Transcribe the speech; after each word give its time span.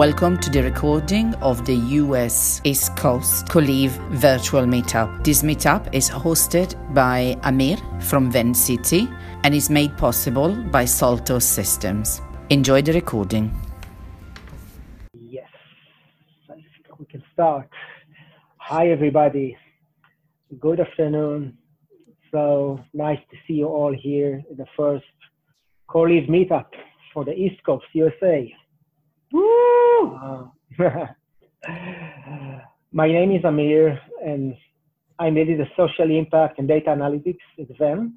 Welcome 0.00 0.38
to 0.38 0.48
the 0.48 0.62
recording 0.62 1.34
of 1.42 1.66
the 1.66 1.74
US 2.00 2.62
East 2.64 2.96
Coast 2.96 3.50
Co-Liv 3.50 3.90
virtual 4.12 4.62
meetup. 4.62 5.22
This 5.22 5.42
meetup 5.42 5.94
is 5.94 6.08
hosted 6.08 6.74
by 6.94 7.36
Amir 7.42 7.76
from 8.00 8.30
Venn 8.30 8.54
City 8.54 9.10
and 9.44 9.54
is 9.54 9.68
made 9.68 9.94
possible 9.98 10.56
by 10.70 10.86
Salto 10.86 11.38
Systems. 11.38 12.22
Enjoy 12.48 12.80
the 12.80 12.94
recording. 12.94 13.54
Yes, 15.12 15.50
I 16.48 16.54
think 16.54 16.98
we 16.98 17.04
can 17.04 17.22
start. 17.34 17.68
Hi, 18.56 18.88
everybody. 18.88 19.54
Good 20.58 20.80
afternoon. 20.80 21.58
So 22.30 22.80
nice 22.94 23.20
to 23.30 23.36
see 23.46 23.58
you 23.60 23.66
all 23.66 23.94
here 23.94 24.42
in 24.50 24.56
the 24.56 24.66
first 24.78 25.04
Co-Liv 25.88 26.24
meetup 26.24 26.68
for 27.12 27.26
the 27.26 27.34
East 27.34 27.62
Coast, 27.66 27.84
USA. 27.92 28.50
Woo! 29.32 30.50
My 32.92 33.06
name 33.06 33.32
is 33.32 33.44
Amir, 33.44 34.00
and 34.24 34.56
I'm 35.18 35.36
leading 35.36 35.58
the 35.58 35.66
social 35.76 36.10
impact 36.10 36.58
and 36.58 36.66
data 36.66 36.90
analytics 36.90 37.38
Venn, 37.78 38.14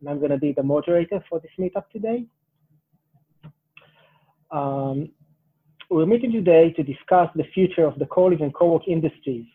and 0.00 0.08
I'm 0.08 0.18
going 0.18 0.30
to 0.30 0.38
be 0.38 0.52
the 0.52 0.62
moderator 0.62 1.22
for 1.28 1.40
this 1.40 1.50
meetup 1.58 1.90
today. 1.90 2.24
Um, 4.50 5.10
we're 5.90 6.06
meeting 6.06 6.32
today 6.32 6.72
to 6.72 6.82
discuss 6.82 7.28
the 7.34 7.44
future 7.52 7.84
of 7.84 7.98
the 7.98 8.06
co-live 8.06 8.40
and 8.40 8.54
co-work 8.54 8.88
industries 8.88 9.46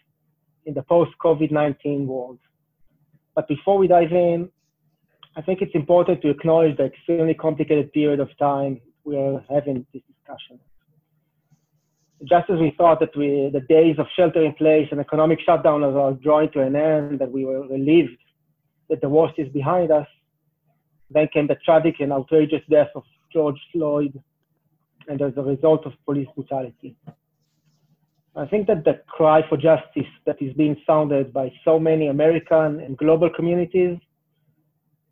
in 0.66 0.76
the 0.76 0.84
post-COVID-19 0.84 2.06
world. 2.06 2.38
But 3.34 3.48
before 3.48 3.80
we 3.80 3.88
dive 3.88 4.12
in, 4.12 4.50
I 5.36 5.42
think 5.42 5.62
it's 5.62 5.74
important 5.74 6.22
to 6.22 6.30
acknowledge 6.30 6.78
the 6.78 6.86
extremely 6.86 7.34
complicated 7.34 7.92
period 7.94 8.20
of 8.20 8.30
time 8.38 8.80
we 9.04 9.18
are 9.18 9.44
having 9.50 9.86
this 9.94 10.04
discussion 10.08 10.60
just 12.26 12.50
as 12.50 12.60
we 12.60 12.74
thought 12.78 13.00
that 13.00 13.16
we, 13.16 13.50
the 13.54 13.62
days 13.62 13.96
of 13.98 14.06
shelter 14.16 14.44
in 14.44 14.54
place 14.54 14.88
and 14.92 15.00
economic 15.00 15.40
shutdown 15.46 15.84
are 15.84 16.14
drawing 16.14 16.52
to 16.52 16.62
an 16.62 16.76
end, 16.76 17.20
that 17.20 17.32
we 17.32 17.46
were 17.46 17.68
relieved 17.68 18.18
that 18.90 19.02
the 19.02 19.10
worst 19.10 19.36
is 19.38 19.48
behind 19.50 19.92
us, 19.92 20.08
then 21.12 21.28
came 21.32 21.48
the 21.48 21.56
tragic 21.64 21.96
and 22.00 22.12
outrageous 22.12 22.62
death 22.70 22.90
of 22.96 23.04
George 23.32 23.60
Floyd, 23.72 24.22
and 25.08 25.22
as 25.22 25.34
a 25.38 25.42
result 25.42 25.86
of 25.86 25.94
police 26.06 26.28
brutality. 26.36 26.96
I 28.36 28.46
think 28.46 28.68
that 28.68 28.84
the 28.84 29.02
cry 29.08 29.48
for 29.48 29.58
justice 29.58 30.12
that 30.26 30.42
is 30.42 30.54
being 30.54 30.78
sounded 30.86 31.34
by 31.34 31.52
so 31.64 31.80
many 31.80 32.08
American 32.08 32.80
and 32.80 32.98
global 32.98 33.30
communities 33.30 33.98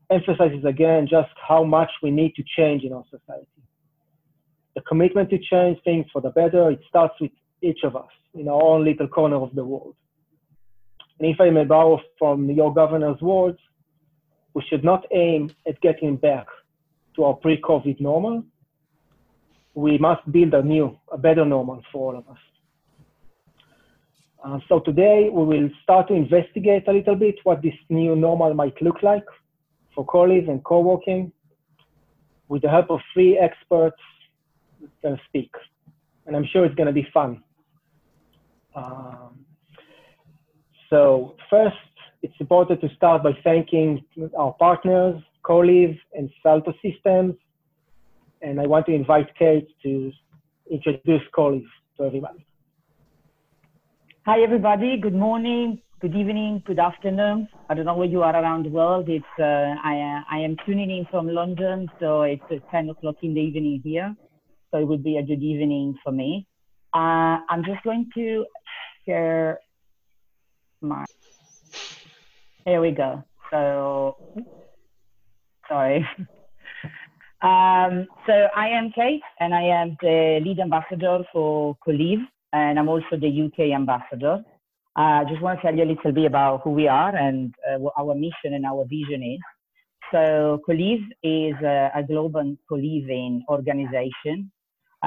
emphasizes 0.10 0.64
again 0.66 1.08
just 1.10 1.30
how 1.48 1.64
much 1.64 1.90
we 2.02 2.12
need 2.12 2.36
to 2.36 2.44
change 2.56 2.84
in 2.84 2.94
our 2.94 3.04
society 3.10 3.57
the 4.78 4.84
commitment 4.84 5.28
to 5.32 5.40
change 5.40 5.80
things 5.84 6.06
for 6.14 6.22
the 6.22 6.30
better, 6.30 6.70
it 6.70 6.80
starts 6.88 7.16
with 7.20 7.32
each 7.64 7.80
of 7.84 7.96
us 7.96 8.12
in 8.36 8.48
our 8.48 8.62
own 8.62 8.86
little 8.86 9.08
corner 9.08 9.38
of 9.38 9.56
the 9.56 9.66
world. 9.66 9.96
And 11.18 11.28
if 11.34 11.42
I 11.42 11.50
may 11.50 11.66
borrow 11.66 12.00
from 12.20 12.48
your 12.52 12.72
governor's 12.72 13.20
words, 13.20 13.58
we 14.54 14.62
should 14.70 14.84
not 14.84 15.04
aim 15.12 15.50
at 15.68 15.82
getting 15.82 16.16
back 16.16 16.46
to 17.16 17.24
our 17.24 17.34
pre-COVID 17.34 18.00
normal. 18.00 18.44
We 19.74 19.98
must 19.98 20.32
build 20.32 20.54
a 20.54 20.62
new, 20.62 20.96
a 21.12 21.18
better 21.18 21.44
normal 21.44 21.82
for 21.92 22.14
all 22.14 22.20
of 22.20 22.30
us. 22.30 22.44
Uh, 24.46 24.60
so 24.70 24.80
today 24.80 25.28
we 25.32 25.44
will 25.44 25.70
start 25.82 26.08
to 26.10 26.14
investigate 26.14 26.88
a 26.88 26.92
little 26.92 27.16
bit 27.16 27.36
what 27.46 27.64
this 27.64 27.74
new 27.90 28.16
normal 28.16 28.54
might 28.54 28.80
look 28.84 29.02
like 29.02 29.26
for 29.96 30.06
co-live 30.06 30.48
and 30.50 30.64
co-working 30.64 31.32
with 32.48 32.62
the 32.62 32.70
help 32.70 32.92
of 32.92 33.00
three 33.16 33.40
experts 33.40 33.98
going 35.02 35.16
to 35.16 35.22
speak. 35.28 35.52
And 36.26 36.36
I'm 36.36 36.46
sure 36.52 36.66
it's 36.66 36.76
going 36.76 36.88
to 36.88 36.94
be 36.94 37.08
fun. 37.14 37.44
Um, 38.76 39.46
so 40.90 41.36
first, 41.50 41.76
it's 42.22 42.36
important 42.40 42.82
to 42.82 42.90
start 42.96 43.24
by 43.24 43.32
thanking 43.44 44.04
our 44.38 44.54
partners, 44.54 45.22
Co-Liv 45.44 45.96
and 46.14 46.30
Salto 46.44 46.74
Systems. 46.84 47.36
And 48.42 48.60
I 48.60 48.68
want 48.68 48.86
to 48.88 48.94
invite 48.94 49.28
Kate 49.38 49.68
to 49.84 50.12
introduce 50.70 51.22
Co-Liv 51.34 51.64
to 51.98 52.04
everybody. 52.04 52.46
Hi, 54.26 54.42
everybody. 54.42 54.98
Good 54.98 55.16
morning, 55.16 55.82
good 56.02 56.14
evening, 56.14 56.62
good 56.66 56.80
afternoon. 56.80 57.48
I 57.70 57.74
don't 57.74 57.86
know 57.86 57.96
where 57.96 58.08
you 58.08 58.24
are 58.24 58.36
around 58.36 58.66
the 58.66 58.70
world. 58.70 59.08
It's 59.08 59.26
uh, 59.40 59.44
I, 59.44 60.22
uh, 60.30 60.36
I 60.36 60.40
am 60.40 60.58
tuning 60.66 60.92
in 60.92 61.08
from 61.10 61.28
London, 61.30 61.90
so 62.00 62.24
it's 62.24 62.44
10 62.72 62.90
o'clock 62.90 63.16
in 63.22 63.34
the 63.34 63.40
evening 63.40 63.82
here 63.84 64.16
so 64.72 64.80
it 64.80 64.88
would 64.88 65.04
be 65.04 65.18
a 65.18 65.24
good 65.24 65.42
evening 65.42 65.96
for 66.04 66.12
me. 66.12 66.46
Uh, 66.94 67.40
I'm 67.50 67.64
just 67.66 67.84
going 67.84 68.10
to 68.16 68.46
share 69.06 69.60
my. 70.82 71.06
Here 72.66 72.82
we 72.82 72.92
go. 72.92 73.24
So, 73.52 74.18
sorry. 75.68 76.08
um, 77.42 78.08
so 78.26 78.48
I 78.56 78.70
am 78.70 78.92
Kate, 78.94 79.22
and 79.40 79.54
I 79.54 79.64
am 79.64 79.98
the 80.02 80.40
lead 80.44 80.60
ambassador 80.60 81.20
for 81.32 81.78
Co-Liv, 81.86 82.20
and 82.54 82.80
I'm 82.80 82.90
also 82.90 83.16
the 83.20 83.46
UK 83.46 83.74
ambassador. 83.74 84.44
I 84.96 85.22
uh, 85.22 85.26
just 85.30 85.42
want 85.42 85.60
to 85.60 85.68
tell 85.68 85.78
you 85.78 85.84
a 85.84 85.92
little 85.94 86.12
bit 86.12 86.26
about 86.26 86.62
who 86.64 86.72
we 86.72 86.88
are 86.88 87.16
and 87.16 87.54
uh, 87.70 87.78
what 87.78 87.94
our 88.00 88.16
mission 88.16 88.54
and 88.54 88.66
our 88.66 88.84
vision 88.86 89.22
is. 89.22 89.40
So 90.12 90.60
Co-Liv 90.66 91.00
is 91.22 91.54
a, 91.64 91.92
a 91.96 92.04
global 92.04 92.56
co-living 92.68 93.44
organization 93.48 94.52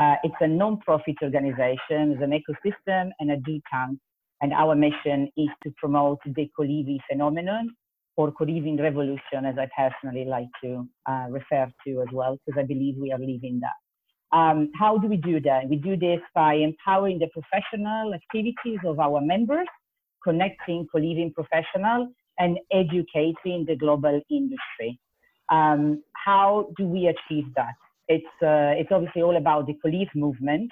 uh, 0.00 0.16
it's 0.24 0.40
a 0.40 0.48
non-profit 0.48 1.16
organization, 1.22 2.12
it's 2.12 2.22
an 2.22 2.32
ecosystem 2.40 3.10
and 3.20 3.30
a 3.32 3.36
do 3.36 3.60
tank. 3.70 3.98
And 4.40 4.54
our 4.54 4.74
mission 4.74 5.30
is 5.36 5.50
to 5.62 5.70
promote 5.76 6.20
the 6.24 6.50
co-living 6.56 7.00
phenomenon 7.08 7.76
or 8.16 8.32
co-living 8.32 8.78
revolution, 8.80 9.44
as 9.44 9.56
I 9.58 9.68
personally 9.76 10.24
like 10.24 10.48
to 10.64 10.88
uh, 11.06 11.26
refer 11.28 11.70
to 11.86 12.00
as 12.00 12.08
well, 12.12 12.38
because 12.46 12.58
I 12.58 12.66
believe 12.66 12.96
we 12.96 13.12
are 13.12 13.18
living 13.18 13.60
that. 13.60 14.36
Um, 14.36 14.70
how 14.74 14.96
do 14.96 15.06
we 15.08 15.18
do 15.18 15.40
that? 15.40 15.68
We 15.68 15.76
do 15.76 15.96
this 15.96 16.20
by 16.34 16.54
empowering 16.54 17.18
the 17.18 17.28
professional 17.28 18.14
activities 18.14 18.78
of 18.86 19.00
our 19.00 19.20
members, 19.20 19.68
connecting 20.24 20.86
co-living 20.90 21.32
professionals, 21.34 22.08
and 22.38 22.58
educating 22.72 23.66
the 23.66 23.76
global 23.78 24.18
industry. 24.30 24.98
Um, 25.50 26.02
how 26.14 26.68
do 26.78 26.86
we 26.86 27.08
achieve 27.08 27.52
that? 27.56 27.74
It's 28.10 28.36
uh, 28.42 28.74
it's 28.80 28.90
obviously 28.90 29.22
all 29.22 29.36
about 29.36 29.66
the 29.66 29.74
police 29.74 30.08
movement, 30.14 30.70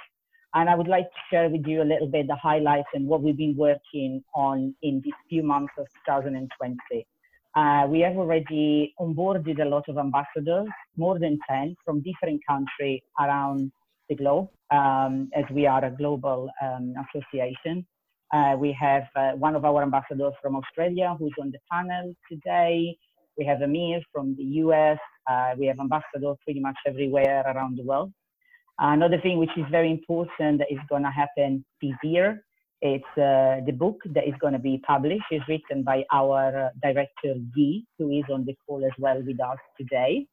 and 0.54 0.68
I 0.68 0.74
would 0.74 0.88
like 0.88 1.04
to 1.04 1.20
share 1.30 1.48
with 1.48 1.64
you 1.66 1.82
a 1.82 1.88
little 1.92 2.08
bit 2.08 2.26
the 2.26 2.36
highlights 2.36 2.88
and 2.94 3.06
what 3.06 3.22
we've 3.22 3.36
been 3.36 3.56
working 3.56 4.24
on 4.34 4.74
in 4.82 5.00
these 5.04 5.18
few 5.28 5.42
months 5.44 5.72
of 5.78 5.86
2020. 6.06 7.06
Uh, 7.54 7.86
we 7.88 8.00
have 8.00 8.16
already 8.16 8.92
onboarded 9.00 9.60
a 9.60 9.68
lot 9.68 9.84
of 9.88 9.98
ambassadors, 9.98 10.68
more 10.96 11.18
than 11.18 11.38
10 11.48 11.76
from 11.84 12.02
different 12.02 12.40
countries 12.46 13.00
around 13.20 13.70
the 14.08 14.16
globe, 14.16 14.48
um, 14.70 15.30
as 15.34 15.44
we 15.52 15.66
are 15.66 15.84
a 15.84 15.90
global 15.90 16.50
um, 16.62 16.94
association. 17.04 17.86
Uh, 18.32 18.54
we 18.58 18.76
have 18.78 19.04
uh, 19.16 19.30
one 19.32 19.54
of 19.54 19.64
our 19.64 19.82
ambassadors 19.82 20.34
from 20.42 20.56
Australia 20.56 21.16
who's 21.18 21.34
on 21.40 21.50
the 21.50 21.58
panel 21.70 22.14
today. 22.30 22.96
We 23.38 23.44
have 23.44 23.62
Amir 23.62 24.00
from 24.12 24.34
the 24.36 24.44
US. 24.64 24.98
Uh, 25.30 25.54
we 25.56 25.66
have 25.66 25.78
ambassadors 25.78 26.36
pretty 26.44 26.60
much 26.60 26.76
everywhere 26.86 27.44
around 27.46 27.78
the 27.78 27.84
world. 27.84 28.12
Another 28.78 29.20
thing 29.20 29.38
which 29.38 29.56
is 29.56 29.64
very 29.70 29.90
important 29.90 30.58
that 30.58 30.70
is 30.70 30.78
going 30.88 31.02
to 31.04 31.10
happen 31.10 31.64
this 31.80 31.94
year, 32.02 32.42
it's 32.80 33.04
uh, 33.16 33.64
the 33.66 33.72
book 33.72 33.96
that 34.14 34.26
is 34.28 34.34
going 34.40 34.52
to 34.52 34.58
be 34.58 34.80
published 34.86 35.24
is 35.32 35.42
written 35.48 35.82
by 35.82 36.04
our 36.12 36.66
uh, 36.66 36.68
director 36.82 37.34
Guy, 37.56 37.82
who 37.98 38.10
is 38.10 38.24
on 38.32 38.44
the 38.44 38.56
call 38.66 38.84
as 38.84 38.92
well 38.98 39.20
with 39.24 39.40
us 39.40 39.58
today. 39.76 40.26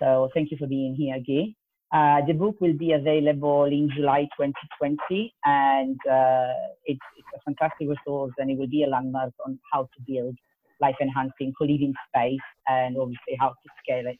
So 0.00 0.28
thank 0.34 0.50
you 0.50 0.56
for 0.56 0.66
being 0.66 0.94
here, 0.96 1.18
Guy. 1.26 1.54
Uh, 1.92 2.26
the 2.26 2.32
book 2.32 2.60
will 2.60 2.76
be 2.76 2.92
available 2.92 3.64
in 3.64 3.88
July 3.94 4.22
2020, 4.36 5.32
and 5.44 5.96
uh, 6.10 6.52
it's, 6.84 6.98
it's, 7.16 7.28
a 7.36 7.40
fantastic 7.44 7.88
resource, 7.88 8.32
and 8.38 8.50
it 8.50 8.58
will 8.58 8.66
be 8.66 8.82
a 8.82 8.88
landmark 8.88 9.32
on 9.46 9.56
how 9.72 9.82
to 9.82 10.02
build 10.06 10.36
life 10.80 10.96
enhancing 11.00 11.52
co-living 11.58 11.94
space 12.08 12.46
and 12.68 12.96
obviously 12.96 13.36
how 13.40 13.48
to 13.48 13.68
scale 13.82 14.06
it. 14.06 14.18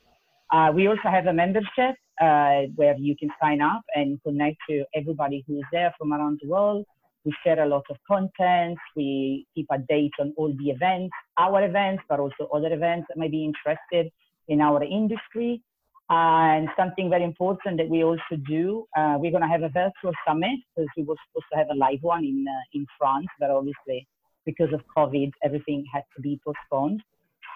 Uh, 0.52 0.70
we 0.74 0.86
also 0.86 1.08
have 1.10 1.26
a 1.26 1.32
membership 1.32 1.96
uh, 2.20 2.62
where 2.76 2.96
you 2.98 3.16
can 3.16 3.30
sign 3.42 3.60
up 3.60 3.82
and 3.94 4.22
connect 4.22 4.56
to 4.68 4.84
everybody 4.94 5.44
who 5.46 5.58
is 5.58 5.64
there 5.72 5.92
from 5.98 6.12
around 6.12 6.38
the 6.42 6.48
world. 6.48 6.84
We 7.24 7.34
share 7.44 7.62
a 7.62 7.66
lot 7.66 7.84
of 7.90 7.96
content. 8.06 8.78
We 8.94 9.46
keep 9.54 9.66
a 9.72 9.78
date 9.78 10.12
on 10.20 10.32
all 10.36 10.54
the 10.56 10.70
events, 10.70 11.12
our 11.38 11.64
events, 11.64 12.04
but 12.08 12.20
also 12.20 12.48
other 12.54 12.72
events 12.72 13.06
that 13.08 13.18
may 13.18 13.28
be 13.28 13.44
interested 13.44 14.12
in 14.48 14.60
our 14.60 14.82
industry. 14.84 15.60
And 16.08 16.68
something 16.76 17.10
very 17.10 17.24
important 17.24 17.78
that 17.78 17.88
we 17.88 18.04
also 18.04 18.36
do, 18.46 18.86
uh, 18.96 19.16
we're 19.18 19.32
going 19.32 19.42
to 19.42 19.48
have 19.48 19.64
a 19.64 19.70
virtual 19.70 20.12
summit 20.24 20.60
because 20.76 20.88
we 20.96 21.02
were 21.02 21.16
supposed 21.26 21.46
to 21.52 21.58
have 21.58 21.66
a 21.72 21.74
live 21.74 21.98
one 22.02 22.24
in 22.24 22.44
uh, 22.48 22.62
in 22.74 22.86
France, 22.96 23.26
but 23.40 23.50
obviously 23.50 24.06
because 24.46 24.72
of 24.72 24.80
COVID, 24.96 25.32
everything 25.44 25.84
had 25.92 26.04
to 26.14 26.22
be 26.22 26.40
postponed. 26.46 27.02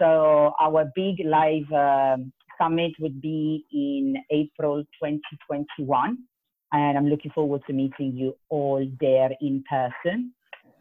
So 0.01 0.53
our 0.61 0.91
big 0.95 1.25
live 1.25 1.71
um, 1.73 2.33
summit 2.59 2.93
would 3.01 3.21
be 3.21 3.65
in 3.73 4.17
April 4.31 4.83
2021. 5.03 6.19
and 6.73 6.99
I'm 6.99 7.09
looking 7.09 7.31
forward 7.33 7.63
to 7.67 7.73
meeting 7.73 8.13
you 8.15 8.35
all 8.49 8.87
there 9.01 9.31
in 9.41 9.65
person. 9.69 10.33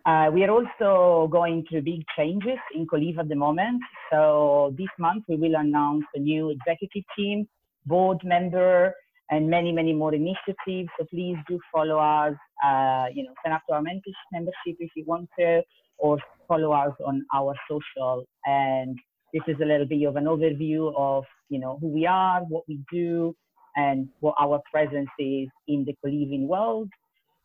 Uh, 0.06 0.30
we 0.34 0.44
are 0.44 0.52
also 0.52 1.28
going 1.28 1.66
through 1.70 1.82
big 1.82 2.04
changes 2.18 2.58
in 2.74 2.88
Co-Liv 2.88 3.20
at 3.20 3.30
the 3.30 3.36
moment. 3.36 3.82
So 4.12 4.74
this 4.78 4.88
month 4.98 5.26
we 5.28 5.36
will 5.36 5.56
announce 5.56 6.06
a 6.16 6.20
new 6.20 6.50
executive 6.50 7.04
team, 7.16 7.48
board 7.86 8.18
member, 8.24 8.94
and 9.30 9.50
many, 9.50 9.72
many 9.72 9.94
more 9.94 10.14
initiatives. 10.14 10.90
So 10.98 11.06
please 11.10 11.38
do 11.48 11.60
follow 11.72 11.98
us. 11.98 12.36
Uh, 12.64 13.06
you 13.14 13.24
know, 13.24 13.34
sign 13.44 13.54
up 13.54 13.62
to 13.68 13.76
our 13.76 13.82
membership 13.82 14.76
if 14.80 14.92
you 14.96 15.04
want 15.06 15.30
to, 15.38 15.62
or 16.00 16.18
follow 16.48 16.72
us 16.72 16.94
on 17.06 17.26
our 17.34 17.56
social. 17.70 18.26
And 18.46 18.98
this 19.34 19.44
is 19.48 19.58
a 19.62 19.66
little 19.66 19.86
bit 19.86 20.04
of 20.08 20.16
an 20.16 20.26
overview 20.26 20.94
of 20.96 21.26
you 21.50 21.60
know 21.60 21.78
who 21.80 21.88
we 21.88 22.06
are, 22.06 22.42
what 22.42 22.64
we 22.68 22.80
do, 22.92 23.36
and 23.76 24.10
what 24.20 24.36
our 24.40 24.62
presence 24.72 25.10
is 25.20 25.48
in 25.68 25.86
the 25.86 25.96
co-living 26.04 26.48
world. 26.48 26.90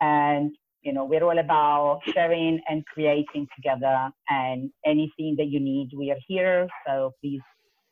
And 0.01 0.53
you 0.83 0.93
know, 0.93 1.05
we're 1.05 1.25
all 1.25 1.39
about 1.39 2.01
sharing 2.13 2.61
and 2.69 2.85
creating 2.87 3.49
together. 3.57 4.11
And 4.29 4.71
anything 4.85 5.35
that 5.39 5.47
you 5.47 5.59
need, 5.59 5.91
we 5.97 6.11
are 6.11 6.21
here. 6.29 6.69
So 6.87 7.13
please, 7.21 7.41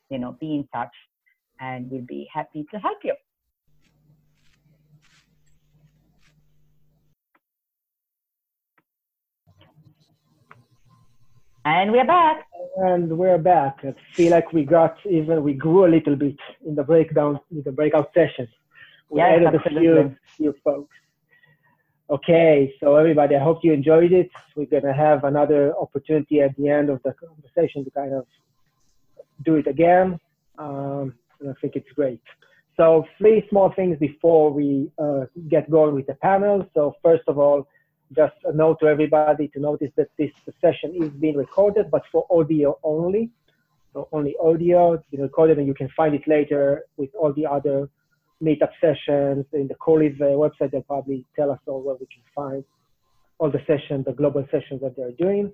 you 0.09 0.19
know, 0.19 0.37
be 0.39 0.55
in 0.55 0.67
touch, 0.73 0.93
and 1.59 1.89
we'll 1.89 2.05
be 2.07 2.27
happy 2.31 2.65
to 2.71 2.79
help 2.79 2.99
you. 3.03 3.15
And 11.65 11.93
we're 11.93 12.05
back. 12.05 12.45
And 12.75 13.17
we're 13.17 13.37
back. 13.37 13.79
I 13.83 13.95
feel 14.11 14.31
like 14.31 14.51
we 14.51 14.65
got 14.65 14.97
even 15.09 15.43
we 15.43 15.53
grew 15.53 15.85
a 15.85 15.87
little 15.87 16.17
bit 16.17 16.35
in 16.65 16.75
the 16.75 16.83
breakdown 16.83 17.39
in 17.51 17.63
the 17.63 17.71
breakout 17.71 18.11
sessions. 18.13 18.49
We 19.09 19.21
yes, 19.21 19.37
added 19.37 19.55
absolutely. 19.55 19.87
a 19.87 19.93
few 20.03 20.17
few 20.35 20.55
folks. 20.61 20.93
Okay, 22.09 22.73
so 22.81 22.97
everybody, 22.97 23.37
I 23.37 23.39
hope 23.39 23.59
you 23.63 23.71
enjoyed 23.71 24.11
it. 24.11 24.29
We're 24.57 24.65
gonna 24.65 24.93
have 24.93 25.23
another 25.23 25.73
opportunity 25.77 26.41
at 26.41 26.53
the 26.57 26.67
end 26.67 26.89
of 26.89 27.01
the 27.03 27.13
conversation 27.13 27.85
to 27.85 27.91
kind 27.91 28.13
of 28.13 28.25
do 29.45 29.55
it 29.55 29.67
again. 29.67 30.19
Um, 30.57 31.13
and 31.39 31.49
I 31.49 31.53
think 31.61 31.77
it's 31.77 31.91
great. 31.95 32.21
So 32.75 33.05
three 33.17 33.45
small 33.49 33.71
things 33.73 33.97
before 33.99 34.51
we 34.51 34.91
uh, 34.97 35.25
get 35.47 35.71
going 35.71 35.95
with 35.95 36.07
the 36.07 36.15
panel. 36.15 36.67
So 36.73 36.95
first 37.01 37.23
of 37.27 37.37
all, 37.37 37.69
just 38.15 38.35
a 38.45 38.53
note 38.53 38.79
to 38.81 38.87
everybody 38.87 39.47
to 39.49 39.59
notice 39.59 39.91
that 39.95 40.09
this 40.17 40.31
session 40.61 40.93
is 41.01 41.09
being 41.09 41.37
recorded, 41.37 41.89
but 41.89 42.03
for 42.11 42.25
audio 42.29 42.77
only. 42.83 43.29
So 43.93 44.07
only 44.11 44.35
audio, 44.41 44.93
it's 44.93 45.05
been 45.11 45.21
recorded 45.21 45.57
and 45.59 45.67
you 45.67 45.73
can 45.73 45.89
find 45.95 46.15
it 46.15 46.27
later 46.27 46.83
with 46.97 47.09
all 47.15 47.31
the 47.33 47.45
other 47.45 47.89
meetup 48.41 48.71
sessions 48.81 49.45
in 49.53 49.67
the 49.67 49.75
Co-Liv 49.75 50.19
uh, 50.19 50.25
website. 50.25 50.71
They'll 50.71 50.81
probably 50.81 51.25
tell 51.35 51.51
us 51.51 51.59
all 51.67 51.81
where 51.81 51.95
we 51.95 52.07
can 52.07 52.23
find 52.35 52.63
all 53.37 53.51
the 53.51 53.61
sessions, 53.67 54.05
the 54.05 54.13
global 54.13 54.45
sessions 54.51 54.81
that 54.81 54.95
they're 54.95 55.11
doing. 55.11 55.51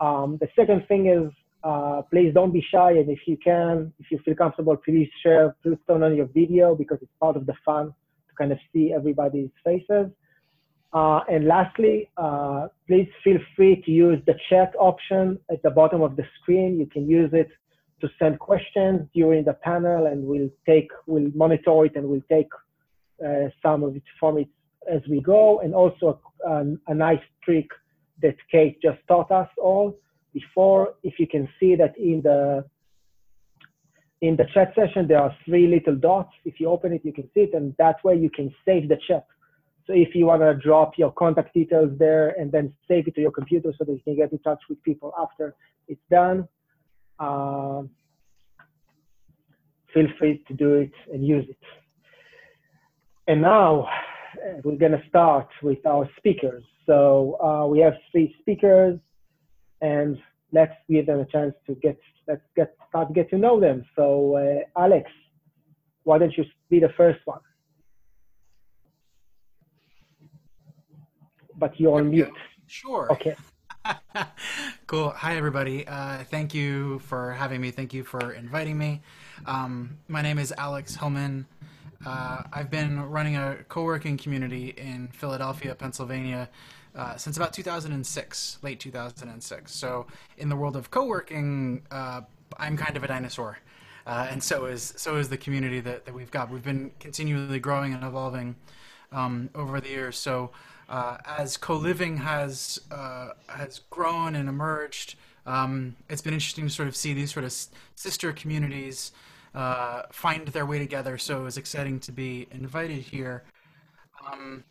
Um, 0.00 0.38
the 0.40 0.48
second 0.56 0.86
thing 0.88 1.06
is 1.06 1.32
uh, 1.64 2.02
please 2.10 2.32
don't 2.34 2.52
be 2.52 2.64
shy 2.70 2.92
and 2.92 3.08
if 3.08 3.20
you 3.26 3.36
can, 3.42 3.92
if 3.98 4.10
you 4.10 4.18
feel 4.24 4.34
comfortable, 4.34 4.76
please 4.76 5.08
share, 5.22 5.56
please 5.62 5.78
turn 5.86 6.02
on 6.02 6.14
your 6.14 6.26
video 6.26 6.74
because 6.74 6.98
it's 7.00 7.10
part 7.20 7.36
of 7.36 7.46
the 7.46 7.54
fun 7.64 7.86
to 7.86 8.34
kind 8.38 8.52
of 8.52 8.58
see 8.72 8.92
everybody's 8.92 9.50
faces. 9.64 10.10
Uh, 10.94 11.20
and 11.28 11.46
lastly, 11.46 12.08
uh, 12.16 12.68
please 12.86 13.08
feel 13.24 13.38
free 13.56 13.82
to 13.84 13.90
use 13.90 14.20
the 14.26 14.34
chat 14.48 14.72
option 14.78 15.38
at 15.50 15.60
the 15.62 15.70
bottom 15.70 16.02
of 16.02 16.14
the 16.14 16.22
screen. 16.40 16.78
You 16.78 16.86
can 16.86 17.10
use 17.10 17.30
it 17.32 17.48
to 18.00 18.08
send 18.18 18.38
questions 18.38 19.00
during 19.12 19.44
the 19.44 19.54
panel 19.54 20.06
and 20.06 20.24
we'll 20.24 20.50
take, 20.66 20.88
we'll 21.06 21.32
monitor 21.34 21.84
it 21.84 21.96
and 21.96 22.08
we'll 22.08 22.28
take 22.30 22.48
uh, 23.26 23.48
some 23.60 23.82
of 23.82 23.96
it 23.96 24.04
from 24.20 24.38
it 24.38 24.48
as 24.88 25.00
we 25.10 25.20
go. 25.20 25.60
And 25.60 25.74
also 25.74 26.20
a, 26.46 26.64
a 26.86 26.94
nice 26.94 27.24
trick 27.42 27.66
that 28.22 28.36
Kate 28.52 28.80
just 28.80 28.98
taught 29.08 29.32
us 29.32 29.48
all 29.60 29.98
before, 30.32 30.94
if 31.02 31.14
you 31.18 31.26
can 31.26 31.48
see 31.58 31.74
that 31.76 31.96
in 31.96 32.20
the 32.22 32.64
in 34.20 34.36
the 34.36 34.46
chat 34.54 34.72
session, 34.74 35.06
there 35.06 35.20
are 35.20 35.36
three 35.44 35.66
little 35.66 35.94
dots. 35.96 36.32
If 36.44 36.58
you 36.58 36.68
open 36.68 36.92
it, 36.92 37.02
you 37.04 37.12
can 37.12 37.28
see 37.34 37.40
it, 37.40 37.54
and 37.54 37.74
that 37.78 38.02
way 38.04 38.16
you 38.16 38.30
can 38.30 38.54
save 38.64 38.88
the 38.88 38.96
chat. 39.06 39.26
So 39.86 39.92
if 39.92 40.14
you 40.14 40.26
want 40.26 40.42
to 40.42 40.54
drop 40.54 40.96
your 40.96 41.12
contact 41.12 41.52
details 41.52 41.90
there 41.98 42.30
and 42.38 42.50
then 42.50 42.72
save 42.88 43.06
it 43.06 43.14
to 43.16 43.20
your 43.20 43.30
computer 43.30 43.72
so 43.76 43.84
that 43.84 43.92
you 43.92 44.00
can 44.02 44.16
get 44.16 44.32
in 44.32 44.38
touch 44.38 44.60
with 44.68 44.82
people 44.82 45.12
after 45.20 45.54
it's 45.88 46.00
done, 46.10 46.48
uh, 47.18 47.82
feel 49.92 50.06
free 50.18 50.42
to 50.48 50.54
do 50.54 50.74
it 50.74 50.92
and 51.12 51.26
use 51.26 51.46
it. 51.48 51.58
And 53.26 53.42
now 53.42 53.86
we're 54.64 54.76
going 54.76 54.92
to 54.92 55.02
start 55.08 55.48
with 55.62 55.84
our 55.86 56.08
speakers. 56.16 56.64
So 56.86 57.38
uh, 57.42 57.66
we 57.66 57.78
have 57.80 57.94
three 58.10 58.34
speakers, 58.40 58.98
and 59.80 60.18
let's 60.52 60.74
give 60.88 61.06
them 61.06 61.20
a 61.20 61.26
chance 61.26 61.54
to 61.66 61.74
get 61.76 61.98
let's 62.28 62.42
get 62.56 62.76
start 62.88 63.08
to 63.08 63.14
get 63.14 63.30
to 63.30 63.38
know 63.38 63.58
them. 63.60 63.84
So 63.96 64.36
uh, 64.36 64.80
Alex, 64.80 65.10
why 66.02 66.18
don't 66.18 66.36
you 66.36 66.44
be 66.68 66.80
the 66.80 66.92
first 66.96 67.20
one? 67.24 67.40
But 71.56 71.78
you're 71.78 71.98
on 71.98 72.10
mute. 72.10 72.32
Sure. 72.66 73.12
Okay. 73.12 73.36
cool. 74.86 75.10
Hi, 75.10 75.36
everybody. 75.36 75.86
Uh, 75.86 76.24
thank 76.24 76.54
you 76.54 76.98
for 77.00 77.32
having 77.32 77.60
me. 77.60 77.70
Thank 77.70 77.92
you 77.94 78.02
for 78.02 78.32
inviting 78.32 78.78
me. 78.78 79.02
Um, 79.46 79.98
my 80.08 80.22
name 80.22 80.38
is 80.38 80.52
Alex 80.56 80.96
Hillman. 80.96 81.46
Uh, 82.04 82.42
I've 82.52 82.70
been 82.70 83.00
running 83.00 83.36
a 83.36 83.58
co-working 83.68 84.16
community 84.16 84.74
in 84.76 85.08
Philadelphia, 85.08 85.74
Pennsylvania, 85.74 86.48
uh, 86.94 87.16
since 87.16 87.36
about 87.36 87.52
2006, 87.52 88.58
late 88.62 88.80
2006. 88.80 89.72
So, 89.72 90.06
in 90.38 90.48
the 90.48 90.56
world 90.56 90.76
of 90.76 90.90
co-working, 90.90 91.82
uh, 91.90 92.22
I'm 92.58 92.76
kind 92.76 92.96
of 92.96 93.04
a 93.04 93.08
dinosaur, 93.08 93.58
uh, 94.06 94.28
and 94.30 94.42
so 94.42 94.66
is 94.66 94.94
so 94.96 95.16
is 95.16 95.28
the 95.28 95.38
community 95.38 95.80
that, 95.80 96.04
that 96.04 96.14
we've 96.14 96.30
got. 96.30 96.50
We've 96.50 96.62
been 96.62 96.92
continually 97.00 97.58
growing 97.58 97.94
and 97.94 98.04
evolving 98.04 98.54
um, 99.12 99.50
over 99.54 99.80
the 99.80 99.88
years. 99.88 100.18
So, 100.18 100.50
uh, 100.88 101.18
as 101.26 101.56
co-living 101.56 102.18
has 102.18 102.80
uh, 102.90 103.30
has 103.48 103.80
grown 103.90 104.34
and 104.34 104.48
emerged, 104.48 105.16
um, 105.46 105.96
it's 106.08 106.22
been 106.22 106.34
interesting 106.34 106.64
to 106.64 106.70
sort 106.70 106.88
of 106.88 106.96
see 106.96 107.12
these 107.12 107.32
sort 107.32 107.44
of 107.44 107.54
sister 107.94 108.32
communities 108.32 109.12
uh, 109.54 110.02
find 110.10 110.48
their 110.48 110.66
way 110.66 110.78
together. 110.78 111.18
So 111.18 111.40
it 111.40 111.42
was 111.42 111.56
exciting 111.56 112.00
to 112.00 112.12
be 112.12 112.48
invited 112.50 112.98
here 112.98 113.44
um, 114.30 114.64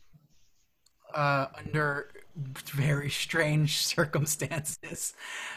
uh, 1.14 1.48
under 1.58 2.10
very 2.36 3.10
strange 3.10 3.78
circumstances 3.86 5.14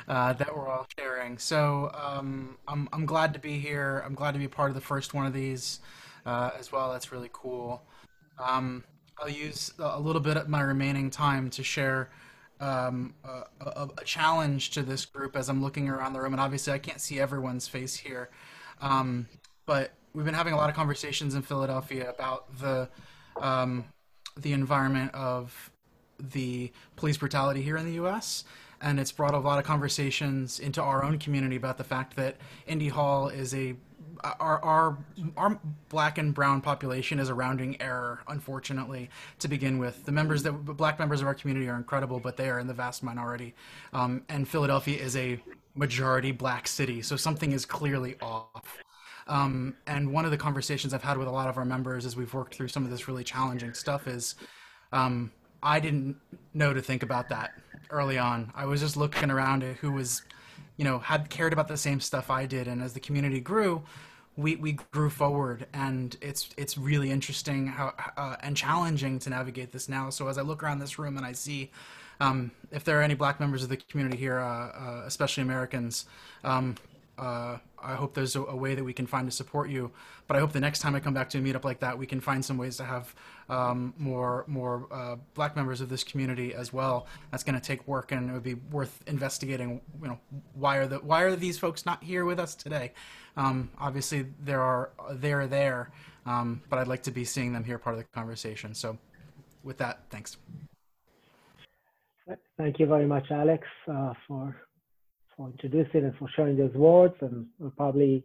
uh, 0.09 0.33
that 0.35 0.55
we're 0.55 0.69
all 0.69 0.87
sharing. 0.99 1.39
So 1.39 1.91
um, 1.95 2.57
I'm, 2.69 2.89
I'm 2.93 3.07
glad 3.07 3.33
to 3.35 3.39
be 3.39 3.59
here. 3.59 4.03
I'm 4.05 4.15
glad 4.15 4.33
to 4.33 4.39
be 4.39 4.49
part 4.49 4.71
of 4.71 4.75
the 4.75 4.81
first 4.81 5.15
one 5.15 5.27
of 5.27 5.33
these 5.33 5.81
uh, 6.25 6.51
as 6.59 6.73
well. 6.73 6.93
That's 6.93 7.13
really 7.13 7.31
cool. 7.33 7.83
Um, 8.39 8.85
I'll 9.19 9.29
use 9.29 9.73
a 9.79 9.99
little 9.99 10.21
bit 10.21 10.37
of 10.37 10.49
my 10.49 10.61
remaining 10.61 11.11
time 11.11 11.49
to 11.51 11.63
share 11.63 12.11
um, 12.61 13.15
a, 13.25 13.45
a, 13.65 13.89
a, 13.99 14.05
challenge 14.05 14.71
to 14.71 14.83
this 14.83 15.05
group 15.05 15.37
as 15.37 15.49
I'm 15.49 15.63
looking 15.63 15.89
around 15.89 16.15
the 16.15 16.21
room. 16.21 16.33
And 16.33 16.41
obviously, 16.41 16.73
I 16.73 16.79
can't 16.79 17.01
see 17.01 17.21
everyone's 17.21 17.69
face 17.69 17.97
here. 17.97 18.31
Um, 18.81 19.27
but 19.67 19.93
we've 20.15 20.25
been 20.25 20.35
having 20.35 20.55
a 20.55 20.57
lot 20.57 20.71
of 20.71 20.77
conversations 20.77 21.35
in 21.35 21.43
Philadelphia 21.43 22.09
about 22.09 22.59
the 22.59 22.89
um, 23.41 23.85
the 24.37 24.53
environment 24.53 25.15
of 25.15 25.71
the 26.19 26.73
police 26.97 27.17
brutality 27.17 27.63
here 27.63 27.77
in 27.77 27.85
the 27.85 27.95
U.S. 27.95 28.45
And 28.81 29.01
it's 29.01 29.13
brought 29.13 29.35
a 29.35 29.39
lot 29.39 29.59
of 29.59 29.65
conversations 29.65 30.61
into 30.61 30.83
our 30.83 31.03
own 31.03 31.19
community 31.19 31.57
about 31.57 31.79
the 31.79 31.85
fact 31.85 32.17
that 32.17 32.37
Indy 32.67 32.89
Hall 32.89 33.29
is 33.29 33.55
a 33.55 33.75
our, 34.25 34.65
our 34.65 34.99
our 35.37 35.61
black 35.89 36.19
and 36.19 36.35
brown 36.35 36.61
population 36.61 37.19
is 37.19 37.29
a 37.29 37.35
rounding 37.35 37.81
error, 37.81 38.21
unfortunately, 38.29 39.11
to 39.39 39.49
begin 39.49 39.79
with. 39.79 40.05
The 40.05 40.13
members 40.13 40.43
that 40.45 40.53
black 40.53 40.99
members 40.99 41.21
of 41.21 41.27
our 41.27 41.35
community 41.35 41.69
are 41.69 41.77
incredible, 41.77 42.21
but 42.21 42.37
they 42.37 42.49
are 42.49 42.59
in 42.59 42.67
the 42.67 42.75
vast 42.75 43.03
minority. 43.03 43.55
Um, 43.93 44.23
and 44.29 44.49
Philadelphia 44.49 45.01
is 45.01 45.17
a 45.17 45.41
majority 45.75 46.33
black 46.33 46.69
city, 46.69 47.03
so 47.03 47.17
something 47.17 47.53
is 47.53 47.65
clearly 47.65 48.17
off. 48.21 48.79
Um, 49.29 49.77
and 49.87 50.13
one 50.13 50.25
of 50.25 50.31
the 50.31 50.37
conversations 50.37 50.95
I've 50.95 51.03
had 51.03 51.19
with 51.19 51.27
a 51.27 51.33
lot 51.33 51.49
of 51.49 51.59
our 51.59 51.65
members 51.65 52.07
as 52.07 52.17
we've 52.17 52.33
worked 52.33 52.55
through 52.55 52.69
some 52.69 52.85
of 52.85 52.91
this 52.91 53.09
really 53.09 53.25
challenging 53.25 53.75
stuff 53.75 54.07
is 54.07 54.37
um, 54.93 55.33
I 55.63 55.81
didn't 55.81 56.17
know 56.55 56.73
to 56.73 56.81
think 56.81 57.03
about 57.03 57.29
that 57.31 57.53
early 57.91 58.19
on. 58.19 58.53
I 58.55 58.67
was 58.67 58.81
just 58.81 58.97
looking 58.97 59.31
around 59.31 59.65
at 59.65 59.77
who 59.77 59.93
was, 59.93 60.23
you 60.77 60.85
know, 60.85 60.99
had 60.99 61.31
cared 61.31 61.53
about 61.53 61.69
the 61.69 61.77
same 61.77 62.01
stuff 62.01 62.31
I 62.31 62.47
did. 62.47 62.69
And 62.69 62.83
as 62.83 62.93
the 62.93 63.01
community 63.01 63.41
grew, 63.41 63.83
we, 64.37 64.57
we 64.57 64.73
grew 64.73 65.09
forward 65.09 65.67
and 65.73 66.17
it's 66.21 66.51
it's 66.57 66.77
really 66.77 67.11
interesting 67.11 67.67
how 67.67 67.95
uh, 68.17 68.37
and 68.41 68.57
challenging 68.57 69.19
to 69.21 69.31
navigate 69.31 69.73
this 69.73 69.89
now 69.89 70.11
so 70.11 70.29
as 70.29 70.37
i 70.37 70.43
look 70.43 70.63
around 70.63 70.79
this 70.79 70.99
room 70.99 71.17
and 71.17 71.25
i 71.25 71.33
see 71.33 71.71
um, 72.21 72.51
if 72.71 72.85
there 72.85 72.99
are 72.99 73.03
any 73.03 73.15
black 73.15 73.41
members 73.41 73.63
of 73.63 73.69
the 73.71 73.77
community 73.77 74.19
here 74.19 74.39
uh, 74.39 74.69
uh, 74.69 75.03
especially 75.07 75.43
americans 75.43 76.05
um, 76.45 76.75
uh, 77.19 77.59
I 77.83 77.95
hope 77.95 78.15
there's 78.15 78.37
a, 78.37 78.43
a, 78.43 78.57
way 78.57 78.75
that 78.75 78.85
we 78.85 78.93
can 78.93 79.07
find 79.07 79.29
to 79.31 79.35
support 79.35 79.71
you. 79.71 79.91
But 80.27 80.37
I 80.37 80.41
hope 80.41 80.53
the 80.53 80.61
next 80.61 80.81
time 80.81 80.95
I 80.95 81.01
come 81.01 81.15
back 81.15 81.31
to 81.31 81.39
a 81.39 81.41
meetup 81.41 81.65
like 81.65 81.81
that, 81.81 81.97
we 81.97 82.07
can 82.07 82.21
find 82.21 82.45
some 82.45 82.59
ways 82.59 82.77
to 82.77 82.85
have 82.85 83.15
um, 83.49 83.95
more 83.97 84.45
more 84.47 84.87
uh, 84.91 85.17
Black 85.35 85.57
members 85.57 85.81
of 85.81 85.89
this 85.89 86.05
community 86.05 86.53
as 86.53 86.73
well. 86.73 87.07
That's 87.31 87.43
going 87.43 87.59
to 87.59 87.61
take 87.61 87.87
work, 87.87 88.13
and 88.13 88.29
it 88.29 88.33
would 88.33 88.43
be 88.43 88.55
worth 88.55 89.03
investigating. 89.07 89.81
You 90.03 90.09
know, 90.09 90.21
why 90.55 90.77
are 90.77 90.87
the 90.87 90.99
why 90.99 91.23
are 91.23 91.37
these 91.37 91.59
folks 91.59 91.87
not 91.87 92.03
here 92.03 92.25
with 92.25 92.39
us 92.39 92.55
today? 92.55 92.93
Um, 93.37 93.71
obviously, 93.79 94.27
there 94.41 94.63
are 94.63 94.91
they're 95.13 95.47
there, 95.47 95.91
um, 96.27 96.63
but 96.69 96.79
I'd 96.79 96.89
like 96.89 97.05
to 97.05 97.11
be 97.11 97.25
seeing 97.25 97.53
them 97.53 97.65
here 97.65 97.79
part 97.79 97.95
of 97.95 97.99
the 97.99 98.09
conversation. 98.13 98.75
So, 98.75 98.99
with 99.63 99.79
that, 99.79 100.01
thanks. 100.11 100.37
Thank 102.59 102.81
you 102.81 102.87
very 102.87 103.07
much, 103.07 103.31
Alex, 103.31 103.67
uh, 103.87 104.13
for 104.27 104.57
for 105.37 105.49
introducing 105.49 106.05
and 106.05 106.17
for 106.17 106.29
sharing 106.35 106.57
those 106.57 106.75
words. 106.75 107.15
And 107.21 107.47
we'll 107.59 107.71
probably 107.71 108.25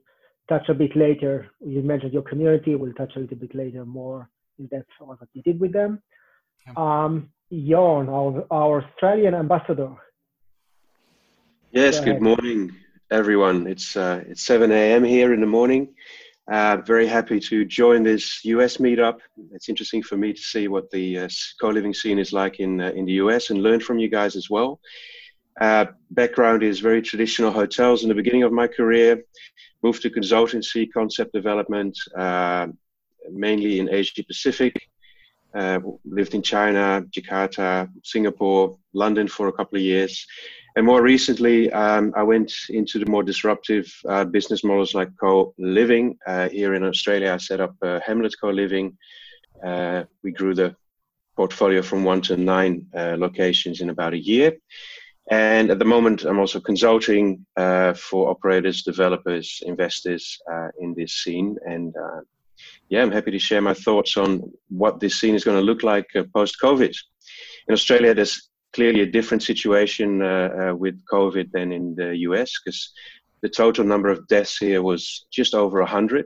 touch 0.50 0.70
a 0.70 0.74
bit 0.74 0.96
later. 0.96 1.48
You 1.66 1.82
mentioned 1.82 2.14
your 2.14 2.24
community. 2.24 2.76
We'll 2.76 2.94
touch 2.94 3.14
a 3.16 3.20
little 3.20 3.38
bit 3.38 3.54
later 3.56 3.86
more 3.86 4.30
in 4.60 4.68
depth 4.68 4.90
on 5.02 5.08
what 5.08 5.20
you 5.34 5.42
did 5.42 5.60
with 5.60 5.74
them. 5.74 6.02
Yeah. 6.66 6.74
Um, 6.78 7.30
Jorn, 7.52 8.08
our, 8.08 8.46
our 8.52 8.84
Australian 8.84 9.36
ambassador. 9.36 9.92
Yes, 11.72 12.00
good 12.00 12.22
morning, 12.22 12.72
everyone. 13.12 13.66
It's 13.66 13.96
uh, 13.96 14.24
it's 14.28 14.44
7 14.44 14.72
a.m. 14.72 15.04
here 15.04 15.34
in 15.34 15.40
the 15.40 15.48
morning. 15.48 15.94
Uh, 16.52 16.78
very 16.86 17.08
happy 17.08 17.40
to 17.40 17.64
join 17.64 18.04
this 18.04 18.44
US 18.44 18.78
meetup. 18.78 19.20
It's 19.54 19.70
interesting 19.70 20.04
for 20.04 20.18
me 20.18 20.34
to 20.34 20.42
see 20.42 20.68
what 20.68 20.92
the 20.92 21.20
uh, 21.20 21.30
co-living 21.62 21.94
scene 21.94 22.20
is 22.20 22.34
like 22.34 22.60
in 22.60 22.82
uh, 22.82 22.92
in 22.92 23.06
the 23.06 23.14
US 23.24 23.52
and 23.52 23.64
learn 23.64 23.80
from 23.80 24.00
you 24.00 24.10
guys 24.10 24.36
as 24.36 24.50
well. 24.50 24.82
Uh, 25.60 25.86
background 26.12 26.64
is 26.64 26.80
very 26.80 27.02
traditional 27.02 27.52
hotels 27.52 28.04
in 28.04 28.10
the 28.10 28.16
beginning 28.16 28.44
of 28.44 28.52
my 28.52 28.68
career. 28.68 29.24
Moved 29.84 30.02
to 30.04 30.10
consultancy, 30.10 30.88
concept 30.92 31.34
development, 31.34 31.98
uh, 32.18 32.68
mainly 33.30 33.80
in 33.80 33.90
Asia 33.90 34.24
Pacific. 34.24 34.76
Uh, 35.54 35.80
lived 36.06 36.34
in 36.34 36.42
China, 36.42 37.04
Jakarta, 37.12 37.90
Singapore, 38.04 38.78
London 38.94 39.28
for 39.28 39.50
a 39.50 39.52
couple 39.52 39.78
of 39.78 39.84
years. 39.84 40.26
And 40.78 40.86
more 40.86 41.02
recently, 41.02 41.70
um, 41.74 42.14
I 42.16 42.24
went 42.24 42.54
into 42.70 43.00
the 43.00 43.06
more 43.12 43.24
disruptive 43.24 43.92
uh, 44.08 44.24
business 44.24 44.64
models 44.64 44.96
like 44.96 45.10
co-living. 45.20 46.18
Uh, 46.26 46.48
here 46.48 46.74
in 46.76 46.84
Australia, 46.84 47.34
I 47.34 47.38
set 47.38 47.60
up 47.60 47.76
Hamlet 47.82 48.34
Co-living. 48.40 48.98
Uh, 49.62 50.04
we 50.24 50.32
grew 50.32 50.56
the 50.56 50.76
portfolio 51.36 51.82
from 51.82 52.04
one 52.04 52.22
to 52.22 52.38
nine 52.38 52.86
uh, 52.96 53.16
locations 53.18 53.82
in 53.82 53.90
about 53.90 54.14
a 54.14 54.18
year. 54.18 54.54
And 55.30 55.72
at 55.72 55.80
the 55.80 55.86
moment, 55.86 56.24
I'm 56.24 56.40
also 56.40 56.60
consulting 56.60 57.46
uh, 57.56 57.94
for 57.94 58.30
operators, 58.30 58.84
developers, 58.84 59.62
investors 59.66 60.38
in 60.80 60.94
this 60.98 61.14
scene. 61.14 61.56
And 61.66 61.94
yeah, 62.90 63.02
I'm 63.02 63.12
happy 63.12 63.32
to 63.32 63.40
share 63.40 63.62
my 63.62 63.74
thoughts 63.74 64.18
on 64.18 64.52
what 64.70 65.00
this 65.00 65.20
scene 65.20 65.36
is 65.36 65.44
going 65.44 65.58
to 65.58 65.64
look 65.64 65.84
like 65.84 66.08
post-COVID. 66.34 66.94
In 67.68 67.74
Australia, 67.74 68.14
there's 68.14 68.50
clearly 68.74 69.02
a 69.02 69.06
different 69.06 69.44
situation 69.44 70.22
uh, 70.22 70.50
uh, 70.72 70.76
with 70.76 71.04
COVID 71.12 71.52
than 71.52 71.72
in 71.72 71.96
the 71.96 72.18
US 72.30 72.52
because 72.60 72.92
the 73.42 73.50
total 73.50 73.84
number 73.84 74.10
of 74.10 74.28
deaths 74.28 74.58
here 74.58 74.82
was 74.82 75.26
just 75.32 75.54
over 75.54 75.80
100. 75.80 76.26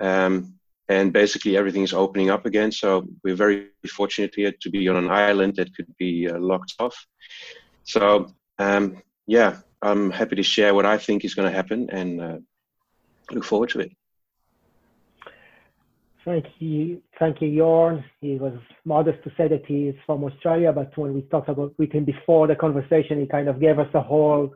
Um, 0.00 0.54
and 0.88 1.12
basically 1.12 1.56
everything 1.56 1.82
is 1.82 1.92
opening 1.92 2.30
up 2.30 2.46
again. 2.46 2.72
So 2.72 3.06
we're 3.22 3.34
very 3.34 3.68
fortunate 3.90 4.32
here 4.34 4.52
to 4.62 4.70
be 4.70 4.88
on 4.88 4.96
an 4.96 5.10
island 5.10 5.56
that 5.56 5.74
could 5.76 5.92
be 5.98 6.28
uh, 6.28 6.38
locked 6.38 6.74
off. 6.78 6.96
So 7.88 8.34
um, 8.58 9.02
yeah, 9.26 9.56
I'm 9.80 10.10
happy 10.10 10.36
to 10.36 10.42
share 10.42 10.74
what 10.74 10.84
I 10.84 10.98
think 10.98 11.24
is 11.24 11.34
going 11.34 11.50
to 11.50 11.56
happen 11.56 11.88
and 11.90 12.20
uh, 12.20 12.38
look 13.30 13.44
forward 13.44 13.70
to 13.70 13.80
it. 13.80 13.92
Thank 16.24 16.44
you, 16.58 17.00
thank 17.18 17.40
you, 17.40 17.48
Jorn. 17.48 18.04
He 18.20 18.34
was 18.36 18.58
modest 18.84 19.24
to 19.24 19.30
say 19.38 19.48
that 19.48 19.64
he 19.64 19.88
is 19.88 19.94
from 20.04 20.22
Australia, 20.24 20.70
but 20.72 20.96
when 20.98 21.14
we 21.14 21.22
talked 21.22 21.48
about 21.48 21.72
with 21.78 21.90
him 21.90 22.04
before 22.04 22.46
the 22.46 22.54
conversation, 22.54 23.18
he 23.20 23.26
kind 23.26 23.48
of 23.48 23.58
gave 23.58 23.78
us 23.78 23.88
a 23.94 24.02
whole 24.02 24.54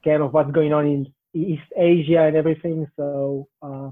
scan 0.00 0.20
of 0.20 0.32
what's 0.32 0.52
going 0.52 0.72
on 0.72 0.86
in 0.86 1.12
East 1.34 1.68
Asia 1.76 2.22
and 2.22 2.36
everything. 2.36 2.86
So 2.96 3.48
uh, 3.60 3.90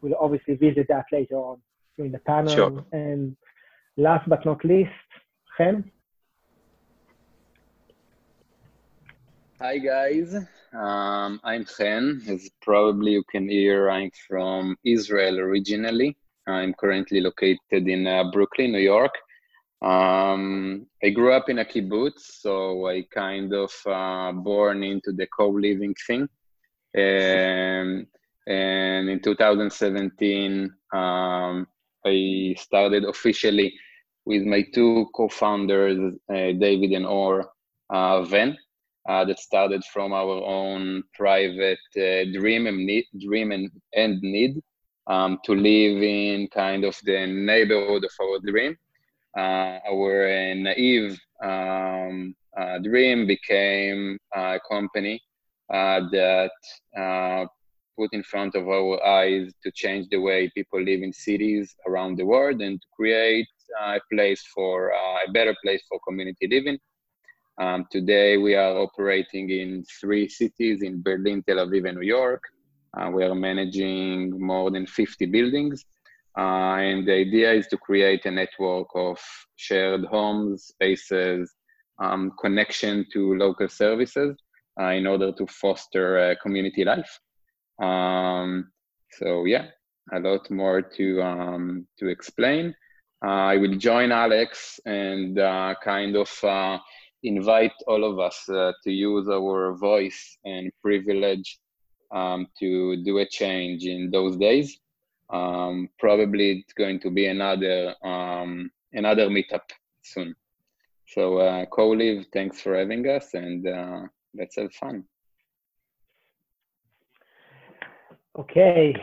we'll 0.00 0.14
obviously 0.20 0.54
visit 0.54 0.86
that 0.88 1.06
later 1.10 1.34
on 1.34 1.58
during 1.96 2.12
the 2.12 2.20
panel. 2.20 2.54
Sure. 2.54 2.84
And 2.92 3.36
last 3.96 4.28
but 4.28 4.44
not 4.46 4.64
least, 4.64 4.92
Chen. 5.56 5.90
Hi 9.60 9.78
guys, 9.78 10.36
um, 10.72 11.40
I'm 11.42 11.64
Chen. 11.64 12.22
As 12.28 12.48
probably 12.62 13.10
you 13.10 13.24
can 13.28 13.48
hear, 13.48 13.90
I'm 13.90 14.12
from 14.28 14.76
Israel 14.84 15.40
originally. 15.40 16.16
I'm 16.46 16.74
currently 16.74 17.20
located 17.20 17.88
in 17.88 18.06
uh, 18.06 18.30
Brooklyn, 18.30 18.70
New 18.70 18.78
York. 18.78 19.12
Um, 19.82 20.86
I 21.02 21.10
grew 21.10 21.32
up 21.32 21.48
in 21.48 21.58
a 21.58 21.64
kibbutz, 21.64 22.20
so 22.40 22.86
I 22.86 23.02
kind 23.12 23.52
of 23.52 23.72
uh, 23.84 24.30
born 24.30 24.84
into 24.84 25.10
the 25.10 25.26
co-living 25.36 25.96
thing. 26.06 26.28
And, 26.94 28.06
and 28.46 29.10
in 29.10 29.20
2017, 29.20 30.72
um, 30.92 31.66
I 32.06 32.54
started 32.60 33.04
officially 33.06 33.74
with 34.24 34.44
my 34.44 34.64
two 34.72 35.08
co-founders, 35.16 36.14
uh, 36.30 36.52
David 36.60 36.92
and 36.92 37.06
Or 37.06 37.50
uh. 37.90 38.56
Uh, 39.08 39.24
that 39.24 39.38
started 39.38 39.82
from 39.86 40.12
our 40.12 40.44
own 40.44 41.02
private 41.14 41.78
uh, 41.96 42.24
dream 42.38 42.66
and 42.66 42.84
need, 42.84 43.06
dream 43.18 43.52
and, 43.52 43.70
and 43.94 44.20
need 44.20 44.60
um, 45.06 45.38
to 45.44 45.54
live 45.54 46.02
in 46.02 46.46
kind 46.48 46.84
of 46.84 46.94
the 47.04 47.26
neighborhood 47.26 48.04
of 48.04 48.10
our 48.20 48.38
dream. 48.40 48.76
Uh, 49.34 49.78
our 49.88 50.26
uh, 50.26 50.54
naive 50.54 51.18
um, 51.42 52.34
uh, 52.54 52.78
dream 52.78 53.26
became 53.26 54.18
a 54.34 54.60
company 54.70 55.18
uh, 55.72 56.00
that 56.12 56.50
put 57.96 58.12
in 58.12 58.22
front 58.22 58.54
of 58.54 58.68
our 58.68 59.02
eyes 59.06 59.52
to 59.62 59.72
change 59.72 60.06
the 60.10 60.18
way 60.18 60.50
people 60.54 60.82
live 60.82 61.02
in 61.02 61.12
cities 61.12 61.74
around 61.86 62.16
the 62.16 62.26
world 62.26 62.60
and 62.60 62.80
to 62.80 62.86
create 62.94 63.48
a 63.82 64.00
place 64.12 64.44
for 64.54 64.90
a 64.90 65.32
better 65.32 65.56
place 65.62 65.82
for 65.88 65.98
community 66.06 66.46
living. 66.46 66.78
Um, 67.60 67.86
today, 67.90 68.36
we 68.36 68.54
are 68.54 68.78
operating 68.78 69.50
in 69.50 69.84
three 70.00 70.28
cities 70.28 70.82
in 70.82 71.02
Berlin, 71.02 71.42
Tel 71.42 71.56
Aviv, 71.56 71.88
and 71.88 71.98
New 71.98 72.06
York. 72.06 72.42
Uh, 72.96 73.10
we 73.10 73.24
are 73.24 73.34
managing 73.34 74.38
more 74.38 74.70
than 74.70 74.86
50 74.86 75.26
buildings. 75.26 75.84
Uh, 76.38 76.76
and 76.76 77.06
the 77.06 77.14
idea 77.14 77.52
is 77.52 77.66
to 77.66 77.76
create 77.76 78.24
a 78.26 78.30
network 78.30 78.86
of 78.94 79.18
shared 79.56 80.04
homes, 80.04 80.66
spaces, 80.66 81.52
um, 81.98 82.32
connection 82.40 83.04
to 83.12 83.34
local 83.34 83.68
services 83.68 84.36
uh, 84.80 84.90
in 84.90 85.04
order 85.08 85.32
to 85.32 85.44
foster 85.48 86.36
community 86.40 86.84
life. 86.84 87.18
Um, 87.82 88.70
so 89.18 89.46
yeah, 89.46 89.66
a 90.12 90.20
lot 90.20 90.48
more 90.48 90.80
to 90.80 91.22
um, 91.22 91.88
to 91.98 92.06
explain. 92.06 92.74
Uh, 93.24 93.50
I 93.52 93.56
will 93.56 93.76
join 93.76 94.12
Alex 94.12 94.78
and 94.86 95.40
uh, 95.40 95.74
kind 95.82 96.14
of 96.14 96.30
uh, 96.44 96.78
invite 97.22 97.72
all 97.86 98.04
of 98.04 98.18
us 98.18 98.44
to 98.46 98.90
use 98.90 99.28
our 99.28 99.74
voice 99.74 100.38
and 100.44 100.70
privilege 100.82 101.58
um, 102.14 102.46
to 102.58 103.02
do 103.04 103.18
a 103.18 103.26
change 103.26 103.84
in 103.84 104.10
those 104.10 104.36
days. 104.36 104.78
Um, 105.30 105.88
probably 105.98 106.60
it's 106.60 106.72
going 106.72 107.00
to 107.00 107.10
be 107.10 107.26
another 107.26 107.94
um, 108.02 108.70
another 108.92 109.28
meetup 109.28 109.68
soon. 110.02 110.34
So 111.06 111.38
uh, 111.38 111.66
Co-Liv, 111.66 112.26
thanks 112.32 112.60
for 112.60 112.76
having 112.76 113.06
us, 113.08 113.34
and 113.34 113.66
uh, 113.66 114.02
let's 114.34 114.56
have 114.56 114.72
fun. 114.72 115.04
Okay, 118.38 118.94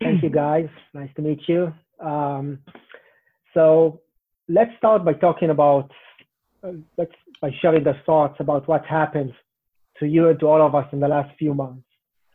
thank 0.00 0.22
you 0.22 0.30
guys. 0.30 0.68
Nice 0.92 1.10
to 1.16 1.22
meet 1.22 1.40
you. 1.48 1.72
Um, 1.98 2.60
so 3.52 4.00
let's 4.48 4.70
start 4.78 5.04
by 5.04 5.14
talking 5.14 5.50
about 5.50 5.90
uh, 6.64 6.72
let's 6.96 7.12
by 7.40 7.50
sharing 7.60 7.84
the 7.84 7.94
thoughts 8.06 8.36
about 8.40 8.66
what 8.66 8.84
happened 8.86 9.32
to 9.98 10.06
you 10.06 10.28
and 10.28 10.40
to 10.40 10.46
all 10.46 10.64
of 10.66 10.74
us 10.74 10.86
in 10.92 11.00
the 11.00 11.08
last 11.08 11.30
few 11.38 11.54
months. 11.54 11.86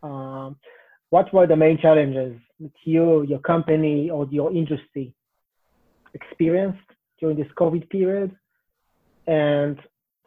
Um, 0.04 0.56
what 1.10 1.34
were 1.34 1.48
the 1.48 1.56
main 1.56 1.78
challenges 1.80 2.40
that 2.60 2.72
you, 2.84 3.24
your 3.24 3.40
company, 3.40 4.10
or 4.10 4.28
your 4.30 4.52
industry 4.54 5.14
experienced 6.14 6.80
during 7.20 7.38
this 7.38 7.48
COVID 7.58 7.90
period? 7.90 8.36
And 9.28 9.78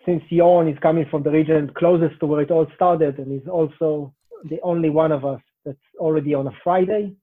since 0.05 0.23
Jorn 0.31 0.71
is 0.73 0.79
coming 0.81 1.07
from 1.11 1.23
the 1.23 1.31
region 1.31 1.71
closest 1.77 2.19
to 2.21 2.27
where 2.27 2.41
it 2.41 2.51
all 2.51 2.67
started 2.75 3.19
and 3.19 3.41
is 3.41 3.49
also 3.49 4.13
the 4.51 4.61
only 4.63 4.91
one 4.91 5.13
of 5.13 5.25
us 5.25 5.41
that's 5.65 5.79
already 5.99 6.35
on 6.35 6.49
a 6.49 6.53
Friday 6.65 7.15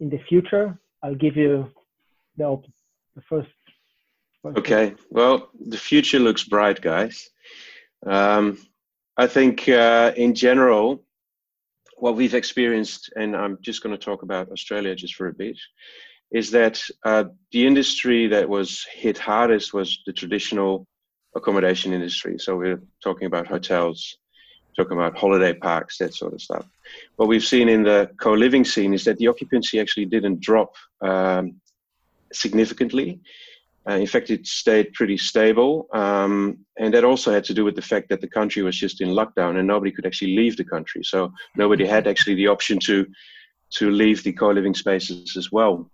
in 0.00 0.10
the 0.10 0.18
future, 0.28 0.76
I'll 1.02 1.14
give 1.14 1.36
you 1.36 1.70
the, 2.36 2.60
the 3.14 3.22
first. 3.28 3.48
Okay. 4.44 4.94
Well, 5.10 5.50
the 5.58 5.76
future 5.76 6.18
looks 6.18 6.44
bright, 6.44 6.80
guys. 6.80 7.28
Um, 8.06 8.58
I 9.16 9.26
think 9.26 9.68
uh, 9.68 10.12
in 10.16 10.34
general, 10.34 11.04
what 11.96 12.16
we've 12.16 12.34
experienced, 12.34 13.12
and 13.16 13.36
I'm 13.36 13.58
just 13.60 13.82
going 13.82 13.96
to 13.96 14.04
talk 14.04 14.22
about 14.22 14.52
Australia 14.52 14.94
just 14.94 15.14
for 15.14 15.28
a 15.28 15.34
bit, 15.34 15.58
is 16.30 16.50
that 16.52 16.82
uh, 17.04 17.24
the 17.52 17.66
industry 17.66 18.28
that 18.28 18.48
was 18.48 18.86
hit 18.92 19.18
hardest 19.18 19.74
was 19.74 20.00
the 20.06 20.12
traditional 20.12 20.86
accommodation 21.34 21.92
industry. 21.92 22.38
So 22.38 22.56
we're 22.56 22.82
talking 23.02 23.26
about 23.26 23.46
hotels, 23.46 24.18
talking 24.76 24.96
about 24.96 25.18
holiday 25.18 25.54
parks, 25.54 25.98
that 25.98 26.14
sort 26.14 26.34
of 26.34 26.40
stuff. 26.40 26.66
What 27.16 27.28
we've 27.28 27.44
seen 27.44 27.68
in 27.68 27.82
the 27.82 28.10
co-living 28.20 28.64
scene 28.64 28.94
is 28.94 29.04
that 29.04 29.16
the 29.18 29.28
occupancy 29.28 29.80
actually 29.80 30.06
didn't 30.06 30.40
drop 30.40 30.74
um, 31.00 31.60
significantly. 32.32 33.20
Uh, 33.88 33.94
in 33.94 34.06
fact, 34.06 34.30
it 34.30 34.46
stayed 34.46 34.92
pretty 34.92 35.16
stable. 35.16 35.88
Um, 35.92 36.58
and 36.78 36.92
that 36.94 37.04
also 37.04 37.32
had 37.32 37.44
to 37.44 37.54
do 37.54 37.64
with 37.64 37.74
the 37.74 37.82
fact 37.82 38.08
that 38.08 38.20
the 38.20 38.28
country 38.28 38.62
was 38.62 38.76
just 38.76 39.00
in 39.00 39.08
lockdown 39.08 39.58
and 39.58 39.66
nobody 39.66 39.90
could 39.90 40.06
actually 40.06 40.36
leave 40.36 40.56
the 40.56 40.64
country. 40.64 41.02
So 41.04 41.32
nobody 41.56 41.86
had 41.86 42.06
actually 42.06 42.36
the 42.36 42.48
option 42.48 42.78
to, 42.80 43.06
to 43.74 43.90
leave 43.90 44.22
the 44.22 44.32
co 44.32 44.50
living 44.50 44.74
spaces 44.74 45.36
as 45.36 45.50
well. 45.50 45.90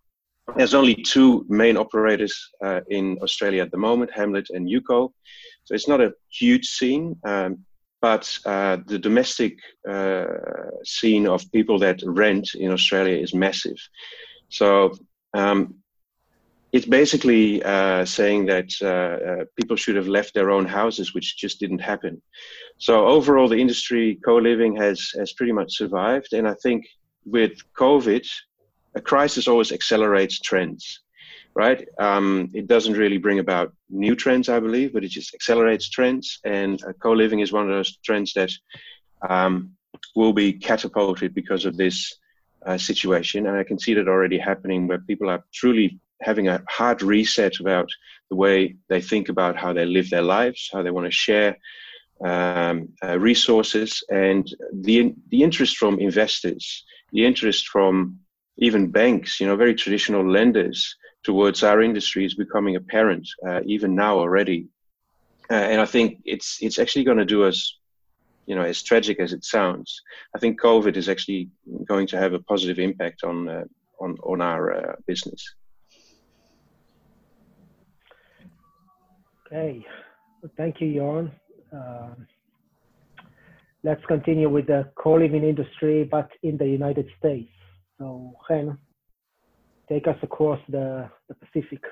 There's 0.57 0.75
only 0.75 0.95
two 0.95 1.47
main 1.49 1.77
operators 1.77 2.51
uh, 2.63 2.81
in 2.91 3.19
Australia 3.23 3.63
at 3.63 3.71
the 3.71 3.79
moment 3.79 4.11
Hamlet 4.13 4.49
and 4.51 4.69
UKO. 4.69 5.11
So 5.65 5.75
it's 5.75 5.89
not 5.89 6.01
a 6.01 6.13
huge 6.31 6.67
scene. 6.67 7.17
Um, 7.25 7.65
but 8.05 8.39
uh, 8.45 8.77
the 8.87 8.99
domestic 8.99 9.57
uh, 9.89 10.27
scene 10.85 11.27
of 11.27 11.51
people 11.53 11.79
that 11.79 12.03
rent 12.05 12.51
in 12.55 12.71
Australia 12.71 13.17
is 13.17 13.35
massive. 13.35 13.79
So 14.51 14.93
um, 15.33 15.77
it's 16.75 16.87
basically 16.87 17.63
uh, 17.63 18.05
saying 18.05 18.47
that 18.47 18.69
uh, 18.83 18.87
uh, 19.31 19.45
people 19.57 19.77
should 19.77 19.95
have 19.95 20.09
left 20.09 20.35
their 20.35 20.51
own 20.51 20.67
houses, 20.67 21.15
which 21.15 21.37
just 21.37 21.61
didn't 21.61 21.79
happen. 21.79 22.21
So 22.79 23.07
overall, 23.07 23.49
the 23.49 23.61
industry 23.65 24.19
co-living 24.25 24.75
has 24.85 24.99
has 25.21 25.33
pretty 25.35 25.53
much 25.53 25.71
survived, 25.77 26.33
and 26.33 26.49
I 26.49 26.55
think 26.65 26.81
with 27.25 27.53
COVID, 27.79 28.27
a 28.97 29.01
crisis 29.01 29.47
always 29.47 29.71
accelerates 29.71 30.41
trends, 30.41 30.83
right? 31.55 31.81
Um, 32.01 32.51
it 32.61 32.67
doesn't 32.67 33.01
really 33.03 33.19
bring 33.19 33.39
about 33.39 33.73
new 33.89 34.17
trends, 34.17 34.49
I 34.49 34.59
believe, 34.59 34.93
but 34.95 35.05
it 35.05 35.13
just 35.19 35.33
accelerates 35.33 35.89
trends, 35.89 36.41
and 36.45 36.83
uh, 36.83 36.93
co-living 37.05 37.39
is 37.39 37.53
one 37.53 37.71
of 37.71 37.75
those 37.77 37.99
trends 38.07 38.33
that 38.33 38.51
um, 39.31 39.77
will 40.17 40.33
be 40.33 40.53
catapulted 40.53 41.35
because 41.35 41.67
of 41.67 41.77
this. 41.77 41.97
Uh, 42.67 42.79
situation, 42.79 43.47
and 43.47 43.59
I 43.59 43.63
can 43.63 43.79
see 43.79 43.93
that 43.93 44.09
already 44.09 44.39
happening 44.39 44.89
where 44.89 45.07
people 45.11 45.29
are 45.29 45.45
truly 45.53 46.01
having 46.25 46.49
a 46.49 46.63
hard 46.69 47.03
reset 47.03 47.61
about 47.61 47.89
the 48.31 48.37
way 48.37 48.77
they 48.89 49.01
think 49.01 49.29
about 49.29 49.57
how 49.57 49.73
they 49.73 49.85
live 49.85 50.09
their 50.11 50.23
lives, 50.23 50.71
how 50.73 50.83
they 50.83 50.91
want 50.91 51.07
to 51.07 51.11
share 51.27 51.57
um, 52.25 52.89
uh, 53.05 53.19
resources, 53.19 54.03
and 54.11 54.45
the 54.73 55.15
the 55.31 55.43
interest 55.43 55.77
from 55.77 55.99
investors, 55.99 56.85
the 57.13 57.25
interest 57.25 57.69
from 57.69 58.19
even 58.59 58.91
banks, 58.91 59.41
you 59.41 59.47
know, 59.47 59.57
very 59.57 59.75
traditional 59.75 60.29
lenders 60.29 60.97
towards 61.25 61.63
our 61.63 61.83
industry 61.83 62.25
is 62.25 62.35
becoming 62.35 62.77
apparent 62.77 63.29
uh, 63.47 63.61
even 63.67 63.95
now 63.95 64.19
already. 64.19 64.69
Uh, 65.51 65.55
and 65.55 65.81
I 65.81 65.87
think 65.87 66.21
it's 66.25 66.59
it's 66.61 66.79
actually 66.79 67.05
going 67.05 67.19
to 67.19 67.25
do 67.25 67.45
us, 67.45 67.79
you 68.47 68.55
know, 68.55 68.63
as 68.63 68.83
tragic 68.83 69.21
as 69.21 69.33
it 69.33 69.45
sounds. 69.45 70.01
I 70.35 70.39
think 70.39 70.61
COVID 70.61 70.97
is 70.97 71.09
actually 71.09 71.51
going 71.85 72.07
to 72.09 72.17
have 72.17 72.33
a 72.33 72.39
positive 72.39 72.79
impact 72.79 73.25
on 73.25 73.49
uh, 73.49 73.65
on 74.01 74.17
on 74.23 74.41
our 74.41 74.73
uh, 74.73 74.95
business. 75.07 75.43
Okay, 79.55 79.87
thank 80.57 80.81
you, 80.81 81.01
Jorn. 81.01 81.31
Um, 81.73 82.27
let's 83.85 84.05
continue 84.07 84.49
with 84.49 84.67
the 84.67 84.91
co-living 84.97 85.45
industry, 85.45 86.03
but 86.03 86.29
in 86.43 86.57
the 86.57 86.67
United 86.67 87.07
States. 87.21 87.53
So, 87.99 88.35
Chen, 88.49 88.77
take 89.89 90.09
us 90.09 90.17
across 90.23 90.59
the, 90.69 91.09
the 91.29 91.37
Pacific. 91.37 91.85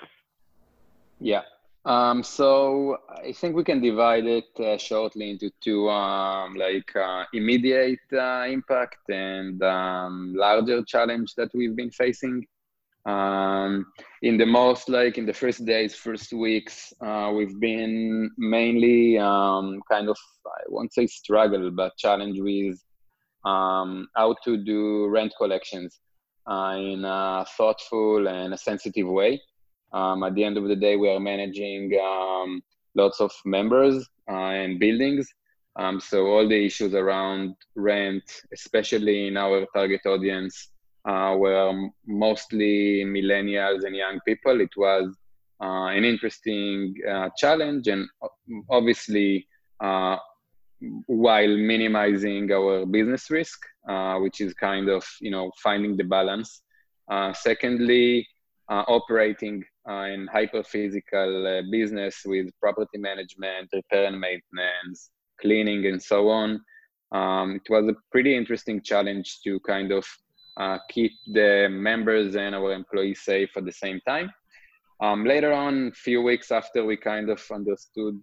Yeah. 1.20 1.42
Um, 1.84 2.24
so 2.24 2.98
I 3.08 3.30
think 3.30 3.54
we 3.54 3.62
can 3.62 3.80
divide 3.80 4.26
it 4.26 4.50
uh, 4.58 4.76
shortly 4.76 5.30
into 5.30 5.52
two, 5.62 5.88
um, 5.88 6.56
like 6.56 6.90
uh, 6.96 7.26
immediate 7.32 8.00
uh, 8.12 8.44
impact 8.48 9.08
and 9.08 9.62
um, 9.62 10.34
larger 10.34 10.82
challenge 10.82 11.34
that 11.36 11.50
we've 11.54 11.76
been 11.76 11.92
facing. 11.92 12.44
Um, 13.04 13.86
in 14.22 14.36
the 14.36 14.46
most 14.46 14.88
like 14.88 15.18
in 15.18 15.26
the 15.26 15.32
first 15.32 15.64
days, 15.64 15.94
first 15.94 16.32
weeks, 16.32 16.92
uh, 17.04 17.32
we've 17.34 17.58
been 17.58 18.30
mainly 18.38 19.18
um, 19.18 19.82
kind 19.90 20.08
of 20.08 20.16
I 20.46 20.62
won't 20.68 20.92
say 20.92 21.06
struggle, 21.06 21.70
but 21.70 21.96
challenge 21.96 22.38
with 22.40 22.80
um, 23.44 24.08
how 24.14 24.36
to 24.44 24.56
do 24.56 25.08
rent 25.08 25.34
collections 25.36 25.98
uh, 26.48 26.76
in 26.78 27.04
a 27.04 27.44
thoughtful 27.56 28.28
and 28.28 28.54
a 28.54 28.58
sensitive 28.58 29.08
way. 29.08 29.40
Um, 29.92 30.22
at 30.22 30.34
the 30.34 30.44
end 30.44 30.56
of 30.56 30.68
the 30.68 30.76
day, 30.76 30.96
we 30.96 31.10
are 31.10 31.20
managing 31.20 31.92
um, 32.02 32.62
lots 32.94 33.20
of 33.20 33.32
members 33.44 34.08
uh, 34.30 34.34
and 34.34 34.78
buildings. 34.78 35.28
Um, 35.76 36.00
so 36.00 36.26
all 36.26 36.48
the 36.48 36.66
issues 36.66 36.94
around 36.94 37.54
rent, 37.74 38.22
especially 38.52 39.28
in 39.28 39.36
our 39.36 39.66
target 39.74 40.02
audience, 40.06 40.71
uh, 41.04 41.34
were 41.36 41.88
mostly 42.06 43.04
millennials 43.04 43.84
and 43.84 43.96
young 43.96 44.20
people. 44.26 44.60
It 44.60 44.70
was 44.76 45.16
uh, 45.62 45.86
an 45.86 46.04
interesting 46.04 46.94
uh, 47.08 47.28
challenge, 47.36 47.88
and 47.88 48.08
obviously, 48.70 49.46
uh, 49.80 50.16
while 51.06 51.56
minimizing 51.56 52.50
our 52.50 52.84
business 52.86 53.30
risk, 53.30 53.60
uh, 53.88 54.18
which 54.18 54.40
is 54.40 54.54
kind 54.54 54.88
of 54.88 55.04
you 55.20 55.30
know 55.30 55.50
finding 55.62 55.96
the 55.96 56.04
balance. 56.04 56.62
Uh, 57.10 57.32
secondly, 57.32 58.26
operating 58.68 59.62
in 59.88 60.28
hyper 60.32 60.62
physical 60.62 61.62
business 61.70 62.22
with 62.24 62.48
property 62.60 62.96
management, 62.96 63.68
repair 63.72 64.06
and 64.06 64.18
maintenance, 64.18 65.10
cleaning, 65.40 65.86
and 65.86 66.02
so 66.02 66.30
on. 66.30 66.60
Um, 67.12 67.56
it 67.56 67.70
was 67.70 67.86
a 67.88 67.96
pretty 68.10 68.34
interesting 68.34 68.80
challenge 68.80 69.40
to 69.44 69.60
kind 69.60 69.92
of 69.92 70.06
uh, 70.56 70.78
keep 70.88 71.12
the 71.26 71.68
members 71.70 72.36
and 72.36 72.54
our 72.54 72.72
employees 72.72 73.22
safe 73.22 73.50
at 73.56 73.64
the 73.64 73.72
same 73.72 74.00
time. 74.06 74.30
Um, 75.00 75.24
later 75.24 75.52
on, 75.52 75.88
a 75.88 75.92
few 75.92 76.22
weeks 76.22 76.50
after 76.50 76.84
we 76.84 76.96
kind 76.96 77.28
of 77.30 77.42
understood, 77.52 78.20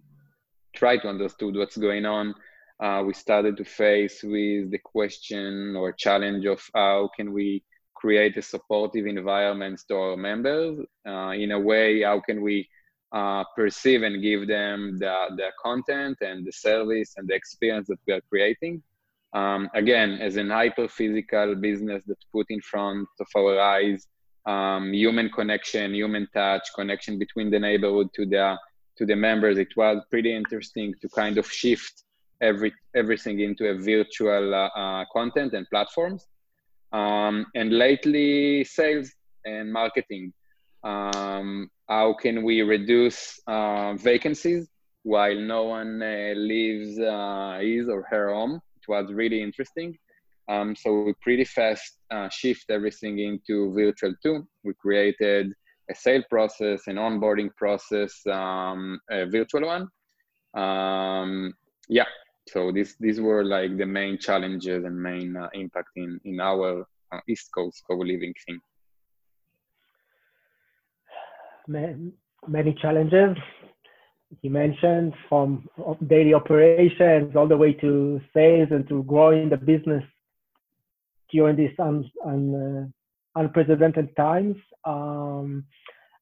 tried 0.74 0.98
to 0.98 1.08
understood 1.08 1.56
what's 1.56 1.76
going 1.76 2.06
on, 2.06 2.34
uh, 2.80 3.02
we 3.06 3.12
started 3.12 3.56
to 3.58 3.64
face 3.64 4.22
with 4.22 4.70
the 4.70 4.80
question 4.82 5.76
or 5.76 5.92
challenge 5.92 6.46
of 6.46 6.62
how 6.74 7.10
can 7.14 7.32
we 7.32 7.62
create 7.94 8.36
a 8.38 8.42
supportive 8.42 9.06
environment 9.06 9.78
to 9.86 9.94
our 9.94 10.16
members 10.16 10.78
uh, 11.06 11.32
in 11.32 11.52
a 11.52 11.60
way 11.60 12.02
how 12.02 12.18
can 12.18 12.40
we 12.40 12.66
uh, 13.12 13.44
perceive 13.54 14.02
and 14.02 14.22
give 14.22 14.48
them 14.48 14.98
the, 14.98 15.14
the 15.36 15.48
content 15.62 16.16
and 16.22 16.46
the 16.46 16.52
service 16.52 17.12
and 17.16 17.28
the 17.28 17.34
experience 17.34 17.88
that 17.88 17.98
we 18.06 18.14
are 18.14 18.22
creating 18.30 18.82
um, 19.32 19.68
again, 19.74 20.18
as 20.20 20.36
an 20.36 20.50
hyper 20.50 20.88
physical 20.88 21.54
business 21.54 22.02
that 22.06 22.18
put 22.32 22.46
in 22.50 22.60
front 22.60 23.08
of 23.20 23.26
our 23.36 23.60
eyes 23.60 24.06
um, 24.46 24.92
human 24.92 25.28
connection, 25.30 25.94
human 25.94 26.26
touch, 26.34 26.62
connection 26.74 27.18
between 27.18 27.50
the 27.50 27.58
neighborhood 27.58 28.08
to 28.14 28.26
the 28.26 28.56
to 28.96 29.06
the 29.06 29.16
members, 29.16 29.56
it 29.56 29.74
was 29.76 30.02
pretty 30.10 30.34
interesting 30.34 30.94
to 31.00 31.08
kind 31.08 31.38
of 31.38 31.50
shift 31.50 32.04
every 32.40 32.72
everything 32.94 33.40
into 33.40 33.68
a 33.68 33.74
virtual 33.78 34.54
uh, 34.54 34.68
uh, 34.68 35.04
content 35.12 35.52
and 35.52 35.66
platforms. 35.70 36.26
Um, 36.92 37.46
and 37.54 37.72
lately, 37.72 38.64
sales 38.64 39.10
and 39.44 39.72
marketing. 39.72 40.32
Um, 40.82 41.70
how 41.88 42.14
can 42.14 42.42
we 42.42 42.62
reduce 42.62 43.38
uh, 43.46 43.94
vacancies 43.94 44.68
while 45.02 45.38
no 45.38 45.64
one 45.64 46.02
uh, 46.02 46.32
leaves 46.34 46.98
uh, 46.98 47.58
his 47.60 47.88
or 47.88 48.02
her 48.10 48.32
home? 48.32 48.60
Was 48.88 49.12
really 49.12 49.42
interesting. 49.42 49.96
Um, 50.48 50.74
so 50.74 51.02
we 51.02 51.14
pretty 51.20 51.44
fast 51.44 51.98
uh, 52.10 52.28
shift 52.28 52.70
everything 52.70 53.18
into 53.20 53.72
virtual 53.72 54.14
too. 54.22 54.46
We 54.64 54.74
created 54.74 55.52
a 55.90 55.94
sale 55.94 56.24
process, 56.28 56.86
an 56.86 56.96
onboarding 56.96 57.50
process, 57.56 58.14
um, 58.26 59.00
a 59.10 59.26
virtual 59.26 59.66
one. 59.66 59.88
Um, 60.54 61.54
yeah, 61.88 62.06
so 62.48 62.72
these 62.72 62.96
these 62.98 63.20
were 63.20 63.44
like 63.44 63.76
the 63.76 63.86
main 63.86 64.18
challenges 64.18 64.84
and 64.84 65.00
main 65.00 65.36
uh, 65.36 65.48
impact 65.52 65.90
in 65.96 66.20
in 66.24 66.40
our 66.40 66.84
uh, 67.12 67.20
East 67.28 67.50
Coast 67.54 67.82
co-living 67.88 68.34
thing. 68.46 68.60
Many 72.48 72.74
challenges, 72.80 73.36
he 74.42 74.48
mentioned 74.48 75.14
from 75.28 75.68
daily 76.06 76.34
operations 76.34 77.34
all 77.34 77.48
the 77.48 77.56
way 77.56 77.72
to 77.74 78.20
sales 78.32 78.68
and 78.70 78.88
to 78.88 79.02
growing 79.04 79.48
the 79.48 79.56
business 79.56 80.04
during 81.32 81.56
these 81.56 81.74
un, 81.78 82.10
un, 82.24 82.92
uh, 83.34 83.40
unprecedented 83.40 84.14
times. 84.16 84.56
Um, 84.84 85.64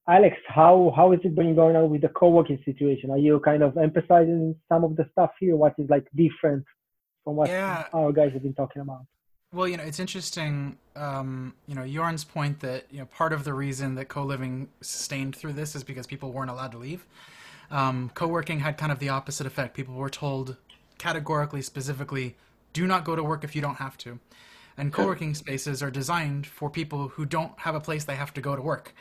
Alex, 0.07 0.35
how 0.47 0.91
how 0.95 1.11
is 1.11 1.19
it 1.23 1.35
been 1.35 1.55
going 1.55 1.75
on 1.75 1.91
with 1.91 2.01
the 2.01 2.09
co-working 2.09 2.59
situation? 2.65 3.11
Are 3.11 3.17
you 3.17 3.39
kind 3.41 3.61
of 3.61 3.77
emphasizing 3.77 4.55
some 4.67 4.83
of 4.83 4.95
the 4.95 5.07
stuff 5.11 5.31
here? 5.39 5.55
What 5.55 5.75
is 5.77 5.87
like 5.89 6.07
different 6.15 6.65
from 7.23 7.35
what 7.35 7.49
yeah. 7.49 7.85
our 7.93 8.11
guys 8.11 8.33
have 8.33 8.41
been 8.41 8.55
talking 8.55 8.81
about? 8.81 9.01
Well, 9.53 9.67
you 9.67 9.77
know, 9.77 9.83
it's 9.83 9.99
interesting. 9.99 10.77
Um, 10.95 11.53
you 11.67 11.75
know, 11.75 11.87
Jorn's 11.87 12.23
point 12.23 12.59
that 12.61 12.85
you 12.91 12.99
know 12.99 13.05
part 13.05 13.33
of 13.33 13.43
the 13.43 13.53
reason 13.53 13.95
that 13.95 14.09
co-living 14.09 14.69
sustained 14.81 15.35
through 15.35 15.53
this 15.53 15.75
is 15.75 15.83
because 15.83 16.07
people 16.07 16.31
weren't 16.31 16.49
allowed 16.49 16.71
to 16.71 16.79
leave. 16.79 17.05
Um, 17.71 18.11
co-working 18.13 18.59
had 18.59 18.77
kind 18.77 18.91
of 18.91 18.99
the 18.99 19.09
opposite 19.09 19.45
effect. 19.45 19.75
People 19.75 19.95
were 19.95 20.09
told 20.09 20.57
categorically, 20.97 21.61
specifically, 21.61 22.35
do 22.73 22.87
not 22.87 23.05
go 23.05 23.15
to 23.15 23.23
work 23.23 23.43
if 23.43 23.55
you 23.55 23.61
don't 23.61 23.75
have 23.75 23.97
to. 23.99 24.19
And 24.77 24.93
co-working 24.93 25.35
spaces 25.35 25.83
are 25.83 25.91
designed 25.91 26.47
for 26.47 26.69
people 26.69 27.09
who 27.09 27.25
don't 27.25 27.51
have 27.59 27.75
a 27.75 27.79
place 27.81 28.05
they 28.05 28.15
have 28.15 28.33
to 28.35 28.41
go 28.41 28.55
to 28.55 28.61
work. 28.61 28.93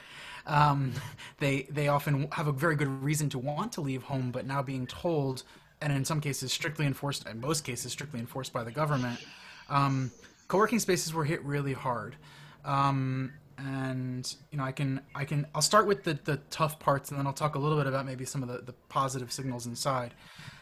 Um, 0.46 0.92
they 1.38 1.68
they 1.70 1.88
often 1.88 2.28
have 2.32 2.48
a 2.48 2.52
very 2.52 2.74
good 2.74 2.88
reason 3.02 3.28
to 3.30 3.38
want 3.38 3.72
to 3.72 3.80
leave 3.80 4.02
home, 4.02 4.30
but 4.30 4.44
now 4.46 4.62
being 4.62 4.86
told, 4.86 5.44
and 5.80 5.92
in 5.92 6.04
some 6.04 6.20
cases 6.20 6.52
strictly 6.52 6.86
enforced, 6.86 7.28
in 7.28 7.40
most 7.40 7.62
cases 7.62 7.92
strictly 7.92 8.18
enforced 8.18 8.52
by 8.52 8.64
the 8.64 8.72
government. 8.72 9.24
Um, 9.68 10.10
co-working 10.48 10.80
spaces 10.80 11.12
were 11.12 11.24
hit 11.24 11.44
really 11.44 11.74
hard. 11.74 12.16
Um, 12.64 13.32
and 13.58 14.36
you 14.50 14.58
know 14.58 14.64
i 14.64 14.72
can 14.72 15.00
i 15.14 15.24
can 15.24 15.46
i'll 15.54 15.62
start 15.62 15.86
with 15.86 16.04
the 16.04 16.18
the 16.24 16.36
tough 16.50 16.78
parts 16.78 17.10
and 17.10 17.18
then 17.18 17.26
i'll 17.26 17.32
talk 17.32 17.54
a 17.54 17.58
little 17.58 17.76
bit 17.76 17.86
about 17.86 18.06
maybe 18.06 18.24
some 18.24 18.42
of 18.42 18.48
the, 18.48 18.58
the 18.58 18.72
positive 18.88 19.32
signals 19.32 19.66
inside. 19.66 20.14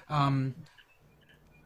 Um, 0.08 0.54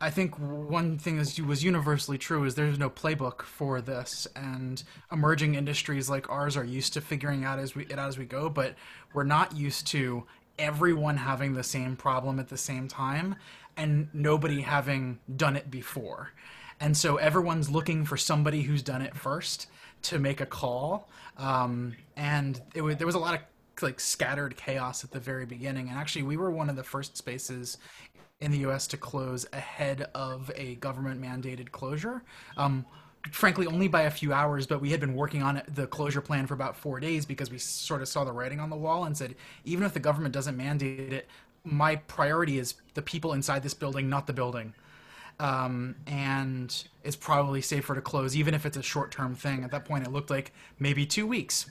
i 0.01 0.11
think 0.11 0.35
one 0.39 0.99
thing 0.99 1.19
that 1.19 1.39
was 1.41 1.63
universally 1.63 2.19
true 2.19 2.45
is 2.45 2.55
there's 2.55 2.79
no 2.79 2.91
playbook 2.91 3.43
for 3.43 3.81
this 3.81 4.27
and 4.35 4.83
emerging 5.13 5.55
industries 5.55 6.11
like 6.11 6.29
ours 6.29 6.57
are 6.57 6.65
used 6.65 6.93
to 6.95 7.01
figuring 7.01 7.45
out 7.45 7.59
as 7.59 7.75
we 7.75 7.85
it 7.85 7.99
out 7.99 8.09
as 8.09 8.19
we 8.19 8.25
go 8.25 8.49
but 8.49 8.75
we're 9.15 9.25
not 9.25 9.57
used 9.57 9.87
to 9.87 10.25
everyone 10.61 11.17
having 11.17 11.55
the 11.55 11.63
same 11.63 11.97
problem 11.97 12.39
at 12.39 12.49
the 12.49 12.57
same 12.57 12.87
time 12.87 13.35
and 13.77 14.09
nobody 14.13 14.61
having 14.61 15.19
done 15.35 15.57
it 15.57 15.71
before. 15.71 16.33
And 16.79 16.97
so 16.97 17.17
everyone's 17.17 17.71
looking 17.71 18.05
for 18.05 18.17
somebody 18.17 18.63
who's 18.63 18.83
done 18.83 19.03
it 19.03 19.17
first 19.17 19.69
to 20.03 20.19
make 20.19 20.41
a 20.41 20.47
call. 20.47 21.09
Um, 21.39 21.95
and 22.17 22.61
it 22.75 22.99
there 22.99 23.07
was 23.07 23.15
a 23.15 23.19
lot 23.19 23.35
of 23.35 23.41
like 23.83 24.01
scattered 24.01 24.57
chaos 24.57 25.05
at 25.05 25.11
the 25.11 25.21
very 25.21 25.47
beginning. 25.47 25.89
And 25.89 25.99
actually, 25.99 26.23
we 26.23 26.37
were 26.37 26.51
one 26.51 26.69
of 26.69 26.77
the 26.77 26.85
first 26.85 27.17
spaces 27.17 27.79
in 28.41 28.51
the 28.51 28.59
U.S. 28.59 28.87
to 28.89 28.97
close 28.97 29.47
ahead 29.53 30.09
of 30.15 30.51
a 30.55 30.77
government 30.77 31.21
mandated 31.21 31.71
closure. 31.73 32.23
Um, 32.57 32.85
frankly, 33.33 33.67
only 33.67 33.89
by 33.89 34.03
a 34.03 34.11
few 34.11 34.33
hours, 34.33 34.67
but 34.67 34.81
we 34.81 34.91
had 34.91 35.01
been 35.01 35.15
working 35.15 35.43
on 35.43 35.63
the 35.69 35.87
closure 35.87 36.23
plan 36.23 36.47
for 36.47 36.55
about 36.55 36.77
four 36.77 37.01
days 37.01 37.27
because 37.27 37.51
we 37.51 37.59
sort 37.59 38.01
of 38.01 38.09
saw 38.09 38.25
the 38.25 38.33
writing 38.33 38.61
on 38.61 38.71
the 38.71 38.77
wall 38.77 39.05
and 39.05 39.17
said, 39.17 39.35
even 39.65 39.85
if 39.85 39.93
the 39.93 40.01
government 40.01 40.33
doesn't 40.33 40.57
mandate 40.57 41.13
it, 41.13 41.29
my 41.65 41.97
priority 41.97 42.59
is 42.59 42.75
the 42.95 43.03
people 43.03 43.35
inside 43.35 43.63
this 43.63 43.75
building, 43.75 44.09
not 44.09 44.27
the 44.27 44.33
building 44.33 44.73
um, 45.41 45.97
and 46.07 46.85
it's 47.03 47.17
probably 47.17 47.63
safer 47.63 47.95
to 47.95 48.03
close, 48.03 48.37
even 48.37 48.53
if 48.53 48.67
it's 48.67 48.77
a 48.77 48.83
short 48.83 49.11
term 49.11 49.35
thing. 49.35 49.65
At 49.65 49.71
that 49.71 49.87
point, 49.87 50.07
it 50.07 50.13
looked 50.13 50.29
like 50.29 50.53
maybe 50.79 51.07
two 51.07 51.27
weeks. 51.27 51.71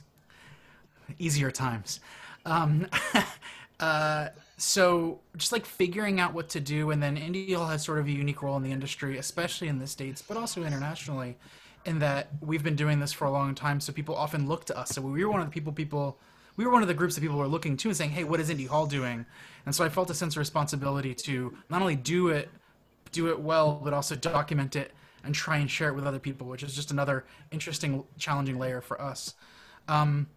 Easier 1.18 1.52
times. 1.52 2.00
Um, 2.44 2.88
uh, 3.80 4.28
so 4.56 5.20
just 5.36 5.52
like 5.52 5.64
figuring 5.64 6.18
out 6.18 6.34
what 6.34 6.48
to 6.50 6.60
do, 6.60 6.90
and 6.90 7.00
then 7.00 7.16
Indy 7.16 7.52
Hall 7.52 7.68
has 7.68 7.84
sort 7.84 8.00
of 8.00 8.06
a 8.06 8.10
unique 8.10 8.42
role 8.42 8.56
in 8.56 8.64
the 8.64 8.72
industry, 8.72 9.18
especially 9.18 9.68
in 9.68 9.78
the 9.78 9.86
states, 9.86 10.20
but 10.20 10.36
also 10.36 10.64
internationally, 10.64 11.36
in 11.84 12.00
that 12.00 12.28
we've 12.40 12.64
been 12.64 12.76
doing 12.76 12.98
this 12.98 13.12
for 13.12 13.24
a 13.24 13.30
long 13.30 13.54
time. 13.54 13.80
So 13.80 13.92
people 13.92 14.16
often 14.16 14.48
look 14.48 14.64
to 14.66 14.76
us. 14.76 14.90
So 14.90 15.00
we 15.00 15.24
were 15.24 15.30
one 15.30 15.40
of 15.40 15.46
the 15.46 15.52
people 15.52 15.72
people 15.72 16.18
we 16.56 16.66
were 16.66 16.72
one 16.72 16.82
of 16.82 16.88
the 16.88 16.94
groups 16.94 17.14
that 17.14 17.20
people 17.20 17.38
were 17.38 17.48
looking 17.48 17.76
to 17.78 17.88
and 17.88 17.96
saying, 17.96 18.10
"Hey, 18.10 18.24
what 18.24 18.40
is 18.40 18.50
Indy 18.50 18.66
Hall 18.66 18.86
doing?" 18.86 19.24
And 19.64 19.74
so 19.74 19.84
I 19.84 19.88
felt 19.88 20.10
a 20.10 20.14
sense 20.14 20.34
of 20.34 20.38
responsibility 20.38 21.14
to 21.14 21.56
not 21.70 21.80
only 21.80 21.96
do 21.96 22.28
it 22.28 22.50
do 23.12 23.28
it 23.28 23.40
well, 23.40 23.80
but 23.82 23.92
also 23.92 24.14
document 24.14 24.76
it 24.76 24.92
and 25.24 25.34
try 25.34 25.58
and 25.58 25.70
share 25.70 25.88
it 25.88 25.94
with 25.94 26.06
other 26.06 26.18
people, 26.18 26.46
which 26.46 26.62
is 26.62 26.74
just 26.74 26.90
another 26.90 27.24
interesting, 27.50 28.04
challenging 28.18 28.58
layer 28.58 28.80
for 28.80 29.00
us. 29.00 29.34
Um, 29.88 30.28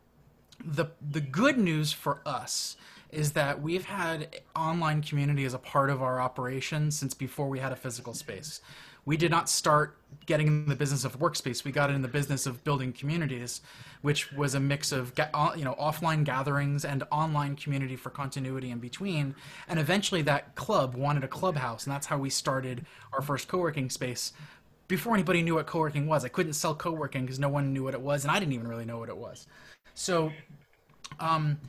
the 0.63 0.87
the 1.01 1.21
good 1.21 1.57
news 1.57 1.91
for 1.91 2.21
us 2.25 2.77
is 3.11 3.33
that 3.33 3.61
we've 3.61 3.85
had 3.85 4.41
online 4.55 5.01
community 5.01 5.45
as 5.45 5.53
a 5.53 5.59
part 5.59 5.89
of 5.89 6.01
our 6.01 6.19
operation 6.19 6.89
since 6.89 7.13
before 7.13 7.47
we 7.47 7.59
had 7.59 7.71
a 7.71 7.75
physical 7.75 8.13
space 8.13 8.59
we 9.05 9.17
did 9.17 9.31
not 9.31 9.49
start 9.49 9.97
getting 10.25 10.47
in 10.47 10.65
the 10.67 10.75
business 10.75 11.03
of 11.03 11.19
workspace. 11.19 11.63
We 11.63 11.71
got 11.71 11.89
in 11.89 12.01
the 12.01 12.07
business 12.07 12.45
of 12.45 12.63
building 12.63 12.93
communities, 12.93 13.61
which 14.01 14.31
was 14.33 14.55
a 14.55 14.59
mix 14.59 14.91
of 14.91 15.13
uh, 15.17 15.51
you 15.55 15.65
know 15.65 15.75
offline 15.75 16.23
gatherings 16.23 16.85
and 16.85 17.03
online 17.11 17.55
community 17.55 17.95
for 17.95 18.09
continuity 18.09 18.71
in 18.71 18.79
between. 18.79 19.35
And 19.67 19.79
eventually, 19.79 20.21
that 20.23 20.55
club 20.55 20.95
wanted 20.95 21.23
a 21.23 21.27
clubhouse, 21.27 21.85
and 21.85 21.93
that's 21.93 22.07
how 22.07 22.17
we 22.17 22.29
started 22.29 22.85
our 23.11 23.21
first 23.21 23.47
co-working 23.47 23.89
space. 23.89 24.33
Before 24.87 25.13
anybody 25.13 25.41
knew 25.41 25.55
what 25.55 25.65
co-working 25.65 26.07
was, 26.07 26.23
I 26.23 26.29
couldn't 26.29 26.53
sell 26.53 26.75
co-working 26.75 27.23
because 27.25 27.39
no 27.39 27.49
one 27.49 27.73
knew 27.73 27.83
what 27.83 27.93
it 27.93 28.01
was, 28.01 28.23
and 28.23 28.31
I 28.31 28.39
didn't 28.39 28.53
even 28.53 28.67
really 28.67 28.85
know 28.85 28.99
what 28.99 29.09
it 29.09 29.17
was. 29.17 29.47
So. 29.93 30.31
Um, 31.19 31.59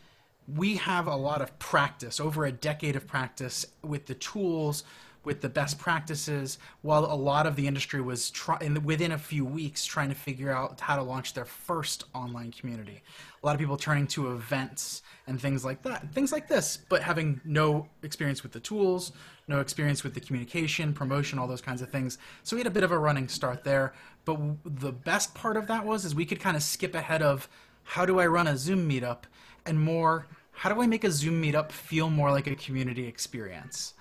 we 0.47 0.77
have 0.77 1.07
a 1.07 1.17
lot 1.17 1.41
of 1.41 1.59
practice, 1.59 2.21
over 2.21 2.45
a 2.45 2.53
decade 2.53 2.97
of 2.97 3.07
practice 3.07 3.65
with 3.83 4.05
the 4.05 4.15
tools, 4.15 4.85
with 5.25 5.41
the 5.41 5.49
best 5.49 5.79
practices 5.79 6.59
while 6.83 7.05
a 7.05 7.15
lot 7.15 7.47
of 7.47 7.57
the 7.57 7.67
industry 7.67 8.01
was 8.01 8.31
try- 8.31 8.59
within 8.85 9.13
a 9.13 9.19
few 9.19 9.45
weeks 9.45 9.85
trying 9.85 10.09
to 10.09 10.15
figure 10.15 10.51
out 10.51 10.81
how 10.81 10.97
to 10.97 11.03
launch 11.03 11.35
their 11.35 11.45
first 11.45 12.05
online 12.15 12.53
community. 12.53 13.03
A 13.43 13.47
lot 13.47 13.55
of 13.55 13.61
people 13.61 13.77
turning 13.77 14.07
to 14.09 14.33
events 14.33 15.03
and 15.27 15.41
things 15.41 15.65
like 15.65 15.83
that 15.83 16.13
things 16.13 16.33
like 16.33 16.49
this 16.49 16.77
but 16.77 17.03
having 17.03 17.41
no 17.45 17.89
experience 18.03 18.43
with 18.43 18.53
the 18.53 18.61
tools 18.61 19.13
no 19.49 19.61
experience 19.61 20.05
with 20.05 20.15
the 20.15 20.21
communication 20.21 20.93
promotion 20.93 21.39
all 21.39 21.47
those 21.47 21.61
kinds 21.61 21.83
of 21.83 21.91
things. 21.91 22.19
So 22.43 22.57
we 22.57 22.61
had 22.61 22.67
a 22.67 22.71
bit 22.71 22.83
of 22.83 22.93
a 22.93 22.99
running 22.99 23.29
start 23.29 23.65
there 23.65 23.95
but 24.25 24.39
the 24.65 24.93
best 24.93 25.35
part 25.35 25.57
of 25.57 25.67
that 25.67 25.85
was 25.85 26.05
is 26.05 26.15
we 26.15 26.27
could 26.27 26.41
kind 26.41 26.57
of 26.57 26.63
skip 26.63 26.95
ahead 26.95 27.23
of 27.23 27.49
how 27.83 28.07
do 28.07 28.19
i 28.19 28.27
run 28.27 28.47
a 28.47 28.57
zoom 28.57 28.89
meetup? 28.89 29.25
And 29.67 29.81
more 29.81 30.27
how 30.53 30.73
do 30.73 30.81
i 30.81 30.87
make 30.87 31.05
a 31.05 31.11
zoom 31.11 31.43
meetup 31.43 31.73
feel 31.73 32.11
more 32.11 32.31
like 32.31 32.47
a 32.47 32.55
community 32.55 33.07
experience 33.07 33.95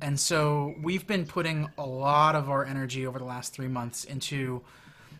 and 0.00 0.18
so 0.18 0.74
we've 0.82 1.06
been 1.06 1.26
putting 1.26 1.68
a 1.78 1.86
lot 1.86 2.34
of 2.34 2.50
our 2.50 2.64
energy 2.64 3.06
over 3.06 3.18
the 3.18 3.24
last 3.24 3.52
three 3.52 3.68
months 3.68 4.04
into, 4.04 4.62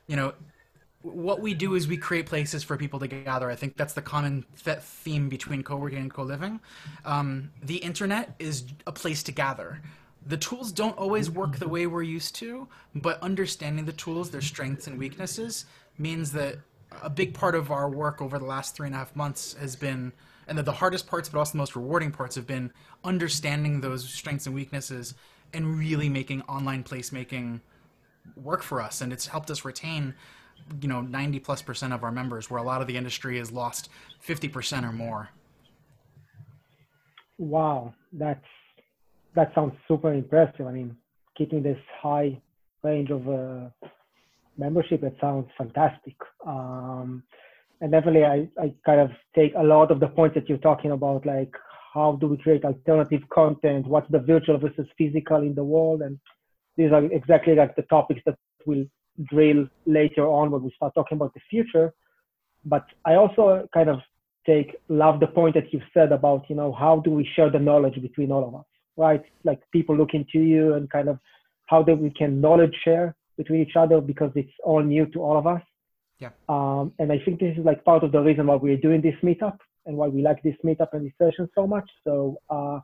you 0.07 0.17
know, 0.17 0.35
what 1.03 1.41
we 1.41 1.53
do 1.53 1.75
is 1.75 1.87
we 1.87 1.99
create 1.99 2.25
places 2.27 2.65
for 2.65 2.77
people 2.77 2.99
to 2.99 3.07
gather. 3.07 3.51
I 3.51 3.57
think 3.57 3.77
that's 3.77 3.93
the 3.93 4.03
common 4.03 4.45
theme 4.57 5.29
between 5.29 5.63
co-working 5.63 5.99
and 5.99 6.11
co-living. 6.11 6.61
Um, 7.05 7.51
the 7.63 7.77
internet 7.77 8.35
is 8.39 8.65
a 8.87 8.93
place 8.93 9.23
to 9.25 9.33
gather. 9.33 9.83
The 10.27 10.39
tools 10.39 10.73
don't 10.73 10.97
always 10.97 11.31
work 11.31 11.59
the 11.59 11.69
way 11.69 11.87
we're 11.87 12.03
used 12.03 12.35
to, 12.37 12.67
but 12.95 13.23
understanding 13.23 13.85
the 13.85 13.93
tools, 13.93 14.31
their 14.31 14.41
strengths 14.41 14.87
and 14.87 14.99
weaknesses, 14.99 15.67
means 15.99 16.33
that 16.33 16.57
a 17.03 17.11
big 17.11 17.35
part 17.35 17.55
of 17.55 17.71
our 17.71 17.91
work 17.91 18.23
over 18.23 18.39
the 18.39 18.47
last 18.47 18.75
three 18.75 18.87
and 18.87 18.95
a 18.95 18.99
half 18.99 19.15
months 19.15 19.55
has 19.61 19.77
been 19.77 20.13
and 20.47 20.59
that 20.59 20.65
the 20.65 20.73
hardest 20.73 21.07
parts 21.07 21.29
but 21.29 21.39
also 21.39 21.53
the 21.53 21.59
most 21.59 21.77
rewarding 21.77 22.11
parts 22.11 22.37
have 22.37 22.47
been 22.47 22.73
understanding 23.03 23.81
those 23.81 24.09
strengths 24.09 24.47
and 24.47 24.55
weaknesses 24.55 25.15
and 25.53 25.79
really 25.79 26.09
making 26.09 26.43
online 26.43 26.83
placemaking 26.83 27.61
work 28.37 28.63
for 28.63 28.81
us. 28.81 29.01
And 29.01 29.13
it's 29.13 29.27
helped 29.27 29.51
us 29.51 29.65
retain 29.65 30.15
you 30.81 30.89
know 30.89 31.01
90 31.01 31.41
plus 31.41 31.63
percent 31.63 31.93
of 31.93 32.03
our 32.03 32.13
members 32.13 32.51
where 32.51 32.59
a 32.59 32.63
lot 32.63 32.81
of 32.81 32.87
the 32.87 32.97
industry 32.97 33.39
has 33.39 33.53
lost 33.53 33.91
50 34.21 34.49
percent 34.49 34.87
or 34.87 34.93
more. 34.93 35.31
Wow. 37.39 37.95
That's 38.13 38.45
that 39.35 39.53
sounds 39.55 39.75
super 39.89 40.13
impressive. 40.13 40.67
I 40.67 40.73
mean 40.73 40.97
keeping 41.37 41.63
this 41.63 41.79
high 42.01 42.41
range 42.83 43.11
of 43.11 43.29
uh, 43.29 43.69
membership 44.57 45.03
it 45.03 45.17
sounds 45.21 45.49
fantastic. 45.59 46.15
Um, 46.47 47.25
and 47.81 47.93
definitely 47.93 48.25
I, 48.25 48.49
I 48.61 48.73
kind 48.85 49.01
of 49.01 49.11
take 49.35 49.53
a 49.57 49.63
lot 49.63 49.91
of 49.91 50.01
the 50.01 50.09
points 50.09 50.35
that 50.35 50.49
you're 50.49 50.59
talking 50.59 50.93
about, 50.93 51.27
like 51.27 51.53
how 51.93 52.17
do 52.21 52.27
we 52.27 52.37
create 52.37 52.65
alternative 52.65 53.23
content, 53.33 53.87
what's 53.87 54.11
the 54.11 54.19
virtual 54.19 54.59
versus 54.59 54.87
physical 54.99 55.39
in 55.39 55.55
the 55.55 55.65
world, 55.65 56.03
and 56.03 56.19
these 56.77 56.93
are 56.93 57.05
exactly 57.05 57.55
like 57.55 57.77
the 57.77 57.83
topics 57.83 58.21
that 58.27 58.37
we'll 58.67 58.85
drill 59.31 59.69
later 59.87 60.27
on 60.27 60.51
when 60.51 60.63
we 60.63 60.73
start 60.75 60.93
talking 60.95 61.17
about 61.17 61.33
the 61.35 61.41
future. 61.49 61.93
But 62.65 62.85
I 63.05 63.15
also 63.15 63.69
kind 63.73 63.89
of 63.89 64.01
take 64.47 64.77
love 64.89 65.21
the 65.21 65.27
point 65.27 65.55
that 65.55 65.73
you 65.73 65.81
said 65.93 66.13
about 66.13 66.45
you 66.51 66.57
know 66.57 66.73
how 66.73 67.01
do 67.01 67.11
we 67.11 67.29
share 67.37 67.51
the 67.51 67.59
knowledge 67.59 68.01
between 68.01 68.33
all 68.33 68.47
of 68.47 68.55
us, 68.55 68.67
right? 68.97 69.23
Like 69.45 69.61
people 69.73 69.97
looking 69.97 70.27
to 70.33 70.39
you 70.39 70.75
and 70.75 70.91
kind 70.91 71.09
of 71.09 71.19
how 71.67 71.83
that 71.85 71.97
we 71.97 72.11
can 72.11 72.41
knowledge 72.41 72.75
share 72.85 73.15
between 73.37 73.61
each 73.63 73.77
other 73.77 74.01
because 74.01 74.31
it's 74.35 74.53
all 74.65 74.83
new 74.83 75.07
to 75.07 75.23
all 75.23 75.39
of 75.39 75.47
us 75.47 75.63
yeah. 76.25 76.31
Um, 76.49 76.93
and 76.99 77.13
I 77.13 77.19
think 77.25 77.41
this 77.41 77.57
is 77.59 77.65
like 77.65 77.85
part 77.85 78.03
of 78.05 78.13
the 78.13 78.21
reason 78.21 78.47
why 78.47 78.57
we're 78.57 78.77
doing 78.77 79.03
this 79.03 79.19
meetup 79.23 79.59
and 79.87 79.97
why 79.97 80.09
we 80.09 80.23
like 80.23 80.43
this 80.43 80.57
meetup 80.65 80.91
and 80.93 81.05
this 81.07 81.13
session 81.21 81.49
so 81.55 81.67
much. 81.67 81.89
So 82.05 82.39
uh, 82.49 82.79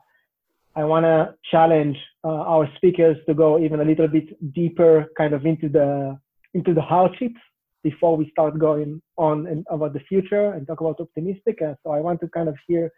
I 0.76 0.84
want 0.84 1.04
to 1.04 1.34
challenge 1.50 1.96
uh, 2.24 2.52
our 2.54 2.68
speakers 2.76 3.16
to 3.26 3.34
go 3.34 3.58
even 3.58 3.80
a 3.80 3.84
little 3.84 4.08
bit 4.08 4.28
deeper, 4.52 5.06
kind 5.16 5.32
of 5.34 5.46
into 5.46 5.68
the 5.68 6.18
into 6.52 6.74
the 6.74 6.82
hardships 6.82 7.40
before 7.82 8.16
we 8.16 8.28
start 8.30 8.58
going 8.58 9.00
on 9.16 9.46
and 9.46 9.64
about 9.70 9.92
the 9.94 10.00
future 10.00 10.52
and 10.52 10.66
talk 10.66 10.80
about 10.80 11.00
optimistic. 11.00 11.56
And 11.60 11.76
so 11.82 11.92
I 11.92 12.00
want 12.00 12.20
to 12.20 12.28
kind 12.28 12.48
of 12.48 12.56
hear 12.66 12.90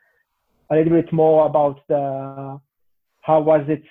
a 0.71 0.75
little 0.77 0.95
bit 1.01 1.13
more 1.13 1.47
about 1.47 1.81
the 1.89 2.61
how 3.21 3.41
was 3.41 3.65
it 3.69 3.85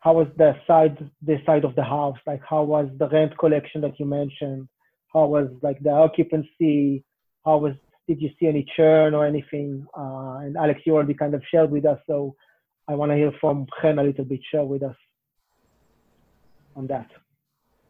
how 0.00 0.14
was 0.14 0.26
the 0.36 0.56
side 0.66 0.98
the 1.28 1.36
side 1.46 1.64
of 1.64 1.74
the 1.76 1.84
house? 1.84 2.18
Like 2.26 2.42
how 2.48 2.62
was 2.64 2.88
the 2.98 3.08
rent 3.08 3.38
collection 3.38 3.80
that 3.82 4.00
you 4.00 4.06
mentioned? 4.06 4.68
How 5.12 5.26
was 5.26 5.48
like 5.62 5.82
the 5.82 5.90
occupancy? 5.90 7.04
How 7.44 7.58
was 7.58 7.74
did 8.08 8.20
you 8.20 8.30
see 8.38 8.46
any 8.46 8.66
churn 8.76 9.14
or 9.14 9.26
anything? 9.26 9.86
Uh, 9.96 10.38
and 10.42 10.56
Alex, 10.56 10.80
you 10.84 10.94
already 10.94 11.14
kind 11.14 11.34
of 11.34 11.42
shared 11.50 11.70
with 11.70 11.84
us, 11.86 11.98
so 12.06 12.34
I 12.88 12.94
want 12.94 13.12
to 13.12 13.16
hear 13.16 13.32
from 13.40 13.66
Chen 13.80 13.98
a 13.98 14.02
little 14.02 14.24
bit. 14.24 14.40
Share 14.50 14.64
with 14.64 14.82
us 14.82 14.96
on 16.76 16.86
that. 16.88 17.10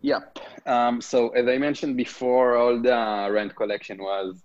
Yep. 0.03 0.39
Um, 0.67 1.01
so 1.01 1.29
as 1.31 1.47
I 1.47 1.59
mentioned 1.59 1.97
before, 1.97 2.57
all 2.57 2.81
the 2.81 3.29
rent 3.31 3.55
collection 3.55 3.99
was 3.99 4.43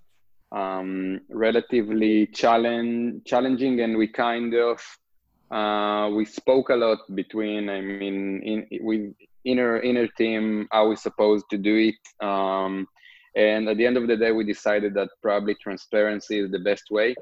um, 0.51 1.21
relatively 1.29 2.27
challenge, 2.27 3.23
challenging, 3.25 3.81
and 3.81 3.97
we 3.97 4.07
kind 4.07 4.53
of 4.53 4.79
uh, 5.51 6.09
we 6.09 6.25
spoke 6.25 6.69
a 6.69 6.75
lot 6.75 6.99
between. 7.13 7.69
I 7.69 7.81
mean, 7.81 8.41
in 8.43 8.85
with 8.85 9.13
inner 9.51 9.79
inner 9.81 10.07
team, 10.07 10.67
how 10.71 10.87
we're 10.89 10.95
supposed 11.09 11.45
to 11.51 11.57
do 11.57 11.75
it. 11.91 12.25
Um, 12.27 12.87
and 13.35 13.69
at 13.69 13.77
the 13.77 13.85
end 13.85 13.97
of 13.97 14.07
the 14.07 14.17
day, 14.17 14.31
we 14.31 14.43
decided 14.43 14.93
that 14.95 15.09
probably 15.21 15.55
transparency 15.55 16.39
is 16.39 16.49
the 16.51 16.59
best 16.59 16.85
way 16.89 17.15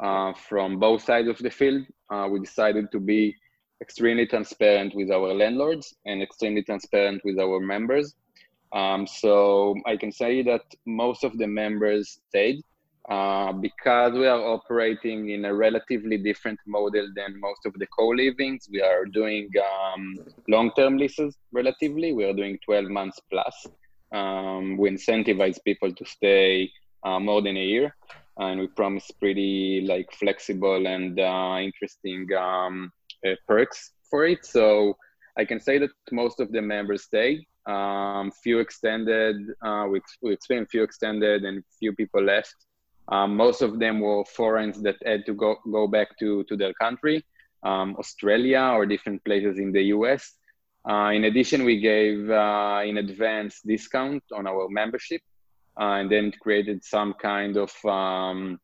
uh, 0.00 0.32
from 0.48 0.78
both 0.78 1.02
sides 1.02 1.28
of 1.28 1.38
the 1.38 1.50
field. 1.50 1.82
Uh, 2.10 2.26
we 2.30 2.40
decided 2.40 2.90
to 2.92 3.00
be 3.00 3.34
extremely 3.80 4.26
transparent 4.26 4.94
with 4.94 5.10
our 5.10 5.32
landlords 5.34 5.94
and 6.06 6.22
extremely 6.22 6.62
transparent 6.62 7.20
with 7.24 7.38
our 7.38 7.60
members. 7.60 8.14
Um, 8.72 9.06
so 9.06 9.74
I 9.86 9.96
can 9.96 10.12
say 10.12 10.42
that 10.42 10.62
most 10.86 11.24
of 11.24 11.38
the 11.38 11.46
members 11.46 12.20
stayed 12.28 12.60
uh, 13.08 13.52
because 13.52 14.12
we 14.12 14.26
are 14.26 14.40
operating 14.40 15.30
in 15.30 15.46
a 15.46 15.54
relatively 15.54 16.18
different 16.18 16.58
model 16.66 17.08
than 17.16 17.40
most 17.40 17.64
of 17.64 17.72
the 17.78 17.86
co-livings. 17.86 18.68
We 18.70 18.82
are 18.82 19.06
doing 19.06 19.48
um, 19.58 20.18
long-term 20.46 20.98
leases 20.98 21.36
relatively. 21.52 22.12
We 22.12 22.24
are 22.24 22.34
doing 22.34 22.58
12 22.64 22.90
months 22.90 23.18
plus. 23.30 23.66
Um, 24.12 24.76
we 24.76 24.90
incentivize 24.90 25.58
people 25.64 25.92
to 25.92 26.04
stay 26.04 26.70
uh, 27.02 27.18
more 27.18 27.40
than 27.40 27.56
a 27.56 27.64
year, 27.64 27.96
and 28.38 28.60
we 28.60 28.66
promise 28.66 29.10
pretty 29.10 29.84
like 29.86 30.12
flexible 30.12 30.86
and 30.86 31.18
uh, 31.18 31.56
interesting 31.60 32.28
um, 32.38 32.92
uh, 33.26 33.34
perks 33.46 33.92
for 34.10 34.26
it. 34.26 34.44
So 34.44 34.96
I 35.38 35.44
can 35.44 35.60
say 35.60 35.78
that 35.78 35.90
most 36.12 36.40
of 36.40 36.52
the 36.52 36.60
members 36.60 37.04
stay. 37.04 37.46
Um, 37.66 38.32
few 38.42 38.60
extended, 38.60 39.36
uh, 39.62 39.86
we, 39.90 40.00
we 40.22 40.32
experienced 40.32 40.72
few 40.72 40.82
extended 40.82 41.44
and 41.44 41.62
few 41.78 41.94
people 41.94 42.22
left. 42.22 42.54
Um, 43.10 43.36
most 43.36 43.62
of 43.62 43.78
them 43.78 44.00
were 44.00 44.24
foreigners 44.24 44.78
that 44.82 44.96
had 45.04 45.24
to 45.26 45.34
go, 45.34 45.56
go 45.70 45.86
back 45.86 46.18
to, 46.18 46.44
to 46.44 46.56
their 46.56 46.74
country, 46.74 47.24
um, 47.62 47.96
Australia 47.98 48.72
or 48.74 48.86
different 48.86 49.24
places 49.24 49.58
in 49.58 49.72
the 49.72 49.84
US. 49.96 50.34
Uh, 50.88 51.10
in 51.14 51.24
addition, 51.24 51.64
we 51.64 51.80
gave 51.80 52.30
uh, 52.30 52.82
in 52.84 52.98
advance 52.98 53.60
discount 53.62 54.22
on 54.32 54.46
our 54.46 54.68
membership 54.68 55.22
uh, 55.80 56.00
and 56.00 56.10
then 56.10 56.26
it 56.26 56.40
created 56.40 56.84
some 56.84 57.14
kind 57.14 57.56
of 57.56 57.72
um, 57.84 58.58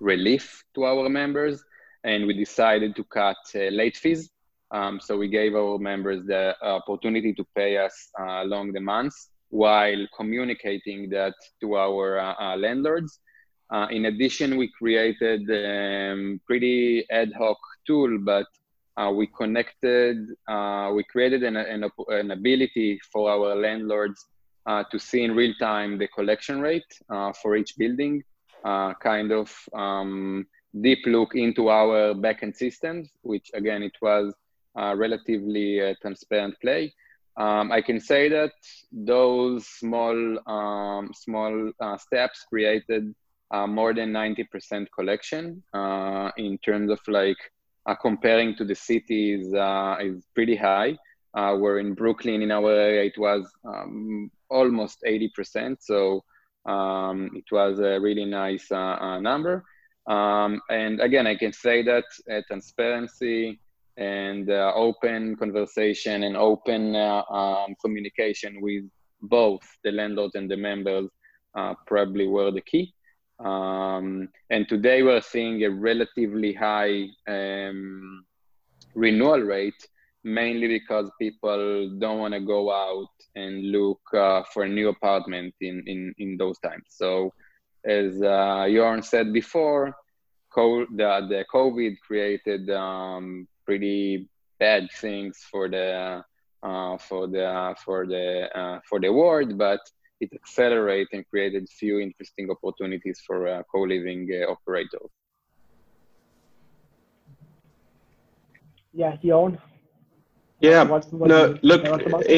relief 0.00 0.62
to 0.74 0.84
our 0.84 1.08
members 1.08 1.62
and 2.04 2.26
we 2.26 2.34
decided 2.34 2.96
to 2.96 3.04
cut 3.04 3.36
uh, 3.54 3.68
late 3.70 3.96
fees. 3.96 4.30
Um, 4.70 5.00
so 5.00 5.18
we 5.18 5.28
gave 5.28 5.54
our 5.54 5.78
members 5.78 6.24
the 6.24 6.56
opportunity 6.62 7.34
to 7.34 7.44
pay 7.54 7.76
us 7.76 8.10
uh, 8.18 8.42
along 8.42 8.72
the 8.72 8.80
months 8.80 9.28
while 9.50 10.06
communicating 10.16 11.10
that 11.10 11.34
to 11.60 11.76
our 11.76 12.18
uh, 12.18 12.56
landlords. 12.56 13.20
Uh, 13.72 13.86
in 13.90 14.04
addition, 14.04 14.58
we 14.58 14.68
created 14.68 15.48
a 15.48 16.12
um, 16.12 16.40
pretty 16.46 17.06
ad 17.10 17.32
hoc 17.32 17.56
tool, 17.86 18.18
but 18.18 18.46
uh, 18.98 19.10
we 19.10 19.26
connected, 19.26 20.18
uh, 20.46 20.90
we 20.94 21.02
created 21.04 21.42
an, 21.42 21.56
an, 21.56 21.90
an, 22.08 22.30
ability 22.32 23.00
for 23.10 23.30
our 23.30 23.56
landlords 23.56 24.26
to 24.90 24.98
see 24.98 25.22
in 25.22 25.34
real 25.34 25.54
time 25.58 25.96
the 25.96 26.06
collection 26.08 26.60
rate 26.60 26.92
for 27.40 27.56
each 27.56 27.78
building, 27.78 28.22
kind 28.62 29.32
of 29.32 29.50
um, 29.72 30.46
deep 30.82 31.00
look 31.06 31.34
into 31.34 31.70
our 31.70 32.12
backend 32.12 32.54
systems, 32.54 33.08
which 33.22 33.50
again, 33.54 33.82
it 33.82 33.96
was 34.02 34.34
relatively 34.76 35.80
uh, 35.80 35.94
transparent 36.02 36.54
play. 36.60 36.92
Um, 37.38 37.72
I 37.72 37.80
can 37.80 37.98
say 37.98 38.28
that 38.28 38.52
those 38.92 39.66
small 39.66 40.16
um, 40.46 41.10
small 41.14 41.72
uh, 41.80 41.96
steps 41.96 42.44
created 42.46 43.14
uh, 43.52 43.66
more 43.66 43.94
than 43.94 44.12
90% 44.12 44.86
collection 44.94 45.62
uh, 45.74 46.30
in 46.36 46.58
terms 46.58 46.90
of 46.90 47.00
like 47.06 47.36
uh, 47.86 47.94
comparing 47.94 48.56
to 48.56 48.64
the 48.64 48.74
cities 48.74 49.52
uh, 49.54 49.96
is 50.00 50.24
pretty 50.34 50.56
high. 50.56 50.96
where 51.34 51.78
in 51.78 51.94
Brooklyn, 51.94 52.42
in 52.42 52.50
our 52.50 52.70
area, 52.72 53.04
it 53.04 53.18
was 53.18 53.50
um, 53.64 54.30
almost 54.48 54.98
80%. 55.06 55.76
So 55.80 56.22
um, 56.66 57.30
it 57.34 57.44
was 57.50 57.78
a 57.80 57.98
really 58.00 58.24
nice 58.24 58.70
number. 58.70 59.64
Um, 60.06 60.60
and 60.68 61.00
again, 61.00 61.26
I 61.26 61.36
can 61.36 61.52
say 61.52 61.82
that 61.82 62.04
uh, 62.30 62.40
transparency 62.48 63.60
and 63.96 64.50
uh, 64.50 64.72
open 64.74 65.36
conversation 65.36 66.24
and 66.24 66.36
open 66.36 66.96
uh, 66.96 67.22
um, 67.30 67.74
communication 67.80 68.60
with 68.60 68.84
both 69.20 69.60
the 69.84 69.92
landlords 69.92 70.34
and 70.34 70.50
the 70.50 70.56
members 70.56 71.08
uh, 71.54 71.74
probably 71.86 72.26
were 72.26 72.50
the 72.50 72.62
key. 72.62 72.92
Um, 73.44 74.28
and 74.50 74.68
today 74.68 75.02
we're 75.02 75.20
seeing 75.20 75.64
a 75.64 75.70
relatively 75.70 76.52
high 76.52 77.06
um, 77.26 78.24
renewal 78.94 79.40
rate, 79.40 79.88
mainly 80.24 80.68
because 80.68 81.10
people 81.20 81.98
don't 81.98 82.18
want 82.18 82.34
to 82.34 82.40
go 82.40 82.72
out 82.72 83.08
and 83.34 83.72
look 83.72 84.00
uh, 84.14 84.42
for 84.52 84.62
a 84.64 84.68
new 84.68 84.88
apartment 84.88 85.54
in, 85.60 85.82
in, 85.86 86.14
in 86.18 86.36
those 86.36 86.58
times. 86.60 86.84
So 86.88 87.32
as 87.84 88.22
uh, 88.22 88.66
Jorn 88.68 89.04
said 89.04 89.32
before, 89.32 89.92
co- 90.52 90.86
the, 90.94 91.26
the 91.28 91.44
COVID 91.52 91.96
created 92.06 92.70
um, 92.70 93.48
pretty 93.66 94.28
bad 94.60 94.88
things 94.92 95.38
for 95.50 95.68
the 95.68 96.22
uh, 96.62 96.96
for 96.98 97.26
the 97.26 97.74
for 97.84 98.06
the 98.06 98.48
uh, 98.56 98.78
for 98.88 99.00
the 99.00 99.12
world, 99.12 99.58
but 99.58 99.80
it 100.22 100.30
accelerated 100.40 101.08
and 101.12 101.28
created 101.28 101.68
few 101.68 101.98
interesting 101.98 102.48
opportunities 102.54 103.18
for 103.26 103.48
uh, 103.48 103.62
co-living 103.72 104.22
uh, 104.32 104.52
operators. 104.54 105.10
Yeah, 108.94 109.16
Jorn. 109.24 109.58
Yeah. 110.60 110.84
What, 110.84 111.12
what 111.12 111.28
no, 111.28 111.58
look, 111.62 111.82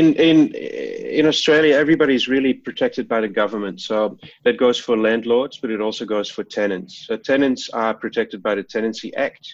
in, 0.00 0.14
in, 0.14 0.54
in 0.54 1.26
Australia, 1.26 1.74
everybody's 1.76 2.26
really 2.26 2.54
protected 2.54 3.06
by 3.06 3.20
the 3.20 3.28
government. 3.28 3.82
So 3.82 4.18
that 4.44 4.56
goes 4.56 4.78
for 4.78 4.96
landlords, 4.96 5.58
but 5.58 5.70
it 5.70 5.80
also 5.82 6.06
goes 6.06 6.30
for 6.30 6.42
tenants. 6.42 7.04
So 7.06 7.18
tenants 7.18 7.68
are 7.70 7.92
protected 7.92 8.42
by 8.42 8.54
the 8.54 8.62
Tenancy 8.62 9.14
Act, 9.14 9.44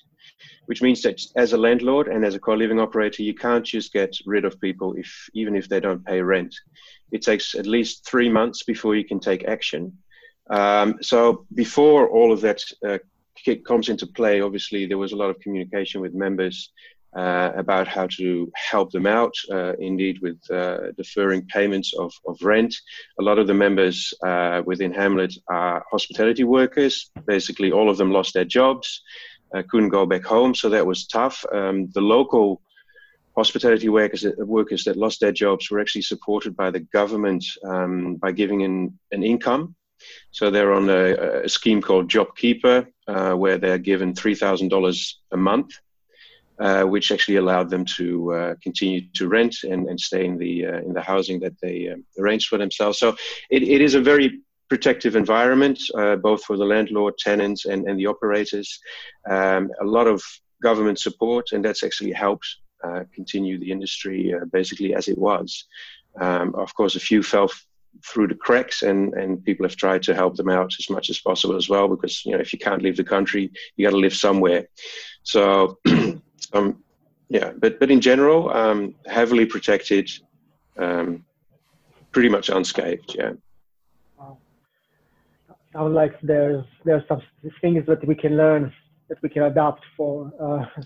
which 0.70 0.82
means 0.82 1.02
that 1.02 1.20
as 1.34 1.52
a 1.52 1.56
landlord 1.56 2.06
and 2.06 2.24
as 2.24 2.36
a 2.36 2.38
co-living 2.38 2.78
operator, 2.78 3.24
you 3.24 3.34
can't 3.34 3.66
just 3.66 3.92
get 3.92 4.16
rid 4.24 4.44
of 4.44 4.60
people 4.60 4.94
if 4.96 5.28
even 5.34 5.56
if 5.56 5.68
they 5.68 5.80
don't 5.80 6.06
pay 6.06 6.22
rent. 6.22 6.54
It 7.10 7.22
takes 7.22 7.56
at 7.56 7.66
least 7.66 8.08
three 8.08 8.28
months 8.28 8.62
before 8.62 8.94
you 8.94 9.04
can 9.04 9.18
take 9.18 9.42
action. 9.56 9.98
Um, 10.48 10.98
so 11.00 11.44
before 11.52 12.08
all 12.08 12.30
of 12.32 12.40
that 12.42 12.60
uh, 12.88 12.98
comes 13.66 13.88
into 13.88 14.06
play, 14.06 14.42
obviously 14.42 14.86
there 14.86 15.02
was 15.04 15.10
a 15.10 15.16
lot 15.16 15.30
of 15.30 15.40
communication 15.40 16.00
with 16.00 16.14
members 16.14 16.70
uh, 17.16 17.50
about 17.56 17.88
how 17.88 18.06
to 18.18 18.50
help 18.54 18.92
them 18.92 19.06
out, 19.06 19.34
uh, 19.50 19.72
indeed, 19.80 20.20
with 20.22 20.38
uh, 20.52 20.92
deferring 20.96 21.44
payments 21.46 21.92
of, 21.94 22.12
of 22.28 22.36
rent. 22.42 22.72
A 23.18 23.22
lot 23.22 23.40
of 23.40 23.48
the 23.48 23.54
members 23.54 24.14
uh, 24.24 24.62
within 24.64 24.92
Hamlet 24.92 25.34
are 25.48 25.84
hospitality 25.90 26.44
workers. 26.44 27.10
Basically, 27.26 27.72
all 27.72 27.90
of 27.90 27.96
them 27.96 28.12
lost 28.12 28.34
their 28.34 28.44
jobs, 28.44 29.02
uh, 29.54 29.62
couldn't 29.68 29.88
go 29.90 30.06
back 30.06 30.24
home, 30.24 30.54
so 30.54 30.68
that 30.68 30.86
was 30.86 31.06
tough. 31.06 31.44
Um, 31.52 31.88
the 31.94 32.00
local 32.00 32.62
hospitality 33.36 33.88
workers, 33.88 34.24
workers 34.38 34.84
that 34.84 34.96
lost 34.96 35.20
their 35.20 35.32
jobs 35.32 35.70
were 35.70 35.80
actually 35.80 36.02
supported 36.02 36.56
by 36.56 36.70
the 36.70 36.80
government 36.80 37.44
um, 37.64 38.16
by 38.16 38.32
giving 38.32 38.62
in 38.62 38.98
an 39.12 39.22
income. 39.22 39.74
So 40.30 40.50
they're 40.50 40.72
on 40.72 40.88
a, 40.88 41.44
a 41.44 41.48
scheme 41.48 41.82
called 41.82 42.10
JobKeeper, 42.10 42.86
uh, 43.06 43.34
where 43.34 43.58
they're 43.58 43.78
given 43.78 44.14
$3,000 44.14 45.14
a 45.32 45.36
month 45.36 45.72
uh, 46.60 46.84
which 46.84 47.10
actually 47.10 47.36
allowed 47.36 47.70
them 47.70 47.84
to 47.86 48.34
uh, 48.34 48.54
continue 48.62 49.00
to 49.14 49.28
rent 49.28 49.56
and, 49.62 49.88
and 49.88 49.98
stay 49.98 50.26
in 50.26 50.36
the 50.36 50.66
uh, 50.66 50.80
in 50.80 50.92
the 50.92 51.00
housing 51.00 51.40
that 51.40 51.58
they 51.62 51.88
um, 51.88 52.04
arranged 52.18 52.48
for 52.48 52.58
themselves. 52.58 52.98
So 52.98 53.16
it, 53.50 53.62
it 53.62 53.80
is 53.80 53.94
a 53.94 54.00
very 54.00 54.40
protective 54.70 55.16
environment, 55.16 55.78
uh, 55.98 56.16
both 56.16 56.42
for 56.44 56.56
the 56.56 56.64
landlord, 56.64 57.18
tenants, 57.18 57.66
and, 57.66 57.86
and 57.86 57.98
the 57.98 58.06
operators. 58.06 58.80
Um, 59.28 59.70
a 59.82 59.84
lot 59.84 60.06
of 60.06 60.22
government 60.62 60.98
support, 60.98 61.52
and 61.52 61.62
that's 61.62 61.82
actually 61.82 62.12
helped 62.12 62.46
uh, 62.82 63.02
continue 63.14 63.58
the 63.58 63.70
industry 63.70 64.32
basically 64.52 64.94
as 64.94 65.08
it 65.08 65.18
was. 65.18 65.66
Um, 66.20 66.54
of 66.54 66.74
course, 66.74 66.96
a 66.96 67.00
few 67.00 67.22
fell 67.22 67.44
f- 67.44 67.66
through 68.06 68.28
the 68.28 68.34
cracks 68.34 68.82
and, 68.82 69.12
and 69.14 69.44
people 69.44 69.66
have 69.66 69.76
tried 69.76 70.02
to 70.04 70.14
help 70.14 70.36
them 70.36 70.48
out 70.48 70.72
as 70.78 70.88
much 70.88 71.10
as 71.10 71.18
possible 71.20 71.56
as 71.56 71.68
well 71.68 71.88
because 71.88 72.24
you 72.24 72.32
know 72.32 72.38
if 72.38 72.52
you 72.52 72.58
can't 72.58 72.82
leave 72.82 72.96
the 72.96 73.04
country 73.04 73.50
you 73.76 73.84
got 73.84 73.90
to 73.90 73.96
live 73.96 74.14
somewhere 74.14 74.64
so 75.24 75.76
um, 76.52 76.82
yeah, 77.30 77.52
but 77.56 77.78
but 77.78 77.90
in 77.90 78.00
general, 78.00 78.50
um, 78.50 78.96
heavily 79.06 79.46
protected, 79.46 80.10
um, 80.76 81.24
pretty 82.10 82.28
much 82.28 82.50
unscathed. 82.50 83.14
Yeah. 83.16 83.32
Sounds 85.72 85.94
like 85.94 86.20
there's 86.22 86.64
there's 86.84 87.06
some 87.06 87.22
things 87.60 87.86
that 87.86 88.04
we 88.06 88.14
can 88.14 88.36
learn 88.36 88.72
that 89.08 89.22
we 89.22 89.28
can 89.28 89.42
adapt 89.42 89.84
for 89.96 90.32
uh, 90.40 90.82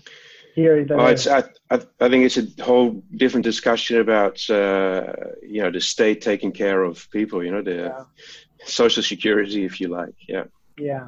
here 0.55 0.77
in 0.77 0.87
the. 0.87 0.95
Oh, 0.95 1.07
it's 1.07 1.27
I, 1.27 1.43
I, 1.69 1.79
I 1.99 2.09
think 2.09 2.25
it's 2.25 2.37
a 2.37 2.63
whole 2.63 3.03
different 3.15 3.43
discussion 3.43 3.99
about 3.99 4.47
uh, 4.49 5.13
you 5.41 5.61
know 5.61 5.71
the 5.71 5.81
state 5.81 6.21
taking 6.21 6.51
care 6.51 6.83
of 6.83 7.09
people. 7.11 7.43
You 7.43 7.51
know 7.51 7.61
the 7.61 7.75
yeah. 7.75 8.03
social 8.65 9.03
security, 9.03 9.65
if 9.65 9.81
you 9.81 9.87
like. 9.87 10.15
Yeah. 10.27 10.45
Yeah. 10.77 11.07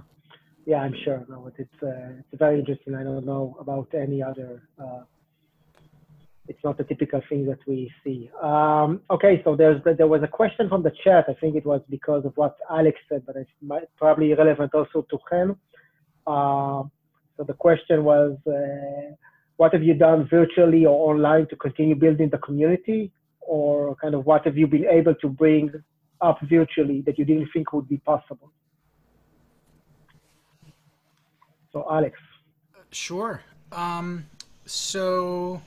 Yeah, 0.65 0.81
I'm 0.81 0.95
sure. 1.03 1.25
No, 1.29 1.49
it's 1.57 1.83
uh, 1.83 2.21
it's 2.31 2.39
very 2.39 2.59
interesting. 2.59 2.93
I 2.93 3.03
don't 3.03 3.25
know 3.25 3.55
about 3.59 3.87
any 3.93 4.21
other 4.21 4.63
uh, 4.77 5.03
it's 6.47 6.63
not 6.63 6.79
a 6.79 6.83
typical 6.83 7.21
thing 7.29 7.45
that 7.45 7.59
we 7.67 7.91
see. 8.03 8.29
Um, 8.41 9.01
okay, 9.09 9.41
so 9.43 9.55
there's 9.55 9.81
there 9.97 10.07
was 10.07 10.23
a 10.23 10.27
question 10.27 10.69
from 10.69 10.83
the 10.83 10.91
chat. 11.03 11.25
I 11.27 11.33
think 11.33 11.55
it 11.55 11.65
was 11.65 11.81
because 11.89 12.25
of 12.25 12.33
what 12.35 12.57
Alex 12.69 12.97
said, 13.09 13.23
but 13.25 13.35
it's 13.35 13.51
probably 13.97 14.33
relevant 14.33 14.73
also 14.73 15.05
to 15.09 15.17
him. 15.31 15.57
Uh, 16.25 16.83
so 17.35 17.43
the 17.45 17.53
question 17.53 18.03
was, 18.03 18.37
uh, 18.47 19.13
what 19.57 19.73
have 19.73 19.83
you 19.83 19.93
done 19.93 20.27
virtually 20.29 20.85
or 20.85 21.13
online 21.13 21.47
to 21.47 21.55
continue 21.55 21.95
building 21.95 22.29
the 22.29 22.37
community, 22.39 23.11
or 23.41 23.95
kind 23.95 24.15
of 24.15 24.25
what 24.25 24.45
have 24.45 24.57
you 24.57 24.67
been 24.67 24.85
able 24.85 25.15
to 25.15 25.27
bring 25.27 25.71
up 26.21 26.39
virtually 26.49 27.01
that 27.01 27.17
you 27.19 27.25
didn't 27.25 27.49
think 27.53 27.73
would 27.73 27.89
be 27.89 27.97
possible? 27.97 28.51
So 31.71 31.85
Alex. 31.91 32.17
Sure. 32.91 33.41
Um, 33.71 34.25
so 34.65 35.61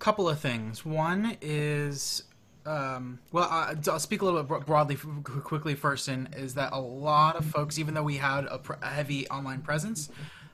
couple 0.00 0.28
of 0.28 0.40
things. 0.40 0.84
One 0.84 1.36
is, 1.40 2.24
um, 2.66 3.20
well, 3.30 3.48
I, 3.48 3.74
will 3.74 3.98
speak 4.00 4.22
a 4.22 4.24
little 4.24 4.42
bit 4.42 4.66
broadly, 4.66 4.96
quickly 4.96 5.76
first, 5.76 6.08
and 6.08 6.34
is 6.34 6.54
that 6.54 6.72
a 6.72 6.80
lot 6.80 7.36
of 7.36 7.44
folks, 7.44 7.78
even 7.78 7.94
though 7.94 8.02
we 8.02 8.16
had 8.16 8.46
a, 8.46 8.60
a 8.82 8.86
heavy 8.86 9.28
online 9.28 9.60
presence, 9.60 10.08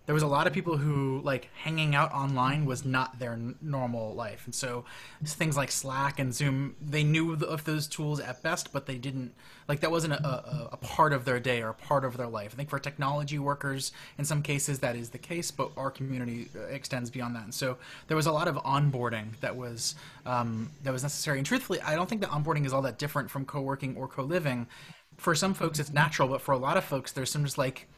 there 0.07 0.15
was 0.15 0.23
a 0.23 0.27
lot 0.29 0.47
of 0.47 0.53
people 0.53 0.77
who 0.77 1.21
like 1.25 1.51
hanging 1.63 1.95
out 1.95 2.13
online 2.13 2.65
was 2.65 2.85
not 2.85 3.19
their 3.19 3.33
n- 3.33 3.57
normal 3.61 4.15
life. 4.15 4.43
And 4.47 4.55
so 4.55 4.85
things 5.25 5.57
like 5.57 5.71
slack 5.71 6.21
and 6.21 6.33
zoom 6.33 6.77
they 6.81 7.03
knew 7.03 7.33
of 7.33 7.65
those 7.65 7.87
tools 7.89 8.21
at 8.21 8.43
best 8.43 8.73
but 8.73 8.87
they 8.87 8.97
didn't 8.97 9.35
like 9.69 9.81
that 9.81 9.91
wasn't 9.91 10.13
a, 10.13 10.25
a, 10.25 10.69
a, 10.73 10.77
part 10.77 11.13
of 11.13 11.25
their 11.25 11.41
day 11.41 11.61
or 11.61 11.71
a 11.71 11.75
part 11.75 12.05
of 12.05 12.17
their 12.17 12.29
life. 12.29 12.53
I 12.55 12.57
think 12.57 12.71
for 12.71 12.79
technology 12.79 13.39
workers 13.39 13.93
in 14.17 14.25
some 14.25 14.43
cases 14.43 14.79
that 14.79 14.95
is 14.95 15.11
the 15.11 15.19
case 15.19 15.51
but 15.51 15.71
our 15.77 15.91
community 15.91 16.49
uh, 16.55 16.67
extends 16.67 17.11
beyond 17.11 17.35
that. 17.35 17.45
And 17.45 17.55
so 17.55 17.77
there 18.07 18.17
was 18.17 18.27
a 18.27 18.33
lot 18.33 18.47
of 18.47 18.55
onboarding 18.57 19.39
that 19.41 19.57
was 19.57 19.97
um, 20.25 20.71
that 20.85 20.93
was 20.93 21.03
necessary. 21.03 21.39
And 21.39 21.47
truthfully 21.47 21.81
i 21.81 21.97
don't 21.97 22.09
think 22.09 22.21
that 22.21 22.31
onboarding 22.31 22.65
is 22.65 22.73
all 22.73 22.83
that 22.83 22.99
different 22.99 23.29
from 23.29 23.45
co-working 23.45 23.97
or 23.97 24.07
co-living. 24.07 24.69
For 25.17 25.35
some 25.35 25.53
folks 25.53 25.81
it's 25.81 25.93
natural 25.93 26.29
but 26.29 26.41
for 26.41 26.53
a 26.53 26.59
lot 26.59 26.77
of 26.77 26.85
folks 26.85 27.11
there's 27.11 27.31
some 27.31 27.45
just 27.45 27.59
like 27.59 27.89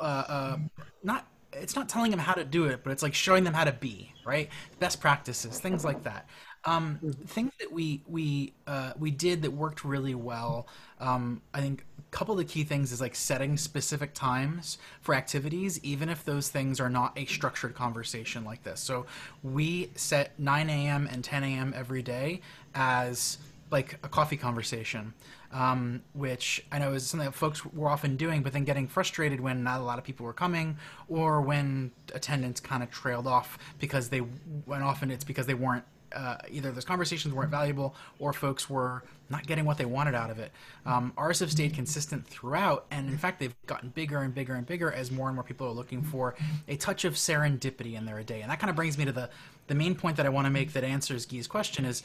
uh, 0.00 0.24
uh, 0.28 0.58
not 1.02 1.26
it's 1.52 1.74
not 1.74 1.88
telling 1.88 2.10
them 2.10 2.20
how 2.20 2.34
to 2.34 2.44
do 2.44 2.66
it, 2.66 2.80
but 2.84 2.90
it's 2.90 3.02
like 3.02 3.14
showing 3.14 3.44
them 3.44 3.54
how 3.54 3.64
to 3.64 3.72
be 3.72 4.12
right, 4.24 4.50
best 4.78 5.00
practices, 5.00 5.58
things 5.58 5.84
like 5.84 6.02
that. 6.04 6.28
Um, 6.64 6.98
things 7.26 7.52
that 7.60 7.72
we 7.72 8.02
we 8.06 8.52
uh, 8.66 8.92
we 8.98 9.10
did 9.10 9.42
that 9.42 9.52
worked 9.52 9.84
really 9.84 10.14
well. 10.14 10.68
Um, 11.00 11.40
I 11.54 11.60
think 11.60 11.84
a 11.98 12.02
couple 12.10 12.32
of 12.32 12.38
the 12.38 12.44
key 12.44 12.64
things 12.64 12.92
is 12.92 13.00
like 13.00 13.14
setting 13.14 13.56
specific 13.56 14.12
times 14.12 14.78
for 15.00 15.14
activities, 15.14 15.80
even 15.82 16.08
if 16.08 16.24
those 16.24 16.48
things 16.48 16.80
are 16.80 16.90
not 16.90 17.16
a 17.16 17.24
structured 17.26 17.74
conversation 17.74 18.44
like 18.44 18.62
this. 18.64 18.80
So 18.80 19.06
we 19.42 19.90
set 19.94 20.38
9 20.38 20.68
a.m. 20.68 21.08
and 21.10 21.24
10 21.24 21.44
a.m. 21.44 21.72
every 21.74 22.02
day 22.02 22.40
as 22.74 23.38
like 23.70 23.98
a 24.02 24.08
coffee 24.08 24.36
conversation 24.36 25.14
um, 25.52 26.02
which 26.12 26.64
I 26.70 26.78
know 26.78 26.92
is 26.92 27.06
something 27.06 27.26
that 27.26 27.34
folks 27.34 27.64
were 27.64 27.88
often 27.88 28.16
doing, 28.16 28.42
but 28.42 28.52
then 28.52 28.64
getting 28.64 28.86
frustrated 28.86 29.40
when 29.40 29.62
not 29.62 29.80
a 29.80 29.84
lot 29.84 29.98
of 29.98 30.04
people 30.04 30.26
were 30.26 30.32
coming, 30.32 30.76
or 31.08 31.40
when 31.40 31.90
attendance 32.14 32.60
kind 32.60 32.82
of 32.82 32.90
trailed 32.90 33.26
off 33.26 33.58
because 33.78 34.08
they, 34.08 34.18
when 34.18 34.82
often 34.82 35.10
it's 35.10 35.24
because 35.24 35.46
they 35.46 35.54
weren't 35.54 35.84
uh, 36.14 36.36
either 36.50 36.72
those 36.72 36.84
conversations 36.84 37.34
weren't 37.34 37.50
valuable 37.50 37.94
or 38.18 38.32
folks 38.32 38.70
were 38.70 39.02
not 39.30 39.46
getting 39.46 39.64
what 39.64 39.76
they 39.76 39.84
wanted 39.84 40.14
out 40.14 40.30
of 40.30 40.38
it. 40.38 40.52
Um, 40.86 41.12
ours 41.18 41.40
have 41.40 41.50
stayed 41.50 41.74
consistent 41.74 42.26
throughout, 42.26 42.86
and 42.90 43.08
in 43.10 43.18
fact, 43.18 43.40
they've 43.40 43.54
gotten 43.66 43.90
bigger 43.90 44.18
and 44.18 44.34
bigger 44.34 44.54
and 44.54 44.66
bigger 44.66 44.90
as 44.90 45.10
more 45.10 45.28
and 45.28 45.34
more 45.34 45.44
people 45.44 45.66
are 45.66 45.72
looking 45.72 46.02
for 46.02 46.34
a 46.66 46.76
touch 46.76 47.04
of 47.04 47.14
serendipity 47.14 47.94
in 47.94 48.06
their 48.06 48.22
day. 48.22 48.40
And 48.40 48.50
that 48.50 48.58
kind 48.58 48.70
of 48.70 48.76
brings 48.76 48.96
me 48.96 49.04
to 49.04 49.12
the 49.12 49.28
the 49.66 49.74
main 49.74 49.94
point 49.94 50.16
that 50.16 50.24
I 50.24 50.30
want 50.30 50.46
to 50.46 50.50
make 50.50 50.72
that 50.72 50.82
answers 50.82 51.26
Guy's 51.26 51.46
question 51.46 51.84
is 51.84 52.02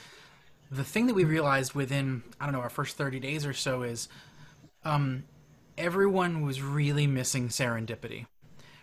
the 0.71 0.83
thing 0.83 1.07
that 1.07 1.13
we 1.13 1.23
realized 1.23 1.73
within 1.73 2.23
I 2.39 2.45
don't 2.45 2.53
know 2.53 2.61
our 2.61 2.69
first 2.69 2.97
30 2.97 3.19
days 3.19 3.45
or 3.45 3.53
so 3.53 3.83
is 3.83 4.09
um, 4.83 5.23
everyone 5.77 6.41
was 6.41 6.61
really 6.61 7.07
missing 7.07 7.49
serendipity. 7.49 8.25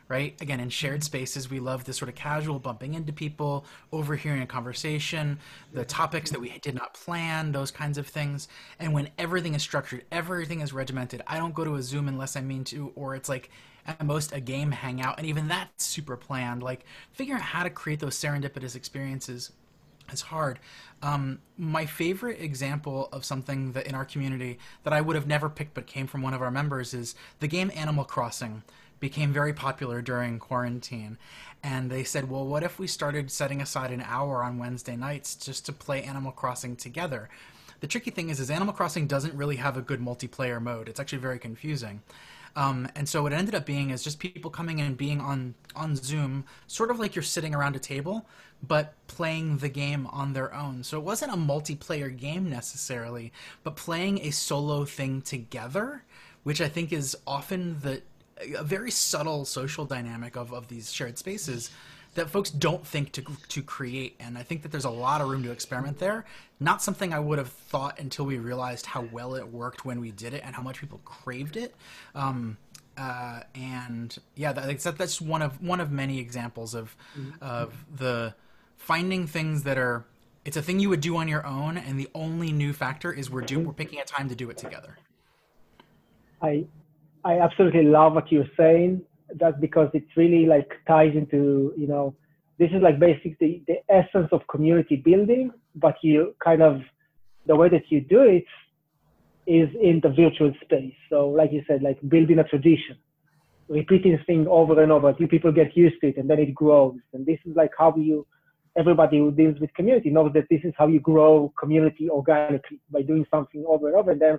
Right? 0.09 0.35
Again, 0.41 0.59
in 0.59 0.71
shared 0.71 1.05
spaces, 1.05 1.49
we 1.49 1.61
love 1.61 1.85
this 1.85 1.97
sort 1.97 2.09
of 2.09 2.17
casual 2.17 2.59
bumping 2.59 2.95
into 2.95 3.13
people, 3.13 3.65
overhearing 3.93 4.43
a 4.43 4.47
conversation, 4.47 5.39
the 5.73 5.85
topics 5.85 6.33
that 6.33 6.41
we 6.41 6.59
did 6.59 6.75
not 6.75 6.95
plan, 6.95 7.53
those 7.53 7.71
kinds 7.71 7.97
of 7.97 8.09
things. 8.09 8.49
And 8.81 8.93
when 8.93 9.11
everything 9.19 9.55
is 9.55 9.63
structured, 9.63 10.05
everything 10.11 10.63
is 10.63 10.73
regimented. 10.73 11.23
I 11.29 11.39
don't 11.39 11.55
go 11.55 11.63
to 11.63 11.77
a 11.77 11.83
Zoom 11.83 12.09
unless 12.09 12.35
I 12.35 12.41
mean 12.41 12.65
to, 12.65 12.91
or 12.97 13.15
it's 13.15 13.29
like 13.29 13.51
at 13.87 14.05
most 14.05 14.33
a 14.33 14.41
game 14.41 14.73
hangout, 14.73 15.19
and 15.19 15.29
even 15.29 15.47
that's 15.47 15.85
super 15.85 16.17
planned. 16.17 16.61
Like 16.61 16.85
figuring 17.13 17.41
out 17.41 17.47
how 17.47 17.63
to 17.63 17.71
create 17.71 18.01
those 18.01 18.17
serendipitous 18.17 18.75
experiences 18.75 19.53
is 20.13 20.23
hard. 20.23 20.59
Um, 21.03 21.41
my 21.57 21.87
favorite 21.87 22.41
example 22.41 23.09
of 23.13 23.25
something 23.25 23.73
that 23.73 23.87
in 23.87 23.95
our 23.95 24.05
community 24.05 24.59
that 24.85 24.93
I 24.93 25.01
would 25.01 25.17
have 25.17 25.27
never 25.27 25.49
picked 25.49 25.75
but 25.75 25.87
came 25.87 26.07
from 26.07 26.23
one 26.23 26.35
of 26.35 26.43
our 26.43 26.51
members 26.51 26.93
is 26.95 27.15
the 27.41 27.49
game 27.49 27.71
Animal 27.75 28.05
Crossing 28.05 28.63
became 29.01 29.33
very 29.33 29.53
popular 29.53 30.03
during 30.03 30.39
quarantine. 30.39 31.17
And 31.63 31.91
they 31.91 32.05
said, 32.05 32.31
well, 32.31 32.47
what 32.47 32.63
if 32.63 32.79
we 32.79 32.87
started 32.87 33.31
setting 33.31 33.61
aside 33.61 33.91
an 33.91 34.03
hour 34.07 34.43
on 34.43 34.59
Wednesday 34.59 34.97
nights 34.97 35.35
just 35.35 35.67
to 35.67 35.73
play 35.73 36.03
Animal 36.03 36.33
Crossing 36.33 36.77
together? 36.77 37.29
The 37.81 37.87
tricky 37.87 38.11
thing 38.11 38.29
is, 38.29 38.41
is 38.41 38.51
Animal 38.51 38.75
Crossing 38.75 39.07
doesn't 39.07 39.35
really 39.35 39.57
have 39.57 39.77
a 39.77 39.83
good 39.83 40.01
multiplayer 40.01 40.61
mode. 40.61 40.89
It's 40.89 41.01
actually 41.01 41.19
very 41.19 41.39
confusing. 41.39 42.03
Um, 42.57 42.89
and 42.95 43.09
so 43.09 43.23
what 43.23 43.33
it 43.33 43.37
ended 43.37 43.55
up 43.55 43.65
being 43.65 43.91
is 43.91 44.03
just 44.03 44.19
people 44.19 44.51
coming 44.51 44.79
in 44.79 44.87
and 44.87 44.97
being 44.97 45.21
on 45.21 45.55
on 45.77 45.97
Zoom, 45.97 46.45
sort 46.67 46.91
of 46.91 46.99
like 46.99 47.15
you're 47.15 47.23
sitting 47.23 47.55
around 47.55 47.77
a 47.77 47.79
table, 47.79 48.27
but 48.67 48.95
playing 49.07 49.59
the 49.59 49.69
game 49.69 50.07
on 50.09 50.33
their 50.33 50.53
own. 50.55 50.83
So 50.83 50.99
it 50.99 51.05
wasn't 51.05 51.33
a 51.33 51.37
multiplayer 51.37 52.15
game 52.15 52.51
necessarily, 52.51 53.33
but 53.63 53.77
playing 53.77 54.21
a 54.23 54.31
solo 54.31 54.85
thing 54.85 55.23
together, 55.23 56.03
which 56.43 56.61
I 56.61 56.69
think 56.69 56.93
is 56.93 57.17
often 57.27 57.79
the 57.81 58.03
a 58.59 58.65
very 58.65 58.91
subtle 58.91 59.45
social 59.45 59.85
dynamic 59.85 60.37
of, 60.37 60.53
of 60.53 60.69
these 60.69 60.93
shared 60.93 61.19
spaces 61.19 61.71
that 62.15 62.29
folks 62.29 62.51
don't 62.51 62.87
think 62.87 63.13
to 63.13 63.23
to 63.49 63.63
create 63.63 64.17
and 64.21 64.37
i 64.37 64.43
think 64.43 64.63
that 64.63 64.73
there's 64.73 64.85
a 64.85 64.91
lot 64.91 65.21
of 65.21 65.29
room 65.29 65.43
to 65.43 65.51
experiment 65.51 65.99
there. 65.99 66.25
Not 66.59 66.83
something 66.83 67.13
i 67.13 67.21
would 67.21 67.39
have 67.39 67.49
thought 67.49 67.99
until 67.99 68.27
we 68.27 68.39
realized 68.39 68.87
how 68.87 69.03
well 69.13 69.35
it 69.35 69.49
worked 69.49 69.85
when 69.85 70.01
we 70.01 70.11
did 70.11 70.35
it 70.35 70.43
and 70.45 70.55
how 70.55 70.63
much 70.63 70.81
people 70.81 71.01
craved 71.05 71.57
it. 71.57 71.75
Um, 72.15 72.59
uh, 72.99 73.41
and 73.55 74.19
yeah 74.35 74.53
that, 74.53 74.79
that's 74.99 75.21
one 75.21 75.43
of 75.43 75.63
one 75.63 75.81
of 75.81 75.91
many 75.91 76.19
examples 76.19 76.75
of 76.75 76.95
mm-hmm. 77.19 77.43
of 77.43 77.73
the 77.97 78.35
finding 78.77 79.27
things 79.27 79.63
that 79.63 79.79
are 79.79 80.05
it's 80.45 80.57
a 80.57 80.63
thing 80.63 80.81
you 80.81 80.89
would 80.89 81.01
do 81.01 81.17
on 81.17 81.29
your 81.29 81.47
own 81.47 81.77
and 81.77 81.99
the 81.99 82.09
only 82.15 82.53
new 82.53 82.73
factor 82.73 83.13
is 83.13 83.31
we're 83.31 83.43
doing 83.43 83.67
we're 83.67 83.73
picking 83.73 84.01
a 84.01 84.05
time 84.05 84.29
to 84.29 84.35
do 84.35 84.51
it 84.51 84.59
together. 84.59 84.99
I 86.43 86.65
i 87.25 87.39
absolutely 87.39 87.85
love 87.85 88.15
what 88.15 88.31
you're 88.33 88.51
saying 88.57 89.03
that's 89.39 89.59
because 89.61 89.89
it 89.95 90.05
really 90.17 90.47
like 90.47 90.71
ties 90.87 91.15
into 91.15 91.73
you 91.77 91.87
know 91.87 92.15
this 92.59 92.71
is 92.73 92.83
like 92.83 92.99
basically 92.99 93.63
the 93.67 93.77
essence 93.89 94.29
of 94.33 94.47
community 94.49 94.97
building 94.97 95.51
but 95.75 95.97
you 96.03 96.35
kind 96.43 96.63
of 96.63 96.81
the 97.47 97.57
way 97.57 97.69
that 97.69 97.91
you 97.91 98.01
do 98.01 98.23
it 98.23 98.45
is 99.47 99.69
in 99.83 100.01
the 100.03 100.09
virtual 100.11 100.53
space. 100.63 100.95
So 101.09 101.29
like 101.29 101.53
you 101.53 101.63
said 101.67 101.83
like 101.83 101.99
building 102.09 102.39
a 102.39 102.45
tradition 102.45 102.97
repeating 103.69 104.19
things 104.27 104.49
over 104.51 104.83
and 104.83 104.91
over. 104.91 105.11
Until 105.11 105.29
people 105.29 105.53
get 105.53 105.77
used 105.77 106.01
to 106.01 106.09
it 106.09 106.17
and 106.17 106.29
then 106.29 106.39
it 106.41 106.55
grows. 106.55 106.99
And 107.13 107.25
this 107.25 107.39
is 107.45 107.57
like 107.57 107.71
how 107.79 107.95
you 107.97 108.27
everybody 108.77 109.19
who 109.19 109.33
deals 109.33 109.59
with 109.59 109.73
community 109.75 110.11
knows 110.11 110.33
that 110.35 110.47
this 110.49 110.61
is 110.63 110.73
how 110.79 110.87
you 110.87 111.01
grow 111.01 111.53
community 111.59 112.09
organically 112.09 112.79
by 112.91 113.03
doing 113.03 113.27
something 113.31 113.65
over 113.67 113.89
and 113.89 113.97
over 113.97 114.13
and 114.13 114.21
then 114.21 114.39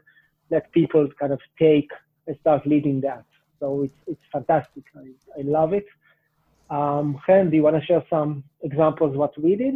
let 0.50 0.72
people 0.72 1.08
kind 1.20 1.34
of 1.34 1.40
take 1.60 1.90
and 2.28 2.38
start 2.40 2.66
leading 2.66 3.02
that 3.02 3.26
so 3.62 3.84
it's 3.86 4.00
it's 4.12 4.26
fantastic. 4.36 4.84
I, 5.02 5.06
I 5.40 5.42
love 5.58 5.72
it. 5.80 5.88
Um, 6.78 7.06
Chen, 7.26 7.44
do 7.50 7.56
you 7.58 7.64
want 7.68 7.78
to 7.80 7.86
share 7.90 8.04
some 8.10 8.44
examples 8.70 9.12
what 9.22 9.34
we 9.46 9.52
did? 9.64 9.76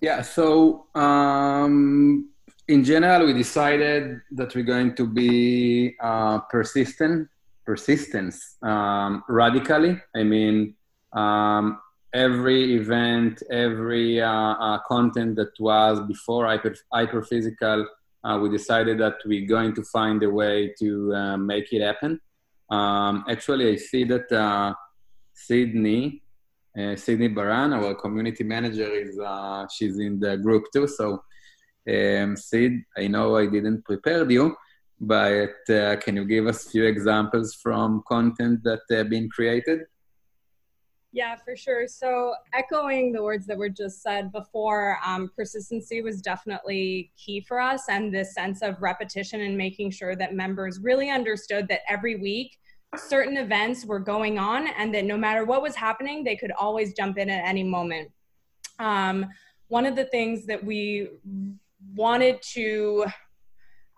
Yeah. 0.00 0.20
So 0.36 0.86
um, 0.94 2.30
in 2.74 2.80
general, 2.92 3.26
we 3.28 3.34
decided 3.44 4.02
that 4.38 4.48
we're 4.54 4.70
going 4.76 4.92
to 5.00 5.06
be 5.20 5.96
uh, 6.08 6.36
persistent, 6.54 7.28
persistence 7.68 8.36
um, 8.72 9.12
radically. 9.40 9.92
I 10.20 10.22
mean, 10.34 10.56
Um, 11.24 11.64
every 12.28 12.60
event, 12.80 13.34
every 13.66 14.20
uh, 14.20 14.54
uh, 14.66 14.78
content 14.92 15.30
that 15.40 15.54
was 15.58 15.94
before 16.12 16.42
hyper, 16.50 16.74
hyperphysical, 16.98 17.78
uh, 18.24 18.36
we 18.42 18.46
decided 18.58 18.96
that 19.04 19.16
we're 19.28 19.48
going 19.56 19.72
to 19.78 19.82
find 19.96 20.18
a 20.22 20.30
way 20.40 20.56
to 20.80 20.88
uh, 21.20 21.36
make 21.52 21.66
it 21.76 21.82
happen. 21.90 22.12
Um, 22.70 23.24
actually, 23.28 23.72
I 23.72 23.76
see 23.76 24.04
that 24.04 24.30
uh, 24.30 24.74
Sydney, 25.32 26.22
uh, 26.78 26.96
Sydney 26.96 27.28
Baran, 27.28 27.72
our 27.72 27.94
community 27.94 28.44
manager, 28.44 28.90
is 28.92 29.18
she's 29.74 29.98
in 29.98 30.20
the 30.20 30.36
group 30.36 30.64
too. 30.72 30.86
So, 30.86 31.22
um, 31.88 32.36
Sid, 32.36 32.72
I 32.96 33.08
know 33.08 33.36
I 33.36 33.46
didn't 33.46 33.84
prepare 33.84 34.30
you, 34.30 34.54
but 35.00 35.54
can 35.66 36.16
you 36.16 36.24
give 36.24 36.46
us 36.46 36.66
a 36.66 36.70
few 36.70 36.84
examples 36.84 37.54
from 37.54 38.02
content 38.06 38.62
that 38.64 38.80
have 38.90 39.08
been 39.08 39.28
created? 39.30 39.80
Yeah, 41.12 41.36
for 41.36 41.56
sure. 41.56 41.88
So, 41.88 42.34
echoing 42.52 43.12
the 43.12 43.22
words 43.22 43.46
that 43.46 43.56
were 43.56 43.70
just 43.70 44.02
said 44.02 44.30
before, 44.30 44.98
um, 45.04 45.30
persistency 45.34 46.02
was 46.02 46.20
definitely 46.20 47.10
key 47.16 47.40
for 47.40 47.58
us, 47.60 47.84
and 47.88 48.14
this 48.14 48.34
sense 48.34 48.60
of 48.60 48.82
repetition 48.82 49.40
and 49.40 49.56
making 49.56 49.90
sure 49.90 50.14
that 50.16 50.34
members 50.34 50.80
really 50.80 51.08
understood 51.08 51.66
that 51.68 51.80
every 51.88 52.16
week 52.16 52.58
certain 52.96 53.38
events 53.38 53.86
were 53.86 53.98
going 53.98 54.38
on, 54.38 54.68
and 54.78 54.94
that 54.94 55.06
no 55.06 55.16
matter 55.16 55.46
what 55.46 55.62
was 55.62 55.74
happening, 55.74 56.24
they 56.24 56.36
could 56.36 56.52
always 56.52 56.92
jump 56.92 57.16
in 57.16 57.30
at 57.30 57.46
any 57.46 57.62
moment. 57.62 58.10
Um, 58.78 59.26
one 59.68 59.86
of 59.86 59.96
the 59.96 60.04
things 60.06 60.44
that 60.46 60.62
we 60.62 61.08
wanted 61.94 62.40
to 62.52 63.06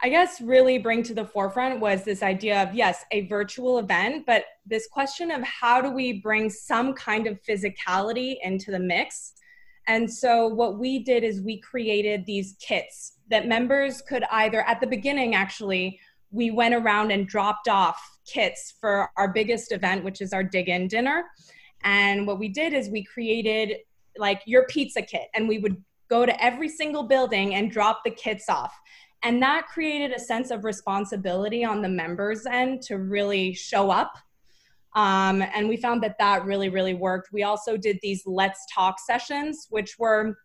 I 0.03 0.09
guess, 0.09 0.41
really 0.41 0.79
bring 0.79 1.03
to 1.05 1.15
the 1.15 1.27
forefront 1.27 1.79
was 1.79 2.05
this 2.05 2.23
idea 2.23 2.63
of 2.63 2.75
yes, 2.75 3.05
a 3.11 3.27
virtual 3.27 3.79
event, 3.79 4.25
but 4.27 4.45
this 4.65 4.87
question 4.87 5.31
of 5.31 5.43
how 5.43 5.83
do 5.83 5.91
we 5.91 6.21
bring 6.21 6.49
some 6.49 6.95
kind 6.95 7.27
of 7.27 7.39
physicality 7.43 8.37
into 8.43 8.71
the 8.71 8.79
mix. 8.79 9.35
And 9.87 10.11
so, 10.11 10.47
what 10.47 10.79
we 10.79 11.01
did 11.01 11.23
is 11.23 11.43
we 11.43 11.61
created 11.61 12.25
these 12.25 12.57
kits 12.61 13.19
that 13.29 13.47
members 13.47 14.01
could 14.03 14.25
either, 14.31 14.63
at 14.63 14.81
the 14.81 14.87
beginning, 14.87 15.35
actually, 15.35 16.01
we 16.31 16.51
went 16.51 16.75
around 16.75 17.11
and 17.11 17.27
dropped 17.27 17.69
off 17.69 18.01
kits 18.27 18.75
for 18.81 19.11
our 19.17 19.29
biggest 19.29 19.73
event, 19.73 20.05
which 20.05 20.21
is 20.21 20.33
our 20.33 20.45
dig 20.45 20.69
in 20.69 20.89
dinner. 20.89 21.25
And 21.83 22.27
what 22.27 22.39
we 22.39 22.49
did 22.49 22.73
is 22.73 22.89
we 22.89 23.05
created 23.05 23.79
like 24.17 24.43
your 24.47 24.67
pizza 24.67 25.03
kit, 25.03 25.29
and 25.35 25.49
we 25.49 25.59
would 25.59 25.77
go 26.09 26.25
to 26.25 26.45
every 26.45 26.69
single 26.69 27.05
building 27.05 27.55
and 27.55 27.71
drop 27.71 28.03
the 28.05 28.11
kits 28.11 28.49
off. 28.49 28.75
And 29.23 29.43
that 29.43 29.67
created 29.67 30.13
a 30.13 30.19
sense 30.19 30.51
of 30.51 30.65
responsibility 30.65 31.65
on 31.65 31.83
the 31.83 31.89
members' 31.89 32.47
end 32.47 32.83
to 32.83 32.99
really 32.99 33.53
show 33.53 33.91
up. 33.91 34.15
Um, 34.95 35.43
and 35.55 35.69
we 35.69 35.77
found 35.77 36.03
that 36.03 36.17
that 36.19 36.45
really, 36.45 36.69
really 36.69 36.95
worked. 36.95 37.33
We 37.33 37.43
also 37.43 37.77
did 37.77 37.99
these 38.03 38.23
Let's 38.27 38.65
Talk 38.75 38.99
sessions, 38.99 39.67
which 39.71 39.99
were 39.99 40.37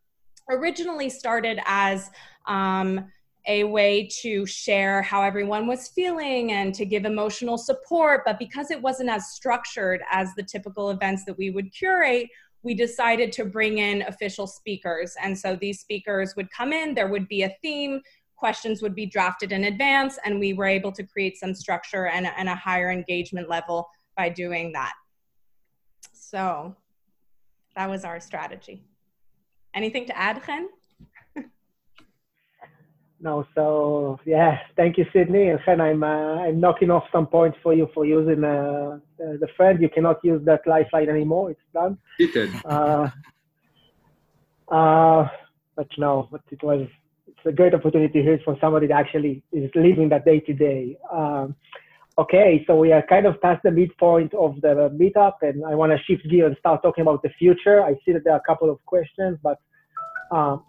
originally 0.49 1.09
started 1.09 1.59
as 1.65 2.11
um, 2.45 3.05
a 3.47 3.63
way 3.63 4.07
to 4.21 4.45
share 4.45 5.01
how 5.01 5.21
everyone 5.21 5.67
was 5.67 5.87
feeling 5.87 6.51
and 6.51 6.73
to 6.75 6.85
give 6.85 7.05
emotional 7.05 7.57
support. 7.57 8.21
But 8.25 8.37
because 8.37 8.71
it 8.71 8.81
wasn't 8.81 9.09
as 9.09 9.31
structured 9.31 10.01
as 10.11 10.33
the 10.35 10.43
typical 10.43 10.89
events 10.89 11.25
that 11.25 11.37
we 11.37 11.49
would 11.49 11.73
curate, 11.73 12.27
we 12.63 12.73
decided 12.73 13.31
to 13.33 13.45
bring 13.45 13.77
in 13.77 14.01
official 14.03 14.47
speakers. 14.47 15.15
And 15.21 15.37
so 15.37 15.55
these 15.55 15.79
speakers 15.79 16.35
would 16.35 16.49
come 16.51 16.73
in, 16.73 16.95
there 16.95 17.07
would 17.07 17.27
be 17.27 17.43
a 17.43 17.55
theme, 17.61 18.01
questions 18.35 18.81
would 18.81 18.95
be 18.95 19.05
drafted 19.05 19.51
in 19.51 19.65
advance, 19.65 20.19
and 20.25 20.39
we 20.39 20.53
were 20.53 20.65
able 20.65 20.91
to 20.91 21.03
create 21.03 21.37
some 21.37 21.53
structure 21.53 22.07
and, 22.07 22.27
and 22.37 22.49
a 22.49 22.55
higher 22.55 22.91
engagement 22.91 23.49
level 23.49 23.87
by 24.17 24.29
doing 24.29 24.71
that. 24.73 24.93
So 26.13 26.75
that 27.75 27.89
was 27.89 28.05
our 28.05 28.19
strategy. 28.19 28.83
Anything 29.73 30.05
to 30.07 30.17
add, 30.17 30.41
Chen? 30.45 30.69
no, 33.19 33.45
so 33.53 34.19
yeah, 34.25 34.59
thank 34.77 34.97
you, 34.97 35.05
Sydney. 35.11 35.49
And 35.49 35.59
Chen, 35.65 35.81
I'm, 35.81 36.03
uh, 36.03 36.45
I'm 36.45 36.59
knocking 36.59 36.89
off 36.91 37.03
some 37.11 37.27
points 37.27 37.57
for 37.61 37.73
you 37.73 37.89
for 37.93 38.05
using 38.05 38.43
uh, 38.43 38.99
the 39.17 39.47
friend. 39.57 39.81
You 39.81 39.89
cannot 39.89 40.23
use 40.23 40.41
that 40.45 40.61
lifeline 40.65 41.09
anymore. 41.09 41.51
It's 41.51 41.59
done. 41.73 41.97
It 42.19 42.33
did. 42.33 42.51
Uh, 42.63 43.09
uh, 44.69 45.27
but 45.75 45.87
no, 45.97 46.27
but 46.31 46.41
it 46.51 46.63
was 46.63 46.87
a 47.45 47.51
great 47.51 47.73
opportunity 47.73 48.21
here 48.21 48.39
for 48.43 48.57
somebody 48.59 48.87
that 48.87 48.97
actually 48.97 49.43
is 49.51 49.69
living 49.75 50.09
that 50.09 50.25
day 50.25 50.39
to 50.41 50.53
day. 50.53 50.97
Um, 51.11 51.55
okay, 52.17 52.63
so 52.67 52.75
we 52.75 52.91
are 52.91 53.01
kind 53.01 53.25
of 53.25 53.41
past 53.41 53.61
the 53.63 53.71
midpoint 53.71 54.33
of 54.33 54.61
the 54.61 54.89
meetup, 54.99 55.35
and 55.41 55.65
I 55.65 55.75
want 55.75 55.91
to 55.91 55.99
shift 56.05 56.27
gear 56.29 56.47
and 56.47 56.57
start 56.57 56.81
talking 56.81 57.01
about 57.01 57.21
the 57.23 57.29
future. 57.29 57.83
I 57.83 57.93
see 58.05 58.11
that 58.13 58.23
there 58.23 58.33
are 58.33 58.39
a 58.39 58.47
couple 58.47 58.69
of 58.69 58.83
questions, 58.85 59.37
but 59.43 59.59
um, 60.31 60.63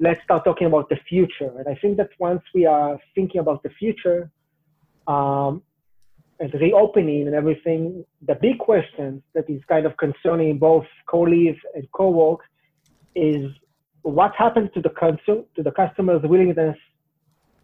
let's 0.00 0.22
start 0.22 0.44
talking 0.44 0.66
about 0.66 0.88
the 0.88 0.98
future. 1.08 1.52
And 1.58 1.68
I 1.68 1.74
think 1.74 1.96
that 1.96 2.10
once 2.18 2.42
we 2.54 2.66
are 2.66 2.98
thinking 3.14 3.40
about 3.40 3.62
the 3.62 3.70
future 3.70 4.30
um, 5.06 5.62
and 6.40 6.52
reopening 6.54 7.26
and 7.26 7.34
everything, 7.34 8.04
the 8.22 8.34
big 8.34 8.58
question 8.58 9.22
that 9.34 9.48
is 9.50 9.60
kind 9.68 9.86
of 9.86 9.96
concerning 9.96 10.58
both 10.58 10.86
co-live 11.08 11.56
and 11.74 11.86
co-work 11.92 12.40
is 13.14 13.50
what 14.10 14.34
happens 14.34 14.70
to 14.74 14.80
the 14.80 14.90
consumer, 14.90 15.42
to 15.56 15.62
the 15.62 15.70
customer's 15.72 16.22
willingness 16.22 16.76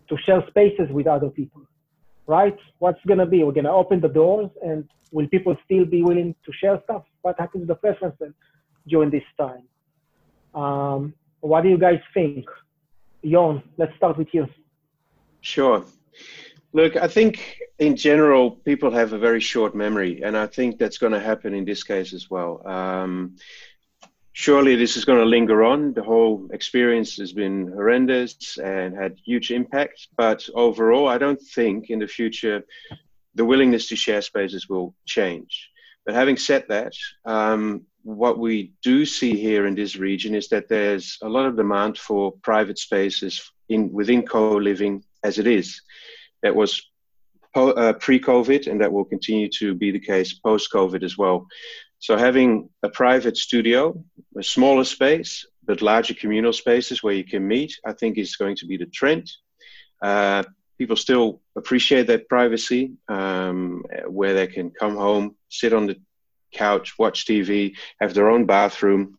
to 0.08 0.16
share 0.18 0.44
spaces 0.48 0.88
with 0.90 1.06
other 1.06 1.30
people, 1.30 1.62
right? 2.26 2.56
What's 2.78 3.00
gonna 3.06 3.26
be? 3.26 3.42
We're 3.42 3.52
gonna 3.52 3.74
open 3.74 4.00
the 4.00 4.08
doors, 4.08 4.50
and 4.62 4.88
will 5.10 5.28
people 5.28 5.56
still 5.64 5.84
be 5.84 6.02
willing 6.02 6.34
to 6.44 6.52
share 6.52 6.80
stuff? 6.84 7.04
What 7.22 7.38
happens 7.38 7.62
to 7.62 7.66
the 7.66 7.76
preferences 7.76 8.34
during 8.86 9.10
this 9.10 9.24
time? 9.38 9.64
Um, 10.54 11.14
what 11.40 11.62
do 11.62 11.68
you 11.68 11.78
guys 11.78 12.00
think? 12.12 12.46
Jorn, 13.24 13.62
let's 13.78 13.94
start 13.96 14.18
with 14.18 14.28
you. 14.32 14.46
Sure. 15.40 15.84
Look, 16.72 16.96
I 16.96 17.08
think 17.08 17.58
in 17.78 17.96
general, 17.96 18.50
people 18.50 18.90
have 18.90 19.12
a 19.12 19.18
very 19.18 19.40
short 19.40 19.74
memory, 19.74 20.22
and 20.22 20.36
I 20.36 20.46
think 20.46 20.78
that's 20.78 20.98
going 20.98 21.12
to 21.12 21.20
happen 21.20 21.54
in 21.54 21.64
this 21.64 21.82
case 21.84 22.12
as 22.12 22.30
well. 22.30 22.66
Um, 22.66 23.36
surely 24.34 24.74
this 24.74 24.96
is 24.96 25.04
going 25.04 25.20
to 25.20 25.24
linger 25.24 25.62
on. 25.64 25.94
The 25.94 26.02
whole 26.02 26.48
experience 26.52 27.16
has 27.16 27.32
been 27.32 27.68
horrendous 27.68 28.58
and 28.58 28.94
had 28.94 29.16
huge 29.24 29.52
impact. 29.52 30.08
But 30.16 30.46
overall, 30.54 31.08
I 31.08 31.18
don't 31.18 31.40
think 31.40 31.88
in 31.88 32.00
the 32.00 32.08
future 32.08 32.62
the 33.36 33.44
willingness 33.44 33.88
to 33.88 33.96
share 33.96 34.22
spaces 34.22 34.68
will 34.68 34.94
change. 35.06 35.70
But 36.04 36.16
having 36.16 36.36
said 36.36 36.64
that, 36.68 36.92
um, 37.24 37.86
what 38.02 38.38
we 38.38 38.72
do 38.82 39.06
see 39.06 39.36
here 39.36 39.66
in 39.66 39.74
this 39.76 39.96
region 39.96 40.34
is 40.34 40.48
that 40.48 40.68
there's 40.68 41.16
a 41.22 41.28
lot 41.28 41.46
of 41.46 41.56
demand 41.56 41.96
for 41.96 42.32
private 42.42 42.78
spaces 42.78 43.50
in 43.68 43.90
within 43.92 44.26
co-living 44.26 45.04
as 45.22 45.38
it 45.38 45.46
is. 45.46 45.80
That 46.42 46.54
was 46.54 46.82
po- 47.54 47.70
uh, 47.70 47.94
pre-COVID, 47.94 48.66
and 48.66 48.80
that 48.80 48.92
will 48.92 49.04
continue 49.04 49.48
to 49.60 49.74
be 49.74 49.92
the 49.92 50.00
case 50.00 50.34
post-COVID 50.34 51.02
as 51.04 51.16
well. 51.16 51.46
So 52.04 52.18
having 52.18 52.68
a 52.82 52.90
private 52.90 53.34
studio, 53.38 54.04
a 54.38 54.42
smaller 54.42 54.84
space, 54.84 55.46
but 55.64 55.80
larger 55.80 56.12
communal 56.12 56.52
spaces 56.52 57.02
where 57.02 57.14
you 57.14 57.24
can 57.24 57.48
meet, 57.48 57.80
I 57.86 57.94
think 57.94 58.18
is 58.18 58.36
going 58.36 58.56
to 58.56 58.66
be 58.66 58.76
the 58.76 58.84
trend. 58.84 59.32
Uh, 60.02 60.42
people 60.76 60.96
still 60.96 61.40
appreciate 61.56 62.08
that 62.08 62.28
privacy, 62.28 62.92
um, 63.08 63.86
where 64.06 64.34
they 64.34 64.46
can 64.46 64.70
come 64.70 64.96
home, 64.96 65.36
sit 65.48 65.72
on 65.72 65.86
the 65.86 65.96
couch, 66.52 66.92
watch 66.98 67.24
TV, 67.24 67.74
have 67.98 68.12
their 68.12 68.28
own 68.28 68.44
bathroom, 68.44 69.18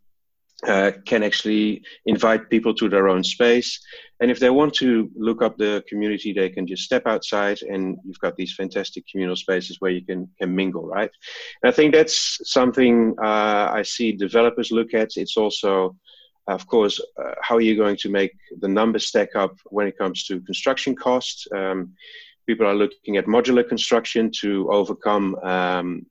uh, 0.68 0.92
can 1.08 1.24
actually 1.24 1.82
invite 2.06 2.52
people 2.52 2.76
to 2.76 2.88
their 2.88 3.08
own 3.08 3.24
space. 3.24 3.84
And 4.22 4.32
if 4.32 4.40
they 4.40 4.50
want 4.50 4.74
to 4.76 5.10
look 5.16 5.42
up 5.42 5.58
the 5.58 5.84
community, 5.90 6.32
they 6.32 6.50
can 6.50 6.66
just 6.66 6.84
step 6.84 7.04
outside, 7.06 7.62
and 7.62 7.98
you've 8.06 8.20
got 8.20 8.38
these 8.38 8.54
fantastic 8.54 9.06
communal 9.12 9.36
spaces 9.36 9.78
where 9.80 9.92
you 9.92 10.06
can 10.06 10.30
can 10.40 10.56
mingle, 10.56 10.86
right? 10.86 11.12
And 11.62 11.70
I 11.70 11.76
think 11.76 11.94
that's 11.94 12.40
something 12.50 13.16
uh, 13.22 13.70
I 13.74 13.84
see 13.84 14.12
developers 14.14 14.72
look 14.72 14.94
at. 14.94 15.18
It's 15.18 15.38
also, 15.38 15.96
of 16.48 16.66
course, 16.68 17.02
uh, 17.22 17.36
how 17.42 17.56
are 17.56 17.62
you 17.62 17.76
going 17.76 17.98
to 17.98 18.10
make 18.10 18.32
the 18.60 18.70
numbers 18.70 19.08
stack 19.08 19.36
up 19.36 19.58
when 19.66 19.88
it 19.88 19.98
comes 19.98 20.24
to 20.26 20.40
construction 20.42 20.96
costs? 20.96 21.48
Um, 21.54 21.94
people 22.48 22.68
are 22.68 22.76
looking 22.76 23.18
at 23.18 23.26
modular 23.26 23.68
construction 23.68 24.32
to 24.40 24.70
overcome 24.72 25.36
um, 25.44 26.06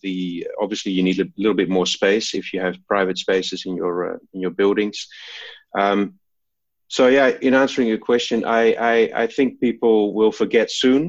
the 0.00 0.46
obviously 0.60 0.92
you 0.92 1.02
need 1.02 1.20
a 1.20 1.28
little 1.36 1.54
bit 1.54 1.68
more 1.68 1.86
space 1.86 2.34
if 2.34 2.52
you 2.52 2.60
have 2.60 2.84
private 2.86 3.18
spaces 3.18 3.64
in 3.66 3.76
your 3.76 4.14
uh, 4.14 4.18
in 4.34 4.40
your 4.40 4.50
buildings 4.50 5.06
um, 5.78 6.14
so 6.96 7.02
yeah 7.08 7.28
in 7.46 7.54
answering 7.54 7.88
your 7.88 8.02
question 8.10 8.44
I, 8.44 8.62
I, 8.92 8.96
I 9.22 9.26
think 9.26 9.60
people 9.60 10.14
will 10.14 10.32
forget 10.42 10.70
soon 10.70 11.02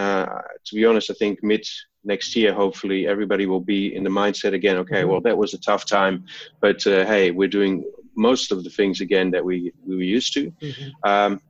uh, 0.00 0.26
to 0.66 0.74
be 0.74 0.84
honest 0.84 1.10
i 1.10 1.14
think 1.14 1.34
mid 1.42 1.64
next 2.12 2.34
year 2.34 2.52
hopefully 2.52 3.06
everybody 3.06 3.46
will 3.46 3.64
be 3.74 3.94
in 3.94 4.02
the 4.04 4.14
mindset 4.22 4.52
again 4.54 4.76
okay 4.78 5.04
well 5.04 5.20
that 5.20 5.36
was 5.36 5.54
a 5.54 5.60
tough 5.70 5.84
time 5.84 6.24
but 6.60 6.86
uh, 6.86 7.04
hey 7.12 7.30
we're 7.30 7.54
doing 7.60 7.84
most 8.16 8.52
of 8.52 8.64
the 8.64 8.70
things 8.78 9.00
again 9.00 9.30
that 9.30 9.44
we 9.44 9.72
we 9.86 9.96
were 9.96 10.10
used 10.18 10.32
to 10.34 10.42
mm-hmm. 10.50 11.10
um, 11.10 11.40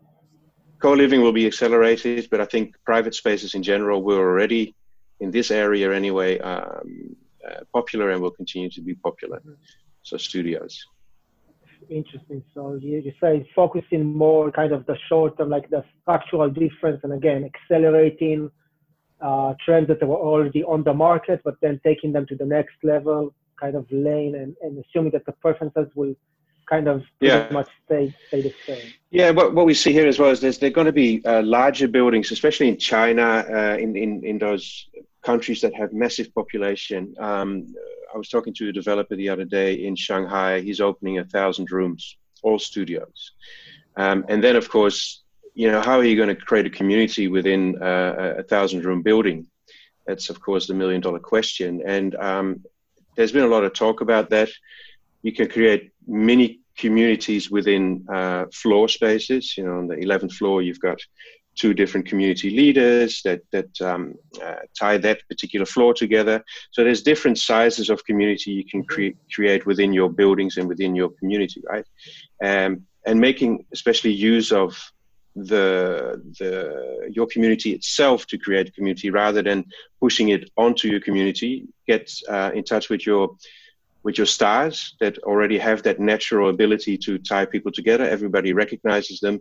co-living 0.81 1.21
will 1.21 1.33
be 1.33 1.47
accelerated, 1.47 2.29
but 2.31 2.41
I 2.41 2.47
think 2.47 2.75
private 2.85 3.15
spaces 3.15 3.55
in 3.55 3.63
general 3.63 4.03
were 4.03 4.19
already 4.19 4.75
in 5.21 5.31
this 5.31 5.51
area 5.51 5.93
anyway 5.93 6.39
um, 6.39 7.15
uh, 7.49 7.61
popular 7.73 8.11
and 8.11 8.21
will 8.21 8.31
continue 8.31 8.71
to 8.71 8.81
be 8.81 8.95
popular. 8.95 9.39
Mm-hmm. 9.39 9.53
So 10.03 10.17
studios. 10.17 10.87
Interesting. 11.91 12.43
So 12.55 12.79
you, 12.81 12.99
you 12.99 13.13
say 13.21 13.49
focusing 13.55 14.05
more 14.05 14.53
kind 14.53 14.73
of 14.73 14.87
the 14.87 14.97
short 15.09 15.37
term, 15.37 15.51
like 15.51 15.69
the 15.71 15.85
structural 16.01 16.49
difference, 16.49 17.01
and 17.03 17.13
again 17.13 17.51
accelerating 17.53 18.51
uh, 19.21 19.55
trends 19.65 19.89
that 19.89 20.01
were 20.07 20.17
already 20.17 20.63
on 20.65 20.85
the 20.85 20.95
market, 20.95 21.41
but 21.45 21.57
then 21.61 21.81
taking 21.85 22.13
them 22.13 22.27
to 22.27 22.37
the 22.37 22.45
next 22.45 22.77
level, 22.83 23.35
kind 23.61 23.75
of 23.75 23.87
lane, 23.91 24.37
and, 24.37 24.55
and 24.63 24.83
assuming 24.85 25.11
that 25.13 25.27
the 25.27 25.33
preferences 25.33 25.89
will 25.95 26.15
kind 26.69 26.87
of 26.87 27.03
yeah. 27.21 27.49
much 27.51 27.69
stay, 27.85 28.15
stay 28.29 28.43
the 28.43 28.55
same. 28.65 28.93
Yeah, 29.11 29.31
what, 29.31 29.53
what 29.55 29.67
we 29.67 29.75
see 29.75 29.93
here 29.93 30.07
as 30.07 30.19
well 30.19 30.31
is 30.31 30.41
there's 30.41 30.59
there 30.59 30.69
are 30.69 30.73
going 30.73 30.87
to 30.87 30.93
be 30.93 31.21
uh, 31.25 31.43
larger 31.43 31.89
buildings, 31.89 32.31
especially 32.31 32.69
in 32.69 32.79
China, 32.79 33.45
uh, 33.51 33.77
in, 33.79 33.97
in, 33.97 34.25
in 34.25 34.39
those 34.39 34.89
countries 35.23 35.61
that 35.63 35.75
have 35.75 35.93
massive 35.93 36.33
population. 36.35 37.15
Um, 37.19 37.75
I 38.13 38.19
was 38.19 38.29
talking 38.29 38.55
to 38.55 38.69
a 38.69 38.73
developer 38.73 39.17
the 39.17 39.29
other 39.29 39.45
day 39.45 39.75
in 39.75 39.95
Shanghai. 39.95 40.61
He's 40.61 40.81
opening 40.81 41.19
a 41.19 41.25
thousand 41.25 41.71
rooms, 41.71 42.17
all 42.43 42.59
studios. 42.59 43.33
Um, 43.97 44.25
and 44.29 44.43
then, 44.43 44.57
of 44.57 44.69
course, 44.69 45.23
you 45.55 45.71
know, 45.71 45.81
how 45.81 45.99
are 45.99 46.05
you 46.05 46.17
going 46.17 46.35
to 46.35 46.35
create 46.35 46.67
a 46.67 46.71
community 46.71 47.29
within 47.29 47.81
uh, 47.83 48.35
a 48.39 48.43
thousand 48.43 48.85
room 48.85 49.03
building? 49.03 49.47
That's, 50.07 50.31
of 50.31 50.41
course, 50.41 50.67
the 50.67 50.75
million 50.75 51.01
dollar 51.01 51.19
question. 51.21 51.83
And 51.85 52.15
um, 52.17 52.65
there's 53.17 53.33
been 53.33 53.45
a 53.45 53.49
lot 53.49 53.65
of 53.65 53.75
talk 53.75 54.01
about 54.01 54.31
that. 54.31 54.49
You 55.23 55.33
can 55.33 55.49
create 55.49 55.93
mini 56.07 56.61
communities 56.77 57.51
within 57.51 58.07
uh, 58.13 58.47
floor 58.53 58.89
spaces. 58.89 59.57
You 59.57 59.65
know, 59.65 59.79
on 59.79 59.87
the 59.87 59.97
11th 59.97 60.33
floor, 60.33 60.63
you've 60.63 60.81
got 60.81 61.01
two 61.57 61.75
different 61.75 62.07
community 62.07 62.51
leaders 62.51 63.23
that 63.23 63.41
that 63.53 63.81
um, 63.81 64.15
uh, 64.43 64.57
tie 64.79 64.99
that 64.99 65.21
particular 65.29 65.67
floor 65.67 65.93
together. 65.95 66.43
So 66.71 66.85
there's 66.85 67.03
different 67.03 67.39
sizes 67.39 67.91
of 67.91 68.05
community 68.05 68.51
you 68.53 68.65
can 68.65 68.85
cre- 68.85 69.19
create 69.35 69.67
within 69.67 69.93
your 69.93 70.11
buildings 70.11 70.57
and 70.57 70.69
within 70.69 70.95
your 70.95 71.11
community, 71.19 71.63
right? 71.69 71.87
Um, 72.43 72.87
and 73.07 73.21
making 73.21 73.67
especially 73.73 74.13
use 74.13 74.53
of 74.53 74.93
the 75.37 76.21
the 76.39 77.09
your 77.11 77.27
community 77.27 77.73
itself 77.73 78.27
to 78.27 78.39
create 78.39 78.75
community 78.75 79.11
rather 79.11 79.43
than 79.43 79.65
pushing 80.01 80.31
it 80.31 80.51
onto 80.57 80.89
your 80.89 81.01
community. 81.01 81.67
Get 81.87 82.11
uh, 82.29 82.51
in 82.55 82.65
touch 82.65 82.91
with 82.91 83.07
your 83.07 83.37
with 84.03 84.17
your 84.17 84.27
stars 84.27 84.95
that 85.01 85.19
already 85.19 85.59
have 85.59 85.83
that 85.83 86.01
natural 86.01 86.49
ability 86.49 86.97
to 86.97 87.19
tie 87.19 87.45
people 87.45 87.71
together. 87.73 88.05
Everybody 88.05 88.53
recognizes 88.53 89.21
them, 89.21 89.41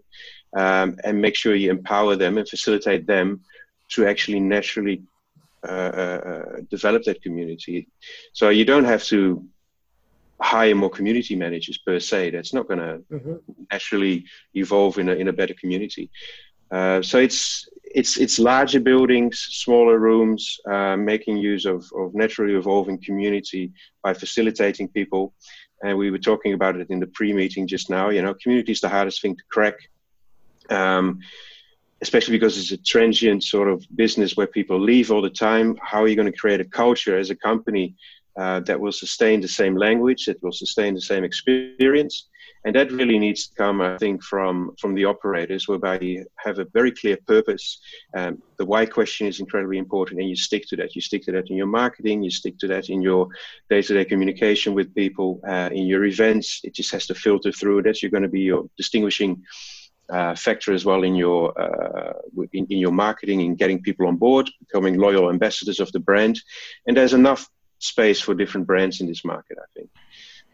um, 0.56 0.98
and 1.04 1.22
make 1.22 1.36
sure 1.36 1.56
you 1.56 1.72
empower 1.72 2.16
them 2.16 2.38
and 2.38 2.48
facilitate 2.48 3.08
them 3.08 3.42
to 3.90 4.06
actually 4.06 4.40
naturally 4.40 5.04
uh, 5.68 5.72
uh, 5.72 6.46
develop 6.70 7.04
that 7.04 7.22
community. 7.22 7.88
So 8.34 8.50
you 8.50 8.66
don't 8.66 8.86
have 8.86 9.04
to 9.06 9.46
hire 10.42 10.76
more 10.76 10.90
community 10.90 11.36
managers 11.36 11.78
per 11.80 12.00
se. 12.00 12.30
That's 12.32 12.54
not 12.54 12.68
going 12.68 12.80
to 12.80 13.04
mm-hmm. 13.12 13.36
naturally 13.72 14.26
evolve 14.54 14.98
in 15.00 15.10
a 15.10 15.14
in 15.14 15.28
a 15.28 15.34
better 15.34 15.54
community. 15.54 16.10
Uh, 16.72 17.02
so 17.02 17.18
it's 17.18 17.68
it's 17.94 18.18
it's 18.18 18.40
larger 18.40 18.80
buildings, 18.80 19.40
smaller 19.40 19.98
rooms, 20.00 20.60
uh, 20.70 20.96
making 20.96 21.38
use 21.38 21.66
of, 21.66 21.86
of 21.96 22.14
naturally 22.14 22.56
evolving 22.56 23.02
community 23.02 23.72
by 24.04 24.14
facilitating 24.14 24.88
people. 24.88 25.34
And 25.84 25.98
we 25.98 26.12
were 26.12 26.20
talking 26.20 26.54
about 26.54 26.76
it 26.76 26.90
in 26.90 27.00
the 27.00 27.08
pre-meeting 27.08 27.68
just 27.68 27.90
now. 27.90 28.10
You 28.10 28.22
know, 28.22 28.34
community 28.34 28.74
is 28.74 28.82
the 28.82 28.90
hardest 28.90 29.22
thing 29.22 29.36
to 29.36 29.44
crack, 29.50 29.76
um, 30.70 31.20
especially 32.02 32.38
because 32.38 32.58
it's 32.58 32.72
a 32.72 32.78
transient 32.78 33.44
sort 33.44 33.70
of 33.70 33.86
business 33.96 34.36
where 34.36 34.48
people 34.48 34.80
leave 34.80 35.12
all 35.12 35.22
the 35.22 35.30
time. 35.30 35.78
How 35.82 36.04
are 36.04 36.08
you 36.08 36.16
going 36.16 36.32
to 36.32 36.38
create 36.38 36.62
a 36.62 36.66
culture 36.66 37.18
as 37.18 37.30
a 37.30 37.36
company 37.36 37.96
uh, 38.38 38.60
that 38.62 38.80
will 38.80 38.92
sustain 38.92 39.42
the 39.42 39.48
same 39.48 39.76
language, 39.76 40.26
that 40.26 40.42
will 40.44 40.52
sustain 40.52 40.94
the 40.94 41.02
same 41.02 41.24
experience? 41.24 42.28
And 42.66 42.76
that 42.76 42.92
really 42.92 43.18
needs 43.18 43.48
to 43.48 43.56
come, 43.56 43.82
I 43.82 43.98
think, 43.98 44.24
from 44.24 44.76
from 44.80 44.94
the 44.94 45.06
operators, 45.06 45.68
whereby 45.68 46.00
you 46.00 46.26
have 46.36 46.60
a 46.60 46.66
very 46.74 46.92
clear 46.92 47.18
purpose. 47.26 47.80
Um, 48.18 48.42
the 48.58 48.66
why 48.66 48.86
question 48.86 49.28
is 49.28 49.40
incredibly 49.40 49.78
important, 49.78 50.20
and 50.20 50.30
you 50.30 50.36
stick 50.36 50.66
to 50.70 50.76
that. 50.78 50.96
You 50.96 51.02
stick 51.02 51.24
to 51.26 51.32
that 51.34 51.50
in 51.50 51.56
your 51.56 51.68
marketing. 51.68 52.24
You 52.24 52.32
stick 52.32 52.58
to 52.60 52.68
that 52.68 52.90
in 52.90 53.02
your 53.02 53.30
day-to-day 53.70 54.06
communication 54.06 54.74
with 54.74 54.94
people, 54.94 55.40
uh, 55.48 55.70
in 55.72 55.86
your 55.88 56.04
events. 56.06 56.62
It 56.64 56.76
just 56.76 56.92
has 56.92 57.08
to 57.08 57.16
filter 57.16 57.52
through. 57.52 57.84
That 57.84 58.02
you're 58.02 58.12
going 58.12 58.24
to 58.24 58.30
be 58.30 58.42
your 58.42 58.70
distinguishing. 58.78 59.44
Uh, 60.12 60.34
factor 60.34 60.74
as 60.74 60.86
well 60.86 61.04
in 61.04 61.14
your 61.14 61.54
uh, 61.62 62.14
in, 62.54 62.66
in 62.72 62.80
your 62.80 62.92
marketing 62.92 63.42
in 63.42 63.54
getting 63.54 63.80
people 63.80 64.08
on 64.08 64.18
board, 64.18 64.50
becoming 64.58 64.98
loyal 64.98 65.30
ambassadors 65.30 65.80
of 65.80 65.92
the 65.92 66.00
brand, 66.00 66.42
and 66.88 66.98
there's 66.98 67.14
enough 67.14 67.48
space 67.78 68.20
for 68.20 68.34
different 68.34 68.66
brands 68.66 69.02
in 69.02 69.08
this 69.08 69.24
market, 69.24 69.58
I 69.62 69.68
think. 69.76 69.90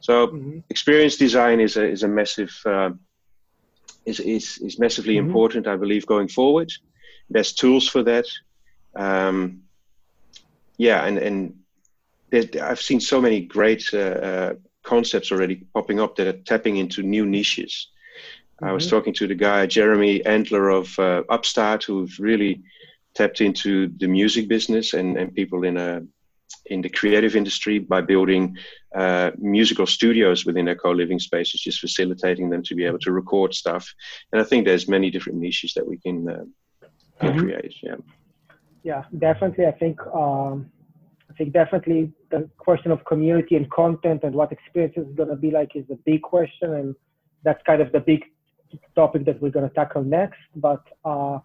So 0.06 0.28
mm-hmm. 0.28 0.60
experience 0.70 1.18
design 1.18 1.60
is 1.60 1.78
a 1.78 1.86
is 1.96 2.04
a 2.04 2.08
massive 2.08 2.54
uh, 2.64 2.92
is, 4.06 4.20
is 4.20 4.60
is 4.60 4.78
massively 4.78 5.16
mm-hmm. 5.16 5.28
important, 5.28 5.66
I 5.68 5.78
believe, 5.78 6.06
going 6.06 6.28
forward. 6.28 6.72
There's 7.28 7.54
tools 7.54 7.88
for 7.88 8.04
that. 8.04 8.28
Um, 8.96 9.64
yeah, 10.78 11.06
and 11.08 11.18
and 11.18 11.38
I've 12.62 12.82
seen 12.82 13.00
so 13.00 13.20
many 13.20 13.42
great 13.42 13.84
uh, 13.94 14.18
uh, 14.30 14.54
concepts 14.84 15.32
already 15.32 15.66
popping 15.74 16.00
up 16.00 16.16
that 16.18 16.28
are 16.28 16.44
tapping 16.44 16.78
into 16.78 17.02
new 17.02 17.26
niches. 17.26 17.74
Mm-hmm. 17.76 18.66
I 18.66 18.74
was 18.74 18.84
mm-hmm. 18.84 18.96
talking 18.96 19.14
to 19.16 19.28
the 19.28 19.42
guy 19.48 19.66
Jeremy 19.66 20.24
Antler 20.24 20.70
of 20.70 21.00
uh, 21.00 21.24
Upstart, 21.30 21.84
who's 21.84 22.20
really 22.20 22.62
tapped 23.16 23.42
into 23.42 23.88
the 23.98 24.08
music 24.08 24.48
business 24.48 24.94
and, 24.94 25.18
and 25.18 25.34
people 25.34 25.64
in 25.64 25.78
a 25.78 26.04
in 26.68 26.82
the 26.82 26.90
creative 26.90 27.36
industry 27.36 27.80
by 27.80 28.02
building 28.02 28.58
uh, 28.96 29.32
musical 29.38 29.86
studios 29.86 30.46
within 30.46 30.66
their 30.66 30.76
co-living 30.76 31.20
spaces, 31.20 31.62
just 31.62 31.80
facilitating 31.80 32.50
them 32.50 32.64
to 32.64 32.76
be 32.76 32.86
able 32.86 33.00
to 33.00 33.12
record 33.12 33.54
stuff. 33.54 33.94
And 34.32 34.42
I 34.42 34.46
think 34.46 34.66
there's 34.66 34.88
many 34.88 35.12
different 35.12 35.40
niches 35.40 35.74
that 35.76 35.88
we 35.88 35.98
can, 35.98 36.30
uh, 36.30 36.44
can 37.20 37.30
mm-hmm. 37.30 37.40
create. 37.40 37.76
Yeah. 37.84 37.96
Yeah, 38.84 39.04
definitely. 39.18 39.66
I 39.66 39.72
think 39.72 40.00
um, 40.14 40.72
I 41.30 41.34
think 41.34 41.54
definitely 41.54 42.14
the 42.30 42.48
question 42.58 42.92
of 42.92 43.04
community 43.06 43.56
and 43.56 43.70
content 43.72 44.24
and 44.24 44.34
what 44.36 44.52
experience 44.52 44.96
is 44.96 45.08
going 45.16 45.30
to 45.30 45.36
be 45.36 45.50
like 45.50 45.76
is 45.76 45.86
a 45.92 45.96
big 46.06 46.22
question, 46.22 46.76
and 46.76 46.96
that's 47.44 47.62
kind 47.64 47.82
of 47.82 47.92
the 47.92 48.00
big 48.00 48.24
topic 48.96 49.26
that 49.26 49.42
we're 49.42 49.50
going 49.50 49.68
to 49.68 49.74
tackle 49.74 50.04
next. 50.04 50.40
But 50.56 50.84
uh, 51.04 51.40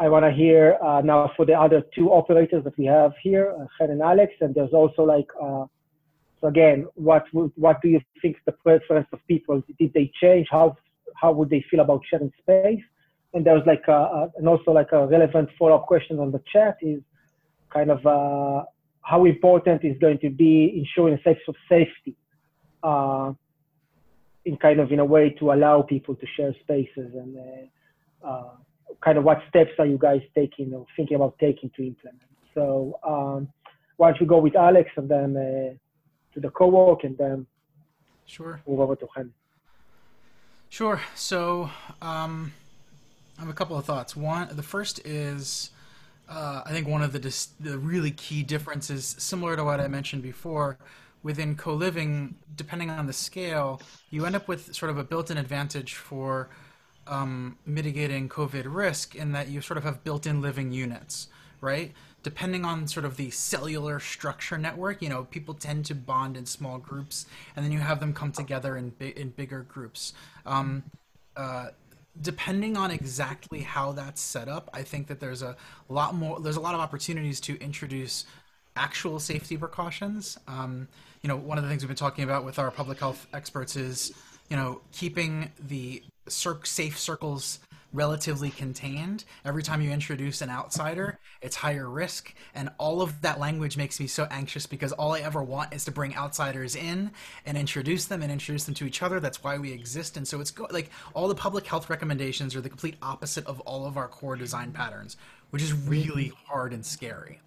I 0.00 0.08
want 0.08 0.24
to 0.24 0.30
hear 0.30 0.78
uh, 0.80 1.00
now 1.00 1.32
for 1.36 1.44
the 1.44 1.54
other 1.54 1.82
two 1.94 2.10
operators 2.10 2.62
that 2.64 2.78
we 2.78 2.86
have 2.86 3.12
here, 3.20 3.54
uh, 3.58 3.84
and 3.84 4.00
Alex, 4.00 4.32
and 4.40 4.54
there's 4.54 4.72
also 4.72 5.02
like, 5.02 5.26
uh, 5.42 5.64
so 6.40 6.46
again, 6.46 6.86
what 6.94 7.24
would, 7.32 7.50
what 7.56 7.82
do 7.82 7.88
you 7.88 8.00
think 8.22 8.36
the 8.46 8.52
preference 8.52 9.08
of 9.12 9.18
people? 9.26 9.60
Did 9.78 9.92
they 9.92 10.12
change? 10.20 10.46
How 10.50 10.76
how 11.16 11.32
would 11.32 11.50
they 11.50 11.64
feel 11.68 11.80
about 11.80 12.02
sharing 12.08 12.32
space? 12.38 12.82
And 13.34 13.44
there's 13.44 13.66
like, 13.66 13.82
a, 13.88 13.92
a, 13.92 14.32
and 14.36 14.48
also 14.48 14.70
like 14.70 14.92
a 14.92 15.06
relevant 15.06 15.48
follow-up 15.58 15.86
question 15.86 16.20
on 16.20 16.30
the 16.30 16.40
chat 16.52 16.78
is 16.80 17.02
kind 17.70 17.90
of 17.90 18.06
uh, 18.06 18.64
how 19.02 19.24
important 19.24 19.84
is 19.84 19.98
going 19.98 20.18
to 20.20 20.30
be 20.30 20.78
ensuring 20.78 21.14
a 21.18 21.22
sense 21.22 21.40
of 21.48 21.56
safety 21.68 22.14
uh, 22.84 23.32
in 24.44 24.56
kind 24.58 24.78
of 24.78 24.92
in 24.92 25.00
a 25.00 25.04
way 25.04 25.30
to 25.40 25.52
allow 25.52 25.82
people 25.82 26.14
to 26.14 26.26
share 26.36 26.54
spaces 26.62 27.10
and 27.14 27.36
uh, 27.36 28.26
uh 28.26 28.50
kind 29.04 29.18
of 29.18 29.24
what 29.24 29.40
steps 29.48 29.70
are 29.78 29.86
you 29.86 29.98
guys 29.98 30.22
taking 30.34 30.72
or 30.74 30.86
thinking 30.96 31.16
about 31.16 31.38
taking 31.38 31.70
to 31.76 31.86
implement? 31.86 32.22
So 32.54 32.98
um, 33.06 33.48
why 33.96 34.10
don't 34.10 34.20
you 34.20 34.26
go 34.26 34.38
with 34.38 34.56
Alex 34.56 34.90
and 34.96 35.08
then 35.08 35.36
uh, 35.36 35.74
to 36.34 36.40
the 36.40 36.50
co-work 36.50 37.04
and 37.04 37.16
then 37.16 37.46
sure 38.26 38.60
move 38.66 38.80
over 38.80 38.96
to 38.96 39.06
Chen. 39.14 39.32
Sure. 40.70 41.00
So 41.14 41.70
um, 42.02 42.52
I 43.38 43.42
have 43.42 43.50
a 43.50 43.54
couple 43.54 43.78
of 43.78 43.84
thoughts. 43.84 44.14
One, 44.14 44.48
the 44.54 44.62
first 44.62 45.00
is 45.06 45.70
uh, 46.28 46.62
I 46.64 46.72
think 46.72 46.86
one 46.86 47.02
of 47.02 47.12
the 47.12 47.18
dis- 47.18 47.48
the 47.58 47.78
really 47.78 48.10
key 48.10 48.42
differences, 48.42 49.16
similar 49.18 49.56
to 49.56 49.64
what 49.64 49.80
I 49.80 49.88
mentioned 49.88 50.22
before, 50.22 50.78
within 51.22 51.56
co-living, 51.56 52.34
depending 52.54 52.90
on 52.90 53.06
the 53.06 53.12
scale, 53.12 53.80
you 54.10 54.26
end 54.26 54.36
up 54.36 54.46
with 54.46 54.74
sort 54.74 54.90
of 54.90 54.98
a 54.98 55.04
built-in 55.04 55.38
advantage 55.38 55.94
for 55.94 56.48
um, 57.08 57.58
mitigating 57.66 58.28
COVID 58.28 58.64
risk 58.66 59.14
in 59.14 59.32
that 59.32 59.48
you 59.48 59.60
sort 59.60 59.78
of 59.78 59.84
have 59.84 60.04
built-in 60.04 60.40
living 60.40 60.72
units, 60.72 61.28
right? 61.60 61.92
Depending 62.22 62.64
on 62.64 62.86
sort 62.86 63.06
of 63.06 63.16
the 63.16 63.30
cellular 63.30 64.00
structure 64.00 64.58
network, 64.58 65.00
you 65.02 65.08
know, 65.08 65.24
people 65.24 65.54
tend 65.54 65.86
to 65.86 65.94
bond 65.94 66.36
in 66.36 66.46
small 66.46 66.78
groups, 66.78 67.26
and 67.56 67.64
then 67.64 67.72
you 67.72 67.78
have 67.78 68.00
them 68.00 68.12
come 68.12 68.32
together 68.32 68.76
in 68.76 68.90
bi- 68.90 69.14
in 69.16 69.30
bigger 69.30 69.62
groups. 69.62 70.12
Um, 70.44 70.82
uh, 71.36 71.68
depending 72.20 72.76
on 72.76 72.90
exactly 72.90 73.60
how 73.60 73.92
that's 73.92 74.20
set 74.20 74.48
up, 74.48 74.68
I 74.72 74.82
think 74.82 75.06
that 75.06 75.20
there's 75.20 75.42
a 75.42 75.56
lot 75.88 76.14
more. 76.14 76.40
There's 76.40 76.56
a 76.56 76.60
lot 76.60 76.74
of 76.74 76.80
opportunities 76.80 77.40
to 77.42 77.58
introduce 77.60 78.26
actual 78.76 79.18
safety 79.18 79.56
precautions. 79.56 80.38
Um, 80.46 80.88
you 81.22 81.28
know, 81.28 81.36
one 81.36 81.58
of 81.58 81.64
the 81.64 81.70
things 81.70 81.82
we've 81.82 81.88
been 81.88 81.96
talking 81.96 82.24
about 82.24 82.44
with 82.44 82.58
our 82.58 82.70
public 82.70 82.98
health 82.98 83.26
experts 83.32 83.76
is, 83.76 84.12
you 84.50 84.56
know, 84.56 84.80
keeping 84.92 85.50
the 85.68 86.02
cir- 86.30 86.64
safe 86.64 86.98
circles 86.98 87.60
relatively 87.92 88.50
contained. 88.50 89.24
Every 89.44 89.62
time 89.62 89.80
you 89.80 89.90
introduce 89.90 90.42
an 90.42 90.50
outsider, 90.50 91.18
it's 91.40 91.56
higher 91.56 91.88
risk. 91.88 92.34
And 92.54 92.70
all 92.78 93.00
of 93.00 93.20
that 93.22 93.40
language 93.40 93.76
makes 93.76 93.98
me 93.98 94.06
so 94.06 94.26
anxious 94.30 94.66
because 94.66 94.92
all 94.92 95.14
I 95.14 95.20
ever 95.20 95.42
want 95.42 95.72
is 95.72 95.84
to 95.86 95.90
bring 95.90 96.14
outsiders 96.14 96.76
in 96.76 97.10
and 97.46 97.56
introduce 97.56 98.04
them 98.04 98.22
and 98.22 98.30
introduce 98.30 98.64
them 98.64 98.74
to 98.74 98.84
each 98.84 99.02
other. 99.02 99.20
That's 99.20 99.42
why 99.42 99.56
we 99.58 99.72
exist. 99.72 100.16
And 100.16 100.28
so 100.28 100.40
it's 100.40 100.50
go- 100.50 100.68
like 100.70 100.90
all 101.14 101.28
the 101.28 101.34
public 101.34 101.66
health 101.66 101.88
recommendations 101.88 102.54
are 102.54 102.60
the 102.60 102.68
complete 102.68 102.96
opposite 103.00 103.46
of 103.46 103.60
all 103.60 103.86
of 103.86 103.96
our 103.96 104.08
core 104.08 104.36
design 104.36 104.72
patterns, 104.72 105.16
which 105.50 105.62
is 105.62 105.72
really 105.72 106.32
hard 106.46 106.72
and 106.74 106.84
scary. 106.84 107.40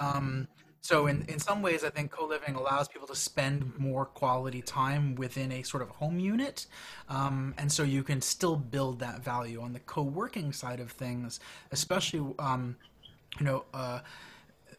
Um, 0.00 0.48
so 0.86 1.08
in, 1.08 1.24
in 1.26 1.40
some 1.40 1.62
ways, 1.62 1.82
I 1.82 1.90
think 1.90 2.12
co-living 2.12 2.54
allows 2.54 2.86
people 2.86 3.08
to 3.08 3.16
spend 3.16 3.76
more 3.76 4.04
quality 4.04 4.62
time 4.62 5.16
within 5.16 5.50
a 5.50 5.64
sort 5.64 5.82
of 5.82 5.90
home 5.90 6.20
unit. 6.20 6.66
Um, 7.08 7.54
and 7.58 7.72
so 7.72 7.82
you 7.82 8.04
can 8.04 8.20
still 8.20 8.54
build 8.54 9.00
that 9.00 9.24
value 9.24 9.60
on 9.60 9.72
the 9.72 9.80
co-working 9.80 10.52
side 10.52 10.78
of 10.78 10.92
things, 10.92 11.40
especially, 11.72 12.32
um, 12.38 12.76
you 13.40 13.46
know, 13.46 13.64
uh, 13.74 13.98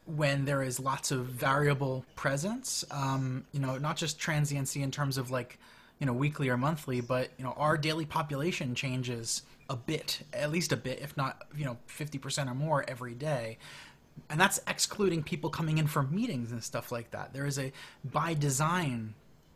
when 0.05 0.45
there 0.45 0.63
is 0.63 0.79
lots 0.79 1.11
of 1.11 1.25
variable 1.25 2.05
presence, 2.15 2.85
um, 2.89 3.45
you 3.51 3.59
know, 3.59 3.77
not 3.77 3.97
just 3.97 4.17
transiency 4.17 4.81
in 4.81 4.91
terms 4.91 5.17
of 5.17 5.29
like, 5.29 5.59
you 5.99 6.05
know, 6.05 6.13
weekly 6.13 6.47
or 6.47 6.55
monthly, 6.55 7.01
but, 7.01 7.31
you 7.37 7.43
know, 7.43 7.53
our 7.57 7.77
daily 7.77 8.05
population 8.05 8.75
changes 8.75 9.41
a 9.69 9.75
bit, 9.75 10.21
at 10.31 10.51
least 10.51 10.71
a 10.71 10.77
bit, 10.77 11.01
if 11.01 11.17
not, 11.17 11.43
you 11.53 11.65
know, 11.65 11.77
50% 11.89 12.49
or 12.49 12.55
more 12.55 12.85
every 12.87 13.13
day 13.13 13.57
and 14.29 14.39
that's 14.39 14.59
excluding 14.67 15.23
people 15.23 15.49
coming 15.49 15.77
in 15.77 15.87
for 15.87 16.03
meetings 16.03 16.51
and 16.51 16.63
stuff 16.63 16.91
like 16.91 17.11
that. 17.11 17.33
There 17.33 17.45
is 17.45 17.57
a 17.59 17.71
by 18.03 18.33
design 18.33 19.13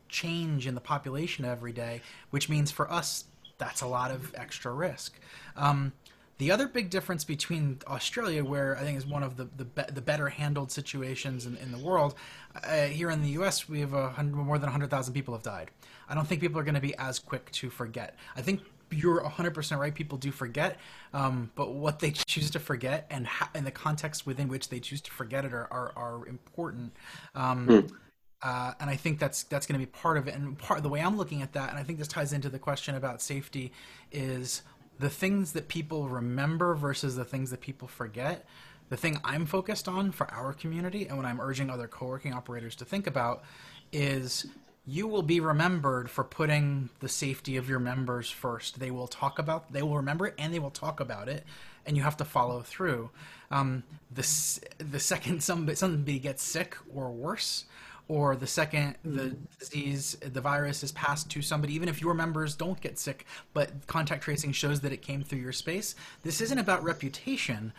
change 0.10 0.68
in 0.68 0.76
the 0.76 0.82
population 0.82 1.46
every 1.46 1.72
day, 1.72 2.02
which 2.30 2.50
means 2.50 2.72
for 2.72 2.92
us 2.92 3.26
that's 3.58 3.82
a 3.82 3.88
lot 3.88 4.12
of 4.12 4.34
extra 4.36 4.72
risk. 4.72 5.20
Um, 5.56 5.94
the 6.40 6.50
other 6.50 6.68
big 6.68 6.90
difference 6.90 7.24
between 7.24 7.78
Australia, 7.86 8.44
where 8.44 8.76
I 8.76 8.82
think 8.82 8.98
is 8.98 9.06
one 9.06 9.22
of 9.22 9.38
the 9.38 9.48
the, 9.58 9.66
be- 9.66 9.94
the 9.94 10.02
better 10.02 10.30
handled 10.30 10.72
situations 10.72 11.46
in, 11.46 11.56
in 11.58 11.72
the 11.72 11.78
world, 11.78 12.16
uh, 12.64 12.86
here 12.86 13.12
in 13.12 13.22
the 13.22 13.30
U.S. 13.30 13.70
we 13.70 13.80
have 13.82 13.94
a 13.94 14.10
hundred, 14.10 14.36
more 14.36 14.58
than 14.58 14.70
hundred 14.70 14.90
thousand 14.90 15.14
people 15.14 15.36
have 15.36 15.44
died. 15.44 15.70
I 16.10 16.16
don't 16.16 16.28
think 16.28 16.42
people 16.42 16.60
are 16.60 16.64
going 16.64 16.76
to 16.76 16.82
be 16.82 16.98
as 16.98 17.20
quick 17.20 17.52
to 17.52 17.70
forget. 17.70 18.16
I 18.36 18.42
think 18.42 18.62
you're 18.92 19.22
100% 19.22 19.78
right. 19.78 19.94
People 19.94 20.18
do 20.18 20.32
forget, 20.32 20.78
um, 21.14 21.52
but 21.56 21.74
what 21.74 22.00
they 22.00 22.12
choose 22.28 22.52
to 22.52 22.60
forget 22.60 23.08
and 23.10 23.28
ha- 23.28 23.50
and 23.54 23.66
the 23.66 23.72
context 23.72 24.26
within 24.26 24.48
which 24.48 24.70
they 24.70 24.80
choose 24.80 25.02
to 25.02 25.12
forget 25.12 25.46
it 25.46 25.54
are 25.54 25.68
are, 25.72 25.94
are 25.96 26.28
important. 26.28 26.94
Um, 27.36 27.66
hmm. 27.68 27.96
uh, 28.42 28.74
and 28.80 28.90
I 28.90 28.96
think 28.96 29.20
that's 29.20 29.44
that's 29.44 29.66
going 29.66 29.80
to 29.80 29.86
be 29.86 29.92
part 29.92 30.18
of 30.18 30.28
it. 30.28 30.36
And 30.36 30.58
part 30.58 30.78
of 30.78 30.84
the 30.84 30.90
way 30.90 31.02
I'm 31.02 31.18
looking 31.18 31.42
at 31.42 31.54
that, 31.54 31.70
and 31.70 31.80
I 31.80 31.84
think 31.84 32.00
this 32.00 32.08
ties 32.08 32.34
into 32.34 32.50
the 32.50 32.60
question 32.60 32.96
about 32.96 33.22
safety, 33.22 33.72
is 34.12 34.64
the 35.00 35.10
things 35.10 35.54
that 35.54 35.68
people 35.68 36.08
remember 36.08 36.76
versus 36.76 37.16
the 37.16 37.26
things 37.26 37.50
that 37.52 37.62
people 37.62 37.88
forget. 37.88 38.46
The 38.90 38.98
thing 38.98 39.20
I'm 39.24 39.46
focused 39.46 39.88
on 39.88 40.12
for 40.12 40.30
our 40.32 40.52
community, 40.52 41.08
and 41.08 41.16
what 41.16 41.26
I'm 41.26 41.40
urging 41.40 41.70
other 41.70 41.88
co-working 41.88 42.34
operators 42.34 42.76
to 42.76 42.86
think 42.86 43.08
about, 43.08 43.44
is 43.94 44.48
you 44.86 45.08
will 45.08 45.22
be 45.22 45.40
remembered 45.40 46.10
for 46.10 46.24
putting 46.24 46.90
the 47.00 47.10
safety 47.10 47.56
of 47.56 47.70
your 47.70 47.80
members 47.80 48.30
first. 48.32 48.80
They 48.80 48.92
will 48.92 49.08
talk 49.08 49.38
about, 49.38 49.72
they 49.72 49.84
will 49.84 49.98
remember 49.98 50.28
it, 50.28 50.36
and 50.40 50.54
they 50.54 50.60
will 50.60 50.72
talk 50.72 51.00
about 51.00 51.30
it, 51.30 51.46
and 51.86 51.96
you 51.96 52.04
have 52.04 52.18
to 52.18 52.26
follow 52.26 52.62
through. 52.62 53.12
Um, 53.52 53.84
the 54.12 54.28
the 54.80 55.00
second 55.00 55.44
somebody, 55.44 55.76
somebody 55.76 56.20
gets 56.20 56.42
sick 56.42 56.76
or 56.94 57.12
worse, 57.12 57.66
or 58.08 58.36
the 58.36 58.48
second 58.48 58.96
the 59.04 59.22
mm-hmm. 59.22 59.44
disease, 59.60 60.18
the 60.20 60.42
virus 60.42 60.84
is 60.84 60.92
passed 60.94 61.30
to 61.30 61.42
somebody, 61.42 61.76
even 61.76 61.88
if 61.88 62.02
your 62.02 62.16
members 62.16 62.56
don't 62.56 62.82
get 62.82 62.98
sick, 62.98 63.26
but 63.54 63.86
contact 63.86 64.24
tracing 64.24 64.52
shows 64.52 64.82
that 64.82 64.92
it 64.92 65.04
came 65.04 65.22
through 65.24 65.40
your 65.40 65.54
space. 65.54 65.94
This 66.24 66.42
isn't 66.42 66.58
about 66.60 66.84
reputation 66.84 67.72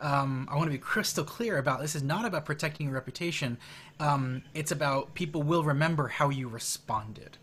um, 0.00 0.48
I 0.50 0.56
want 0.56 0.66
to 0.66 0.72
be 0.72 0.78
crystal 0.78 1.24
clear 1.24 1.58
about 1.58 1.80
this 1.80 1.94
is 1.94 2.02
not 2.02 2.24
about 2.24 2.44
protecting 2.44 2.86
your 2.86 2.94
reputation. 2.94 3.58
Um, 3.98 4.42
it's 4.54 4.70
about 4.70 5.14
people 5.14 5.42
will 5.42 5.64
remember 5.64 6.08
how 6.08 6.28
you 6.28 6.48
responded. 6.48 7.38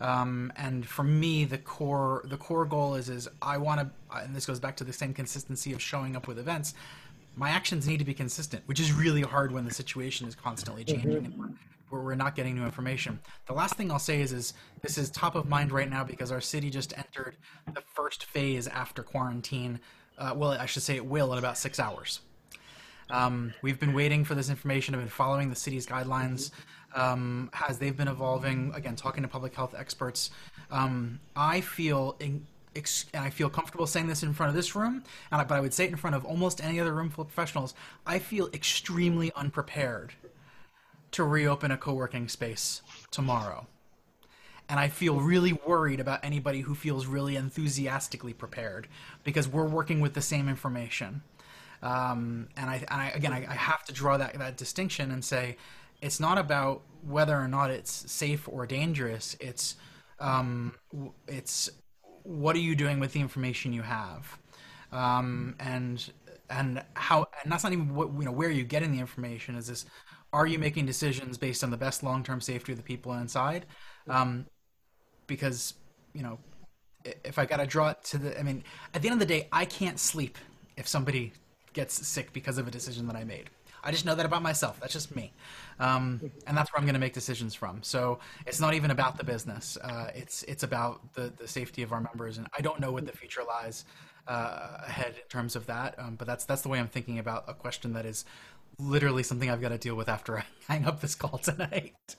Um, 0.00 0.52
and 0.56 0.86
for 0.86 1.02
me, 1.02 1.44
the 1.44 1.58
core 1.58 2.24
the 2.26 2.36
core 2.36 2.64
goal 2.64 2.94
is 2.94 3.08
is 3.08 3.28
I 3.40 3.58
want 3.58 3.80
to, 3.80 4.18
and 4.18 4.34
this 4.34 4.46
goes 4.46 4.60
back 4.60 4.76
to 4.76 4.84
the 4.84 4.92
same 4.92 5.14
consistency 5.14 5.72
of 5.72 5.80
showing 5.80 6.16
up 6.16 6.28
with 6.28 6.38
events. 6.38 6.74
My 7.36 7.50
actions 7.50 7.88
need 7.88 7.98
to 7.98 8.04
be 8.04 8.14
consistent, 8.14 8.62
which 8.66 8.78
is 8.78 8.92
really 8.92 9.22
hard 9.22 9.50
when 9.50 9.64
the 9.64 9.74
situation 9.74 10.28
is 10.28 10.34
constantly 10.34 10.84
mm-hmm. 10.84 11.00
changing 11.00 11.32
mm-hmm. 11.32 11.42
and 11.42 11.58
we're, 11.90 12.02
we're 12.02 12.14
not 12.14 12.34
getting 12.34 12.54
new 12.54 12.64
information. 12.64 13.18
The 13.46 13.52
last 13.52 13.74
thing 13.74 13.90
I'll 13.90 13.98
say 13.98 14.20
is 14.20 14.32
is 14.32 14.54
this 14.82 14.98
is 14.98 15.10
top 15.10 15.34
of 15.34 15.48
mind 15.48 15.72
right 15.72 15.90
now 15.90 16.04
because 16.04 16.30
our 16.30 16.40
city 16.40 16.70
just 16.70 16.96
entered 16.96 17.36
the 17.72 17.82
first 17.94 18.24
phase 18.24 18.68
after 18.68 19.02
quarantine 19.02 19.80
uh, 20.18 20.32
well, 20.36 20.52
I 20.52 20.66
should 20.66 20.82
say 20.82 20.96
it 20.96 21.06
will 21.06 21.32
in 21.32 21.38
about 21.38 21.58
six 21.58 21.78
hours. 21.78 22.20
Um, 23.10 23.52
we've 23.62 23.78
been 23.78 23.92
waiting 23.92 24.24
for 24.24 24.34
this 24.34 24.48
information. 24.48 24.94
I've 24.94 25.00
been 25.00 25.08
following 25.08 25.50
the 25.50 25.56
city's 25.56 25.86
guidelines 25.86 26.50
um, 26.94 27.50
as 27.68 27.78
they've 27.78 27.96
been 27.96 28.08
evolving. 28.08 28.72
Again, 28.74 28.96
talking 28.96 29.22
to 29.22 29.28
public 29.28 29.54
health 29.54 29.74
experts. 29.76 30.30
Um, 30.70 31.20
I 31.36 31.60
feel 31.60 32.16
in, 32.20 32.46
ex- 32.74 33.06
and 33.12 33.24
I 33.24 33.30
feel 33.30 33.50
comfortable 33.50 33.86
saying 33.86 34.06
this 34.06 34.22
in 34.22 34.32
front 34.32 34.48
of 34.48 34.56
this 34.56 34.74
room, 34.74 35.04
I, 35.30 35.44
but 35.44 35.54
I 35.54 35.60
would 35.60 35.74
say 35.74 35.84
it 35.84 35.90
in 35.90 35.96
front 35.96 36.16
of 36.16 36.24
almost 36.24 36.62
any 36.64 36.80
other 36.80 36.94
room 36.94 37.10
full 37.10 37.22
of 37.22 37.28
professionals. 37.28 37.74
I 38.06 38.18
feel 38.18 38.48
extremely 38.54 39.32
unprepared 39.36 40.14
to 41.12 41.24
reopen 41.24 41.70
a 41.70 41.76
co-working 41.76 42.28
space 42.28 42.82
tomorrow 43.10 43.66
and 44.68 44.80
I 44.80 44.88
feel 44.88 45.20
really 45.20 45.52
worried 45.52 46.00
about 46.00 46.24
anybody 46.24 46.60
who 46.60 46.74
feels 46.74 47.06
really 47.06 47.36
enthusiastically 47.36 48.32
prepared 48.32 48.88
because 49.22 49.46
we're 49.46 49.68
working 49.68 50.00
with 50.00 50.14
the 50.14 50.22
same 50.22 50.48
information. 50.48 51.22
Um, 51.82 52.48
and 52.56 52.70
I, 52.70 52.76
and 52.76 53.00
I 53.00 53.08
again, 53.10 53.32
I, 53.32 53.46
I, 53.48 53.54
have 53.54 53.84
to 53.84 53.92
draw 53.92 54.16
that 54.16 54.38
that 54.38 54.56
distinction 54.56 55.10
and 55.10 55.22
say 55.22 55.58
it's 56.00 56.18
not 56.18 56.38
about 56.38 56.80
whether 57.06 57.36
or 57.36 57.46
not 57.46 57.70
it's 57.70 58.10
safe 58.10 58.48
or 58.48 58.66
dangerous. 58.66 59.36
It's 59.38 59.76
um, 60.18 60.74
it's 61.28 61.68
what 62.22 62.56
are 62.56 62.60
you 62.60 62.74
doing 62.74 63.00
with 63.00 63.12
the 63.12 63.20
information 63.20 63.74
you 63.74 63.82
have, 63.82 64.38
um, 64.92 65.56
and 65.60 66.10
and 66.48 66.82
how 66.94 67.26
and 67.42 67.52
that's 67.52 67.64
not 67.64 67.74
even 67.74 67.94
what 67.94 68.14
you 68.14 68.24
know 68.24 68.32
where 68.32 68.48
are 68.48 68.52
you 68.52 68.64
getting 68.64 68.92
the 68.92 68.98
information. 68.98 69.54
Is 69.54 69.66
this 69.66 69.84
are 70.32 70.46
you 70.46 70.58
making 70.58 70.84
decisions 70.86 71.38
based 71.38 71.62
on 71.62 71.70
the 71.70 71.76
best 71.76 72.02
long 72.02 72.24
term 72.24 72.40
safety 72.40 72.72
of 72.72 72.78
the 72.78 72.84
people 72.84 73.12
inside? 73.12 73.66
Um, 74.08 74.46
because 75.26 75.74
you 76.12 76.22
know 76.22 76.38
if 77.24 77.38
I 77.38 77.44
got 77.44 77.58
to 77.58 77.66
draw 77.66 77.90
it 77.90 78.02
to 78.04 78.18
the, 78.18 78.38
I 78.38 78.42
mean, 78.42 78.64
at 78.94 79.02
the 79.02 79.08
end 79.08 79.20
of 79.20 79.20
the 79.20 79.32
day, 79.34 79.48
I 79.52 79.64
can't 79.64 79.98
sleep 79.98 80.38
if 80.76 80.88
somebody 80.88 81.32
gets 81.72 82.06
sick 82.06 82.32
because 82.32 82.58
of 82.58 82.66
a 82.66 82.70
decision 82.70 83.06
that 83.08 83.16
I 83.16 83.24
made. 83.24 83.50
I 83.86 83.90
just 83.90 84.06
know 84.06 84.14
that 84.14 84.24
about 84.24 84.42
myself. 84.42 84.80
That's 84.80 84.94
just 84.94 85.14
me, 85.14 85.30
um, 85.78 86.18
and 86.46 86.56
that's 86.56 86.72
where 86.72 86.78
I'm 86.78 86.86
going 86.86 86.94
to 86.94 87.00
make 87.00 87.12
decisions 87.12 87.54
from. 87.54 87.82
So 87.82 88.18
it's 88.46 88.58
not 88.58 88.72
even 88.72 88.90
about 88.90 89.18
the 89.18 89.24
business. 89.24 89.76
Uh, 89.76 90.10
it's 90.14 90.42
it's 90.44 90.62
about 90.62 91.12
the 91.12 91.30
the 91.36 91.46
safety 91.46 91.82
of 91.82 91.92
our 91.92 92.00
members, 92.00 92.38
and 92.38 92.46
I 92.56 92.62
don't 92.62 92.80
know 92.80 92.92
what 92.92 93.04
the 93.04 93.12
future 93.12 93.42
lies 93.46 93.84
uh, 94.26 94.78
ahead 94.86 95.16
in 95.16 95.28
terms 95.28 95.54
of 95.54 95.66
that. 95.66 95.98
Um, 95.98 96.14
but 96.16 96.26
that's 96.26 96.46
that's 96.46 96.62
the 96.62 96.70
way 96.70 96.78
I'm 96.78 96.88
thinking 96.88 97.18
about 97.18 97.44
a 97.46 97.52
question 97.52 97.92
that 97.92 98.06
is 98.06 98.24
literally 98.78 99.22
something 99.22 99.50
I've 99.50 99.60
got 99.60 99.68
to 99.68 99.78
deal 99.78 99.96
with 99.96 100.08
after 100.08 100.38
I 100.38 100.44
hang 100.68 100.86
up 100.86 101.02
this 101.02 101.14
call 101.14 101.36
tonight 101.36 102.16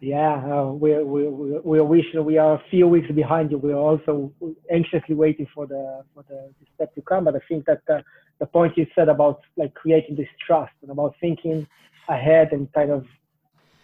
yeah, 0.00 0.34
uh, 0.34 0.66
we're, 0.66 1.04
we're, 1.04 1.60
we're 1.60 1.84
wishing 1.84 2.24
we 2.24 2.38
are 2.38 2.54
a 2.54 2.62
few 2.70 2.88
weeks 2.88 3.10
behind 3.12 3.52
you. 3.52 3.58
We're 3.58 3.76
also 3.76 4.32
anxiously 4.72 5.14
waiting 5.14 5.46
for 5.54 5.66
the 5.66 6.02
for 6.12 6.24
the, 6.28 6.50
the 6.60 6.66
step 6.74 6.94
to 6.96 7.02
come. 7.02 7.24
But 7.24 7.36
I 7.36 7.40
think 7.48 7.66
that 7.66 7.82
the, 7.86 8.02
the 8.40 8.46
point 8.46 8.76
you 8.76 8.86
said 8.94 9.08
about 9.08 9.42
like 9.56 9.72
creating 9.74 10.16
this 10.16 10.28
trust 10.44 10.72
and 10.82 10.90
about 10.90 11.14
thinking 11.20 11.66
ahead 12.08 12.52
and 12.52 12.72
kind 12.72 12.90
of 12.90 13.06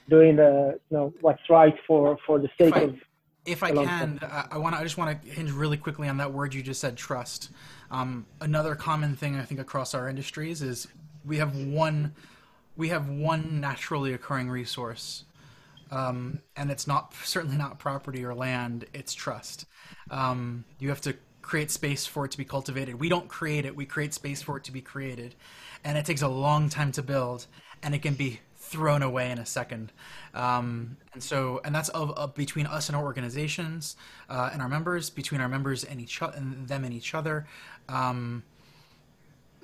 doing 0.09 0.37
the 0.37 0.81
you 0.91 0.97
know 0.97 1.14
what's 1.21 1.43
right 1.49 1.75
for 1.87 2.18
for 2.27 2.41
the 2.41 2.49
sake 2.59 2.75
if 2.75 2.77
I, 2.77 2.81
of. 2.81 2.97
If 3.47 3.62
I 3.62 3.73
can, 3.73 4.18
I 4.51 4.59
want 4.59 4.75
I 4.75 4.83
just 4.83 4.99
want 4.99 5.23
to 5.23 5.31
hinge 5.31 5.53
really 5.53 5.77
quickly 5.77 6.09
on 6.09 6.16
that 6.16 6.33
word 6.33 6.53
you 6.53 6.62
just 6.62 6.81
said, 6.81 6.97
trust. 6.97 7.51
Um, 7.93 8.27
another 8.41 8.75
common 8.75 9.14
thing 9.14 9.37
I 9.37 9.45
think 9.45 9.61
across 9.61 9.95
our 9.95 10.09
industries 10.09 10.62
is 10.62 10.89
we 11.25 11.37
have 11.37 11.57
one 11.57 12.14
we 12.77 12.89
have 12.89 13.09
one 13.09 13.61
naturally 13.61 14.12
occurring 14.12 14.51
resource 14.51 15.25
um, 15.91 16.41
and 16.57 16.70
it's 16.70 16.86
not 16.86 17.14
certainly 17.24 17.57
not 17.57 17.78
property 17.78 18.24
or 18.24 18.34
land; 18.34 18.86
it's 18.93 19.14
trust. 19.14 19.66
Um, 20.11 20.64
you 20.78 20.88
have 20.88 21.01
to 21.03 21.14
create 21.43 21.70
space 21.70 22.07
for 22.07 22.24
it 22.24 22.30
to 22.32 22.38
be 22.38 22.45
cultivated. 22.45 23.01
We 23.01 23.09
don't 23.09 23.28
create 23.28 23.64
it; 23.64 23.74
we 23.76 23.86
create 23.86 24.14
space 24.14 24.43
for 24.43 24.57
it 24.57 24.64
to 24.64 24.72
be 24.72 24.80
created, 24.80 25.34
and 25.84 25.99
it 25.99 26.05
takes 26.05 26.22
a 26.22 26.28
long 26.28 26.68
time 26.68 26.93
to 26.93 27.03
build, 27.03 27.47
and 27.82 27.95
it 27.95 28.03
can 28.03 28.14
be 28.14 28.41
thrown 28.70 29.03
away 29.03 29.30
in 29.32 29.38
a 29.38 29.47
second. 29.47 29.91
Um, 30.32 30.97
and 31.12 31.22
so, 31.22 31.61
and 31.64 31.74
that's 31.74 31.88
of, 31.88 32.12
of, 32.12 32.34
between 32.34 32.66
us 32.66 32.88
and 32.88 32.95
our 32.95 33.03
organizations 33.03 33.97
uh, 34.28 34.51
and 34.53 34.62
our 34.62 34.68
members, 34.68 35.11
between 35.11 35.41
our 35.41 35.49
members 35.49 35.82
and 35.82 36.01
each 36.01 36.22
and 36.22 36.68
them 36.68 36.84
and 36.84 36.95
each 36.95 37.12
other. 37.14 37.47
Um, 37.88 38.45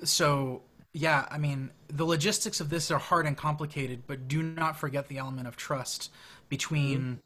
so 0.03 0.61
yeah, 0.93 1.27
I 1.29 1.37
mean, 1.37 1.71
the 1.87 2.05
logistics 2.05 2.59
of 2.59 2.69
this 2.69 2.89
are 2.91 2.97
hard 2.99 3.25
and 3.25 3.37
complicated, 3.37 4.03
but 4.07 4.27
do 4.27 4.41
not 4.41 4.77
forget 4.77 5.07
the 5.07 5.17
element 5.17 5.47
of 5.47 5.55
trust 5.55 6.11
between 6.49 7.19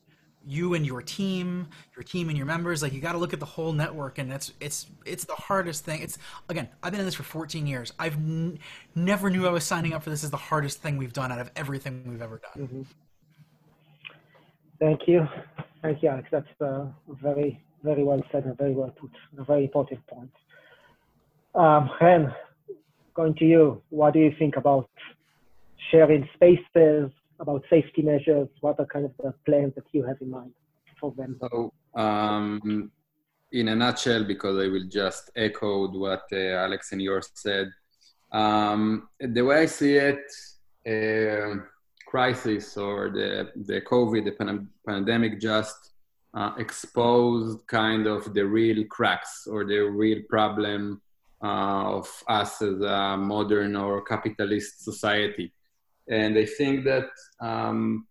you 0.46 0.74
and 0.74 0.86
your 0.86 1.02
team, 1.02 1.68
your 1.96 2.04
team 2.04 2.30
and 2.30 2.38
your 2.38 2.48
members. 2.48 2.82
Like 2.82 2.94
you 2.94 3.00
got 3.00 3.12
to 3.14 3.18
look 3.18 3.34
at 3.34 3.40
the 3.40 3.46
whole 3.46 3.74
network, 3.74 4.18
and 4.18 4.32
it's 4.32 4.54
it's 4.60 4.88
it's 5.06 5.24
the 5.26 5.36
hardest 5.36 5.86
thing. 5.86 6.02
It's 6.02 6.18
again, 6.50 6.68
I've 6.82 6.92
been 6.92 7.00
in 7.00 7.06
this 7.06 7.16
for 7.16 7.24
14 7.24 7.68
years. 7.68 7.94
I've 8.00 8.16
n- 8.16 8.60
never 8.96 9.30
knew 9.30 9.48
I 9.48 9.52
was 9.52 9.64
signing 9.64 9.94
up 9.94 10.04
for 10.04 10.10
this. 10.10 10.24
Is 10.24 10.32
the 10.32 10.38
hardest 10.38 10.82
thing 10.82 10.98
we've 10.98 11.14
done 11.14 11.32
out 11.32 11.40
of 11.40 11.52
everything 11.56 12.04
we've 12.08 12.22
ever 12.22 12.40
done. 12.40 12.68
Mm-hmm. 12.68 12.82
Thank 14.80 15.02
you, 15.08 15.28
thank 15.84 16.02
you, 16.02 16.10
Alex. 16.10 16.28
That's 16.32 16.62
uh, 16.62 16.86
very 17.08 17.62
very 17.84 18.04
well 18.04 18.22
said 18.32 18.46
and 18.46 18.58
very 18.58 18.74
well 18.74 18.92
put. 19.00 19.12
A 19.38 19.44
very 19.44 19.66
important 19.66 20.06
point. 20.08 20.32
Um, 21.54 21.90
Chen, 22.00 22.34
going 23.22 23.36
to 23.36 23.46
you. 23.46 23.82
What 23.90 24.14
do 24.14 24.20
you 24.20 24.34
think 24.40 24.56
about 24.58 24.90
sharing 25.90 26.28
spaces? 26.36 27.12
about 27.42 27.66
safety 27.70 28.02
measures? 28.04 28.48
What 28.62 28.80
are 28.80 28.86
kind 28.86 29.06
of 29.06 29.14
the 29.18 29.34
plans 29.46 29.74
that 29.76 29.88
you 29.92 30.04
have 30.06 30.20
in 30.22 30.30
mind 30.30 30.54
for 31.00 31.12
them? 31.18 31.38
So, 31.42 31.74
um, 31.96 32.92
in 33.52 33.68
a 33.68 33.76
nutshell, 33.76 34.24
because 34.24 34.58
I 34.64 34.68
will 34.74 34.88
just 34.88 35.32
echo 35.36 35.90
what 35.90 36.24
uh, 36.32 36.66
Alex 36.66 36.92
and 36.94 37.02
yours 37.02 37.30
said, 37.34 37.68
um, 38.32 39.10
the 39.20 39.42
way 39.42 39.64
I 39.64 39.66
see 39.66 39.96
it, 39.96 40.26
uh, 40.88 41.56
crisis 42.08 42.78
or 42.78 43.10
the, 43.10 43.52
the 43.70 43.82
COVID, 43.82 44.24
the 44.26 44.32
pan- 44.32 44.70
pandemic 44.88 45.42
just 45.42 45.80
uh, 46.34 46.54
exposed 46.58 47.68
kind 47.68 48.08
of 48.08 48.34
the 48.34 48.46
real 48.46 48.86
cracks 48.86 49.48
or 49.52 49.66
the 49.66 49.80
real 49.80 50.22
problem 50.30 51.02
of 51.42 52.08
us 52.28 52.62
as 52.62 52.82
a 52.82 53.18
modern 53.18 53.76
or 53.76 54.02
capitalist 54.04 54.84
society 54.84 55.52
and 56.12 56.38
I 56.38 56.46
think 56.46 56.84
that 56.86 57.10
um, 57.40 58.06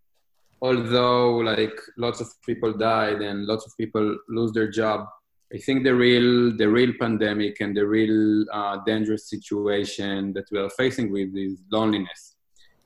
although 0.63 1.37
like 1.37 1.79
lots 1.99 2.21
of 2.21 2.29
people 2.47 2.73
died 2.73 3.21
and 3.21 3.47
lots 3.47 3.67
of 3.67 3.77
people 3.77 4.17
lose 4.29 4.53
their 4.53 4.71
job, 4.71 5.07
I 5.53 5.59
think 5.59 5.85
the 5.85 5.95
real 5.95 6.57
the 6.57 6.69
real 6.69 6.93
pandemic 7.01 7.61
and 7.61 7.77
the 7.77 7.87
real 7.87 8.47
uh, 8.53 8.79
dangerous 8.87 9.29
situation 9.29 10.33
that 10.35 10.47
we 10.51 10.59
are 10.59 10.71
facing 10.71 11.13
with 11.13 11.37
is 11.37 11.61
loneliness. 11.71 12.37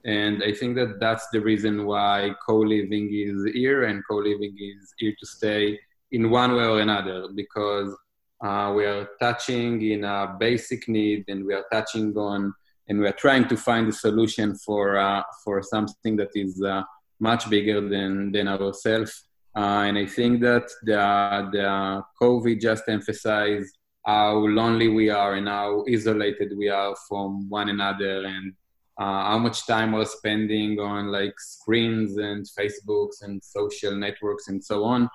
And 0.07 0.43
I 0.43 0.53
think 0.53 0.77
that 0.77 1.01
that's 1.01 1.27
the 1.33 1.41
reason 1.41 1.87
why 1.87 2.35
co-living 2.47 3.09
is 3.13 3.53
here 3.55 3.85
and 3.85 4.03
co-living 4.09 4.55
is 4.59 4.93
here 4.99 5.15
to 5.19 5.27
stay 5.27 5.79
in 6.13 6.31
one 6.31 6.55
way 6.55 6.65
or 6.65 6.81
another 6.81 7.29
because 7.35 7.97
uh, 8.43 8.73
we 8.77 8.85
are 8.85 9.09
touching 9.21 9.81
in 9.83 10.05
a 10.05 10.37
basic 10.39 10.89
need 10.89 11.25
and 11.29 11.45
we 11.45 11.55
are 11.55 11.65
touching 11.73 12.17
on 12.17 12.55
and 12.89 13.01
we 13.01 13.07
are 13.07 13.13
trying 13.13 13.49
to 13.49 13.57
find 13.57 13.89
a 13.89 13.93
solution 13.93 14.55
for 14.55 14.99
uh, 14.99 15.23
for 15.43 15.63
something 15.63 16.17
that 16.17 16.31
is 16.35 16.63
uh, 16.63 16.83
much 17.21 17.49
bigger 17.49 17.81
than 17.89 18.33
than 18.33 18.49
ourselves. 18.49 19.25
Uh, 19.57 19.85
and 19.87 19.97
I 19.97 20.07
think 20.07 20.41
that 20.41 20.67
the 20.83 21.49
the 21.53 22.03
COVID 22.21 22.61
just 22.61 22.85
emphasized 22.89 23.77
how 24.05 24.37
lonely 24.37 24.89
we 24.89 25.09
are 25.09 25.35
and 25.35 25.49
how 25.49 25.85
isolated 25.91 26.53
we 26.57 26.69
are 26.69 26.95
from 27.09 27.49
one 27.49 27.71
another 27.71 28.25
and 28.27 28.53
uh, 28.99 29.25
how 29.31 29.39
much 29.39 29.67
time 29.67 29.93
we're 29.93 30.05
spending 30.05 30.79
on 30.79 31.09
like 31.09 31.35
screens 31.39 32.17
and 32.19 32.47
Facebooks 32.47 33.23
and 33.23 33.43
social 33.43 33.95
networks 33.97 34.49
and 34.49 34.63
so 34.63 34.85
on. 34.85 35.09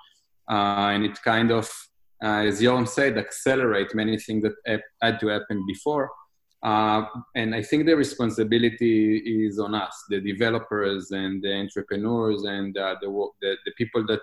Uh, 0.50 0.90
and 0.94 1.04
it 1.04 1.22
kind 1.22 1.50
of, 1.52 1.70
uh, 2.22 2.42
as 2.48 2.60
Jorn 2.60 2.86
said, 2.88 3.16
accelerate 3.16 3.94
many 3.94 4.18
things 4.18 4.44
that 4.44 4.82
had 5.00 5.20
to 5.20 5.28
happen 5.28 5.64
before. 5.66 6.10
Uh, 6.62 7.04
and 7.34 7.54
I 7.54 7.62
think 7.62 7.86
the 7.86 7.96
responsibility 7.96 9.16
is 9.46 9.58
on 9.58 9.74
us, 9.74 10.04
the 10.10 10.20
developers 10.20 11.10
and 11.10 11.42
the 11.42 11.54
entrepreneurs 11.54 12.44
and 12.44 12.76
uh, 12.76 12.96
the, 13.00 13.08
the, 13.40 13.56
the 13.64 13.72
people 13.78 14.04
that 14.06 14.20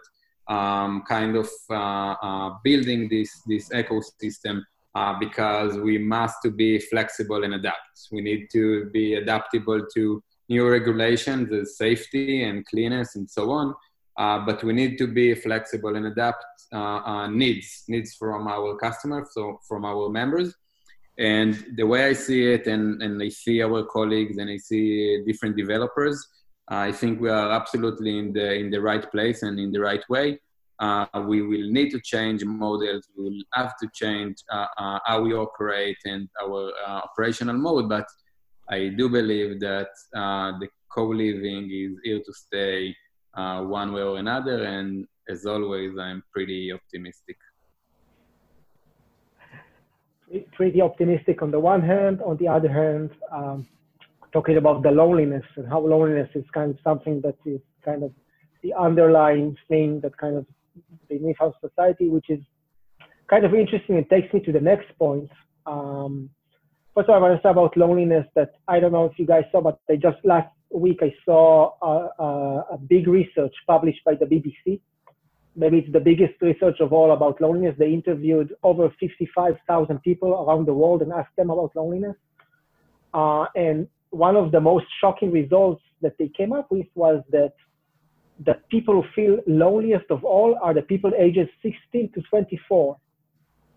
um, 0.53 1.03
kind 1.09 1.35
of 1.35 1.49
uh, 1.69 2.15
uh 2.21 2.51
building 2.63 3.09
this 3.09 3.29
this 3.47 3.67
ecosystem 3.69 4.61
uh, 4.95 5.13
because 5.19 5.77
we 5.77 5.97
must 5.97 6.41
to 6.41 6.49
be 6.49 6.79
flexible 6.79 7.43
and 7.43 7.53
adapt. 7.53 8.07
We 8.11 8.21
need 8.21 8.47
to 8.53 8.89
be 8.91 9.15
adaptable 9.15 9.85
to 9.95 10.23
new 10.47 10.69
regulations, 10.69 11.77
safety 11.77 12.43
and 12.43 12.65
cleanness 12.65 13.15
and 13.15 13.29
so 13.29 13.51
on. 13.51 13.75
Uh, 14.17 14.39
but 14.45 14.63
we 14.63 14.73
need 14.73 14.97
to 14.97 15.07
be 15.07 15.35
flexible 15.35 15.95
and 15.95 16.07
adapt 16.07 16.43
needs 17.29 17.83
needs 17.87 18.15
from 18.15 18.47
our 18.47 18.75
customers, 18.77 19.29
so 19.31 19.59
from 19.67 19.85
our 19.85 20.09
members 20.09 20.55
and 21.17 21.65
the 21.75 21.85
way 21.85 22.05
I 22.05 22.13
see 22.13 22.45
it, 22.45 22.67
and, 22.67 23.01
and 23.01 23.21
I 23.21 23.29
see 23.29 23.63
our 23.63 23.83
colleagues 23.83 24.37
and 24.37 24.49
I 24.49 24.57
see 24.57 25.23
different 25.25 25.57
developers, 25.57 26.27
I 26.67 26.91
think 26.91 27.19
we 27.21 27.29
are 27.29 27.51
absolutely 27.51 28.17
in 28.19 28.33
the 28.33 28.53
in 28.53 28.69
the 28.69 28.81
right 28.81 29.09
place 29.09 29.41
and 29.41 29.59
in 29.59 29.71
the 29.71 29.79
right 29.79 30.03
way. 30.09 30.39
Uh, 30.79 31.07
we 31.25 31.41
will 31.41 31.71
need 31.71 31.89
to 31.89 31.99
change 32.01 32.43
models. 32.45 33.07
We 33.17 33.23
will 33.23 33.43
have 33.53 33.73
to 33.81 33.89
change 33.93 34.35
uh, 34.51 34.67
uh, 34.77 34.99
how 35.05 35.21
we 35.21 35.33
operate 35.33 35.97
and 36.05 36.29
our 36.43 36.71
uh, 36.85 37.01
operational 37.05 37.55
mode. 37.55 37.89
But 37.89 38.05
I 38.69 38.89
do 38.89 39.09
believe 39.09 39.59
that 39.61 39.87
uh, 40.15 40.51
the 40.59 40.67
co-living 40.93 41.71
is 41.71 41.97
here 42.03 42.19
to 42.19 42.33
stay 42.33 42.95
uh, 43.37 43.61
one 43.63 43.93
way 43.93 44.01
or 44.01 44.17
another. 44.17 44.63
And 44.63 45.07
as 45.29 45.45
always, 45.45 45.97
I'm 45.97 46.23
pretty 46.33 46.71
optimistic 46.73 47.37
pretty 50.53 50.81
optimistic 50.81 51.41
on 51.41 51.51
the 51.51 51.59
one 51.59 51.81
hand. 51.81 52.21
On 52.21 52.37
the 52.37 52.47
other 52.47 52.67
hand, 52.67 53.11
um, 53.31 53.65
talking 54.33 54.57
about 54.57 54.83
the 54.83 54.91
loneliness 54.91 55.43
and 55.55 55.67
how 55.67 55.79
loneliness 55.79 56.29
is 56.35 56.43
kind 56.53 56.71
of 56.71 56.77
something 56.83 57.21
that 57.21 57.35
is 57.45 57.61
kind 57.83 58.03
of 58.03 58.11
the 58.61 58.73
underlying 58.73 59.55
thing 59.69 60.01
that 60.01 60.17
kind 60.17 60.35
of 60.35 60.45
beneath 61.07 61.37
our 61.39 61.53
society, 61.61 62.09
which 62.09 62.29
is 62.29 62.39
kind 63.29 63.45
of 63.45 63.53
interesting. 63.53 63.95
It 63.95 64.09
takes 64.09 64.33
me 64.33 64.41
to 64.41 64.51
the 64.51 64.59
next 64.59 64.87
point. 64.99 65.29
Um, 65.65 66.29
first 66.93 67.09
of 67.09 67.11
all, 67.11 67.15
I 67.15 67.29
want 67.29 67.41
to 67.41 67.47
say 67.47 67.51
about 67.51 67.77
loneliness 67.77 68.25
that 68.35 68.55
I 68.67 68.79
don't 68.79 68.91
know 68.91 69.05
if 69.05 69.17
you 69.17 69.25
guys 69.25 69.43
saw, 69.51 69.61
but 69.61 69.79
they 69.87 69.95
just 69.97 70.17
last 70.23 70.49
week 70.71 70.99
I 71.01 71.13
saw 71.25 71.73
a, 71.81 72.23
a, 72.23 72.65
a 72.73 72.77
big 72.77 73.07
research 73.07 73.53
published 73.67 74.03
by 74.05 74.15
the 74.15 74.25
BBC 74.25 74.81
maybe 75.57 75.79
it's 75.79 75.91
the 75.91 75.99
biggest 75.99 76.39
research 76.41 76.79
of 76.79 76.93
all 76.93 77.11
about 77.11 77.41
loneliness. 77.41 77.75
They 77.77 77.91
interviewed 77.91 78.55
over 78.63 78.93
55,000 78.99 80.01
people 80.03 80.31
around 80.33 80.67
the 80.67 80.73
world 80.73 81.01
and 81.01 81.11
asked 81.11 81.35
them 81.35 81.49
about 81.49 81.75
loneliness. 81.75 82.15
Uh, 83.13 83.45
and 83.55 83.87
one 84.11 84.35
of 84.35 84.51
the 84.51 84.61
most 84.61 84.85
shocking 85.01 85.31
results 85.31 85.81
that 86.01 86.13
they 86.19 86.29
came 86.29 86.53
up 86.53 86.71
with 86.71 86.85
was 86.93 87.23
that 87.31 87.53
the 88.45 88.53
people 88.69 89.01
who 89.01 89.03
feel 89.15 89.39
loneliest 89.47 90.05
of 90.11 90.23
all 90.23 90.55
are 90.61 90.73
the 90.73 90.83
people 90.83 91.11
ages 91.17 91.49
16 91.63 92.11
to 92.13 92.21
24. 92.29 92.97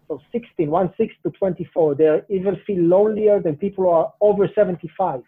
So 0.08 0.20
16, 0.32 0.70
1 0.70 0.94
6 0.98 1.14
to 1.22 1.30
24. 1.30 1.94
They 1.94 2.20
even 2.28 2.60
feel 2.66 2.82
lonelier 2.82 3.40
than 3.40 3.56
people 3.56 3.84
who 3.84 3.90
are 3.90 4.12
over 4.20 4.50
75, 4.54 5.22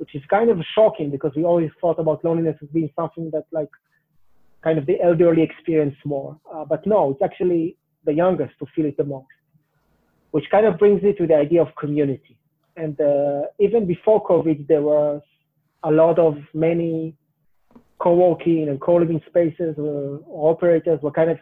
which 0.00 0.14
is 0.14 0.22
kind 0.30 0.48
of 0.48 0.58
shocking 0.74 1.10
because 1.10 1.30
we 1.36 1.44
always 1.44 1.70
thought 1.78 1.98
about 1.98 2.24
loneliness 2.24 2.56
as 2.62 2.68
being 2.70 2.90
something 2.96 3.30
that 3.32 3.44
like 3.52 3.68
kind 4.64 4.78
of 4.78 4.86
the 4.86 4.98
elderly 5.02 5.42
experience 5.42 5.94
more. 6.06 6.40
Uh, 6.50 6.64
but 6.64 6.86
no, 6.86 7.10
it's 7.10 7.20
actually 7.22 7.76
the 8.06 8.14
youngest 8.14 8.54
who 8.58 8.66
feel 8.74 8.86
it 8.86 8.96
the 8.96 9.04
most, 9.04 9.26
which 10.30 10.46
kind 10.50 10.64
of 10.64 10.78
brings 10.78 11.02
me 11.02 11.12
to 11.12 11.26
the 11.26 11.34
idea 11.34 11.60
of 11.60 11.68
community. 11.78 12.38
And 12.78 12.98
uh, 12.98 13.42
even 13.58 13.86
before 13.86 14.24
COVID, 14.24 14.66
there 14.68 14.80
was 14.80 15.20
a 15.82 15.90
lot 15.90 16.18
of 16.18 16.38
many 16.54 17.14
co-working 17.98 18.70
and 18.70 18.80
co-living 18.80 19.20
spaces 19.28 19.74
or 19.76 20.20
operators 20.26 20.98
were 21.02 21.10
kind 21.10 21.30
of 21.30 21.38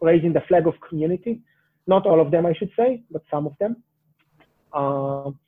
raising 0.00 0.32
the 0.32 0.42
flag 0.46 0.68
of 0.68 0.74
community. 0.88 1.40
Not 1.88 2.06
all 2.06 2.20
of 2.20 2.30
them, 2.30 2.46
I 2.46 2.52
should 2.54 2.70
say, 2.76 3.02
but 3.10 3.22
some 3.28 3.44
of 3.44 3.54
them. 3.58 3.82
Um, 4.72 5.40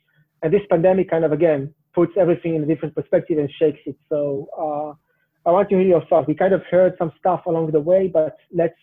and 0.43 0.53
this 0.53 0.63
pandemic 0.69 1.09
kind 1.09 1.25
of 1.25 1.31
again 1.31 1.73
puts 1.95 2.13
everything 2.19 2.55
in 2.57 2.63
a 2.63 2.67
different 2.67 2.95
perspective 2.95 3.39
and 3.39 3.51
shakes 3.59 3.81
it. 3.87 3.97
So 4.09 4.49
uh, 4.59 5.49
I 5.49 5.53
want 5.53 5.69
to 5.71 5.77
hear 5.77 5.87
your 5.87 6.05
thoughts. 6.07 6.27
We 6.27 6.35
kind 6.35 6.55
of 6.55 6.63
heard 6.71 6.95
some 6.99 7.13
stuff 7.19 7.47
along 7.47 7.71
the 7.71 7.81
way, 7.81 8.09
but 8.09 8.37
let's 8.53 8.75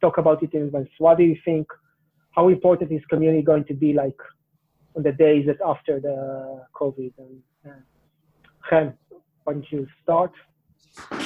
talk 0.00 0.18
about 0.18 0.42
it 0.42 0.52
in 0.54 0.62
advance. 0.62 0.88
What 0.98 1.18
do 1.18 1.24
you 1.24 1.36
think? 1.44 1.66
How 2.32 2.48
important 2.48 2.92
is 2.92 3.00
community 3.08 3.42
going 3.42 3.64
to 3.64 3.74
be 3.74 3.92
like 3.94 4.18
on 4.94 5.02
the 5.02 5.12
days 5.12 5.46
that 5.46 5.58
after 5.64 6.00
the 6.00 6.64
COVID? 6.74 7.12
And 7.18 7.42
uh, 8.70 8.92
why 9.44 9.52
don't 9.52 9.64
you 9.70 9.86
start? 10.02 10.32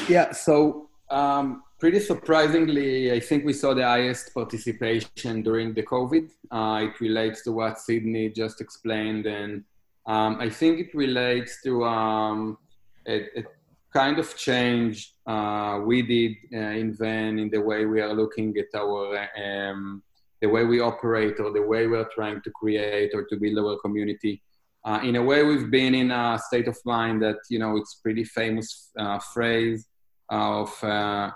Yeah. 0.08 0.32
So 0.32 0.90
um, 1.10 1.62
pretty 1.78 2.00
surprisingly, 2.00 3.12
I 3.12 3.20
think 3.20 3.44
we 3.44 3.52
saw 3.52 3.74
the 3.74 3.84
highest 3.84 4.32
participation 4.34 5.42
during 5.42 5.74
the 5.74 5.82
COVID. 5.82 6.30
Uh, 6.50 6.86
it 6.86 7.00
relates 7.00 7.42
to 7.44 7.52
what 7.52 7.78
Sydney 7.78 8.28
just 8.30 8.60
explained, 8.60 9.26
and 9.26 9.64
um, 10.06 10.38
I 10.40 10.48
think 10.48 10.80
it 10.80 10.94
relates 10.94 11.62
to 11.62 11.84
um, 11.84 12.58
it, 13.06 13.30
it 13.34 13.46
kind 13.92 14.18
of 14.18 14.36
change 14.36 15.14
uh, 15.26 15.80
we 15.84 16.02
did 16.02 16.36
uh, 16.54 16.72
in 16.78 16.94
Venn 16.94 17.38
in 17.38 17.50
the 17.50 17.60
way 17.60 17.86
we 17.86 18.00
are 18.00 18.14
looking 18.14 18.54
at 18.56 18.78
our 18.78 19.28
um, 19.36 20.02
the 20.40 20.48
way 20.48 20.64
we 20.64 20.80
operate 20.80 21.38
or 21.38 21.52
the 21.52 21.62
way 21.62 21.86
we're 21.86 22.08
trying 22.14 22.40
to 22.42 22.50
create 22.50 23.10
or 23.14 23.24
to 23.26 23.36
build 23.36 23.58
our 23.58 23.78
community. 23.78 24.42
Uh, 24.84 25.00
in 25.02 25.16
a 25.16 25.22
way, 25.22 25.42
we've 25.42 25.70
been 25.70 25.94
in 25.94 26.10
a 26.10 26.38
state 26.38 26.66
of 26.66 26.78
mind 26.86 27.22
that 27.22 27.36
you 27.50 27.58
know 27.58 27.76
it's 27.76 27.96
pretty 27.96 28.24
famous 28.24 28.90
uh, 28.98 29.18
phrase 29.18 29.86
of 30.30 30.72
uh, 30.82 31.30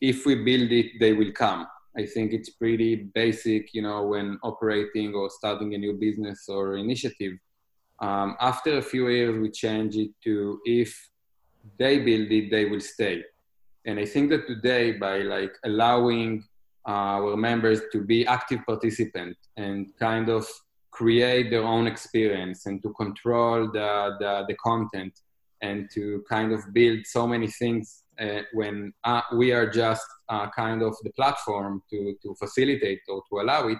if 0.00 0.24
we 0.24 0.36
build 0.36 0.70
it, 0.72 0.92
they 1.00 1.12
will 1.12 1.32
come. 1.32 1.66
I 1.98 2.06
think 2.06 2.32
it's 2.32 2.50
pretty 2.50 2.94
basic, 3.14 3.72
you 3.72 3.82
know, 3.82 4.06
when 4.06 4.38
operating 4.42 5.14
or 5.14 5.30
starting 5.30 5.74
a 5.74 5.78
new 5.78 5.94
business 5.94 6.44
or 6.48 6.76
initiative. 6.76 7.32
Um, 8.00 8.36
after 8.40 8.78
a 8.78 8.82
few 8.82 9.08
years, 9.08 9.38
we 9.40 9.50
change 9.50 9.96
it 9.96 10.10
to 10.24 10.60
if 10.64 11.10
they 11.78 11.98
build 11.98 12.30
it, 12.30 12.50
they 12.50 12.66
will 12.66 12.80
stay. 12.80 13.24
And 13.86 13.98
I 13.98 14.04
think 14.04 14.30
that 14.30 14.46
today, 14.46 14.92
by 14.92 15.18
like 15.18 15.52
allowing 15.64 16.44
uh, 16.86 17.18
our 17.18 17.36
members 17.36 17.80
to 17.92 18.02
be 18.02 18.26
active 18.26 18.60
participants 18.66 19.48
and 19.56 19.92
kind 19.98 20.28
of 20.28 20.46
create 20.90 21.50
their 21.50 21.64
own 21.64 21.86
experience 21.86 22.66
and 22.66 22.82
to 22.82 22.90
control 22.94 23.70
the, 23.70 24.16
the, 24.18 24.44
the 24.48 24.54
content 24.54 25.12
and 25.62 25.88
to 25.92 26.24
kind 26.28 26.52
of 26.52 26.60
build 26.72 27.00
so 27.04 27.26
many 27.26 27.48
things 27.48 28.04
uh, 28.18 28.40
when 28.52 28.92
uh, 29.04 29.20
we 29.34 29.52
are 29.52 29.68
just 29.68 30.06
uh, 30.28 30.48
kind 30.50 30.82
of 30.82 30.94
the 31.02 31.10
platform 31.10 31.82
to, 31.90 32.14
to 32.22 32.34
facilitate 32.36 33.00
or 33.08 33.22
to 33.28 33.40
allow 33.40 33.68
it, 33.68 33.78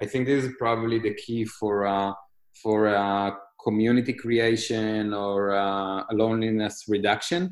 I 0.00 0.06
think 0.06 0.26
this 0.26 0.44
is 0.44 0.54
probably 0.58 0.98
the 0.98 1.14
key 1.14 1.44
for 1.44 1.86
uh, 1.86 2.12
for 2.62 2.88
uh, 2.88 3.30
community 3.68 4.14
creation 4.24 5.12
or 5.12 5.36
uh, 5.54 6.04
loneliness 6.12 6.76
reduction. 6.88 7.42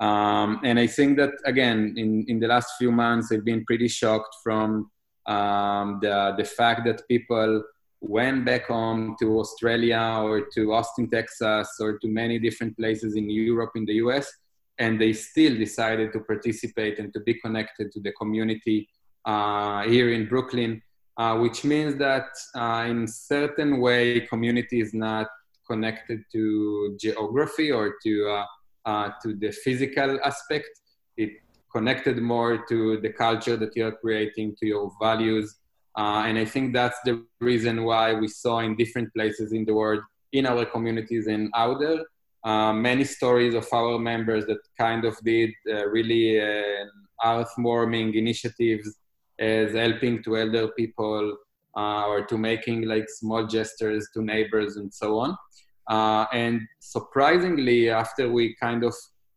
Um, 0.00 0.60
and 0.68 0.76
I 0.78 0.88
think 0.96 1.10
that 1.20 1.32
again, 1.44 1.94
in, 1.96 2.24
in 2.28 2.40
the 2.40 2.48
last 2.54 2.70
few 2.80 2.92
months, 2.92 3.26
I've 3.30 3.44
been 3.52 3.64
pretty 3.64 3.88
shocked 3.88 4.34
from 4.44 4.90
um, 5.26 5.86
the 6.04 6.16
the 6.40 6.48
fact 6.58 6.80
that 6.86 6.98
people 7.08 7.62
went 8.20 8.44
back 8.44 8.64
home 8.66 9.16
to 9.20 9.26
Australia 9.42 10.04
or 10.26 10.36
to 10.54 10.60
Austin, 10.78 11.08
Texas, 11.08 11.68
or 11.80 11.98
to 12.00 12.08
many 12.08 12.38
different 12.38 12.76
places 12.76 13.16
in 13.20 13.26
Europe, 13.30 13.72
in 13.76 13.84
the 13.86 13.96
US, 14.04 14.26
and 14.82 15.00
they 15.00 15.12
still 15.12 15.54
decided 15.66 16.12
to 16.12 16.20
participate 16.20 16.98
and 16.98 17.12
to 17.14 17.20
be 17.20 17.34
connected 17.44 17.86
to 17.92 18.00
the 18.00 18.12
community 18.20 18.78
uh, 19.24 19.82
here 19.84 20.10
in 20.12 20.28
Brooklyn, 20.28 20.82
uh, 21.16 21.34
which 21.38 21.64
means 21.64 21.96
that 21.96 22.28
uh, 22.54 22.84
in 22.92 23.06
certain 23.06 23.80
way, 23.80 24.20
community 24.32 24.80
is 24.80 24.92
not 24.92 25.28
connected 25.66 26.20
to 26.32 26.96
geography 27.00 27.70
or 27.70 27.96
to 28.04 28.28
uh, 28.28 28.44
uh, 28.86 29.10
to 29.22 29.34
the 29.34 29.50
physical 29.50 30.18
aspect. 30.24 30.68
It 31.16 31.30
connected 31.74 32.18
more 32.18 32.64
to 32.68 33.00
the 33.00 33.10
culture 33.10 33.56
that 33.56 33.74
you 33.74 33.86
are 33.86 33.96
creating, 33.96 34.56
to 34.60 34.66
your 34.66 34.92
values, 35.00 35.56
uh, 35.96 36.24
and 36.26 36.36
I 36.38 36.44
think 36.44 36.72
that's 36.72 36.98
the 37.04 37.24
reason 37.40 37.84
why 37.84 38.14
we 38.14 38.28
saw 38.28 38.58
in 38.58 38.76
different 38.76 39.12
places 39.14 39.52
in 39.52 39.64
the 39.64 39.74
world, 39.74 40.02
in 40.32 40.46
our 40.46 40.64
communities 40.64 41.28
and 41.28 41.50
out 41.54 41.78
there, 41.80 42.00
uh, 42.44 42.72
many 42.72 43.04
stories 43.04 43.54
of 43.54 43.66
our 43.72 43.98
members 43.98 44.44
that 44.46 44.58
kind 44.78 45.04
of 45.04 45.16
did 45.24 45.50
uh, 45.68 45.86
really 45.88 46.40
uh, 46.40 46.84
earth-warming 47.24 48.14
initiatives 48.14 48.96
as 49.38 49.72
helping 49.72 50.22
to 50.24 50.36
elder 50.36 50.68
people 50.76 51.36
uh, 51.76 52.06
or 52.06 52.24
to 52.24 52.38
making 52.38 52.82
like 52.82 53.06
small 53.08 53.46
gestures 53.46 54.08
to 54.14 54.22
neighbors 54.22 54.76
and 54.76 54.92
so 54.92 55.18
on. 55.18 55.36
Uh, 55.88 56.24
and 56.32 56.62
surprisingly, 56.80 57.90
after 57.90 58.30
we 58.30 58.56
kind 58.60 58.84
of 58.84 58.94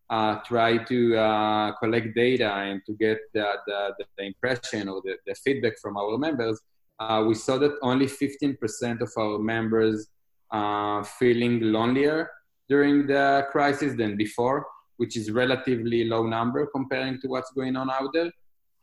uh, 0.09 0.35
try 0.45 0.77
to 0.77 1.17
uh, 1.17 1.73
collect 1.77 2.15
data 2.15 2.49
and 2.49 2.81
to 2.85 2.93
get 2.93 3.17
the, 3.33 3.45
the, 3.65 4.05
the 4.17 4.23
impression 4.23 4.87
or 4.87 5.01
the, 5.03 5.17
the, 5.25 5.35
feedback 5.35 5.73
from 5.81 5.97
our 5.97 6.17
members, 6.17 6.61
uh, 6.99 7.23
we 7.27 7.35
saw 7.35 7.57
that 7.57 7.73
only 7.81 8.05
15% 8.05 9.01
of 9.01 9.11
our 9.17 9.37
members 9.37 10.07
are 10.51 11.03
feeling 11.03 11.59
lonelier 11.59 12.29
during 12.69 13.05
the 13.05 13.45
crisis 13.51 13.95
than 13.95 14.15
before, 14.15 14.65
which 14.95 15.17
is 15.17 15.29
relatively 15.29 16.05
low 16.05 16.25
number 16.25 16.65
comparing 16.67 17.19
to 17.19 17.27
what's 17.27 17.51
going 17.51 17.75
on 17.75 17.89
out 17.89 18.11
there. 18.13 18.31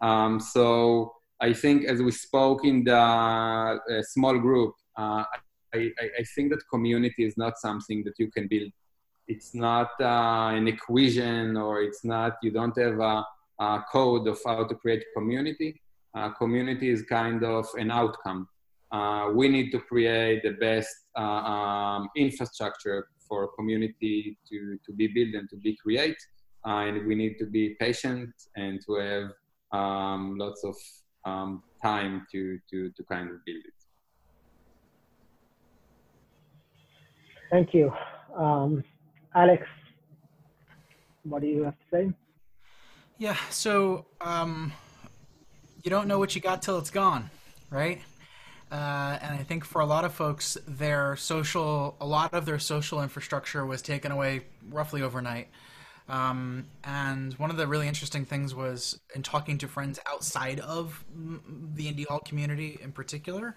Um, 0.02 0.38
so 0.38 1.14
I 1.48 1.52
think 1.52 1.84
as 1.92 1.98
we 2.00 2.12
spoke 2.26 2.64
in 2.64 2.84
the 2.84 2.96
uh, 2.96 3.78
small 4.14 4.36
group, 4.38 4.72
uh, 4.96 5.24
I, 5.74 5.80
I, 6.20 6.24
think 6.34 6.46
that 6.52 6.62
community 6.74 7.22
is 7.24 7.36
not 7.36 7.54
something 7.58 8.04
that 8.04 8.14
you 8.18 8.28
can 8.30 8.46
build. 8.48 8.70
It's 9.26 9.52
not 9.54 9.90
uh, 10.00 10.50
an 10.58 10.66
equation 10.68 11.56
or 11.56 11.82
it's 11.82 12.04
not 12.04 12.32
you 12.44 12.52
don't 12.58 12.76
have 12.78 12.98
a, 13.00 13.16
a 13.58 13.84
code 13.90 14.26
of 14.28 14.38
how 14.46 14.64
to 14.70 14.74
create 14.74 15.04
community. 15.16 15.70
Community 16.38 16.88
is 16.90 17.02
kind 17.02 17.42
of 17.42 17.66
an 17.76 17.90
outcome. 17.90 18.48
Uh, 18.92 19.30
we 19.34 19.48
need 19.48 19.72
to 19.72 19.80
create 19.80 20.44
the 20.44 20.54
best 20.68 20.94
uh, 21.18 21.42
um, 21.54 22.08
infrastructure 22.16 23.08
for 23.28 23.48
community 23.58 24.38
to, 24.48 24.78
to 24.86 24.92
be 24.92 25.08
built 25.08 25.34
and 25.34 25.50
to 25.50 25.56
be 25.56 25.76
created 25.82 26.16
uh, 26.66 26.86
and 26.86 27.06
we 27.06 27.14
need 27.14 27.36
to 27.38 27.46
be 27.46 27.76
patient 27.80 28.30
and 28.56 28.80
to 28.86 28.94
have 28.94 29.30
um, 29.72 30.36
lots 30.38 30.62
of 30.64 30.76
um, 31.24 31.62
time 31.82 32.26
to, 32.32 32.58
to, 32.70 32.90
to 32.90 33.02
kind 33.04 33.30
of 33.30 33.44
build 33.44 33.64
it 33.64 33.74
thank 37.50 37.72
you 37.74 37.92
um, 38.36 38.82
Alex, 39.34 39.66
what 41.24 41.42
do 41.42 41.48
you 41.48 41.64
have 41.64 41.74
to 41.74 41.84
say? 41.90 42.12
Yeah, 43.18 43.36
so 43.50 44.06
um, 44.20 44.72
you 45.82 45.90
don't 45.90 46.06
know 46.06 46.18
what 46.18 46.34
you 46.34 46.40
got 46.40 46.62
till 46.62 46.78
it's 46.78 46.90
gone, 46.90 47.30
right? 47.70 48.00
Uh, 48.70 49.18
and 49.22 49.34
I 49.34 49.44
think 49.44 49.64
for 49.64 49.80
a 49.80 49.86
lot 49.86 50.04
of 50.04 50.12
folks, 50.12 50.56
their 50.66 51.16
social, 51.16 51.96
a 52.00 52.06
lot 52.06 52.32
of 52.32 52.46
their 52.46 52.58
social 52.58 53.02
infrastructure 53.02 53.64
was 53.66 53.82
taken 53.82 54.12
away 54.12 54.42
roughly 54.70 55.02
overnight. 55.02 55.48
Um, 56.08 56.66
and 56.84 57.32
one 57.34 57.50
of 57.50 57.56
the 57.56 57.66
really 57.66 57.88
interesting 57.88 58.24
things 58.24 58.54
was 58.54 59.00
in 59.14 59.22
talking 59.22 59.56
to 59.58 59.68
friends 59.68 59.98
outside 60.06 60.60
of 60.60 61.02
the 61.74 61.88
Indy 61.88 62.04
Hall 62.04 62.20
community 62.20 62.78
in 62.82 62.92
particular, 62.92 63.54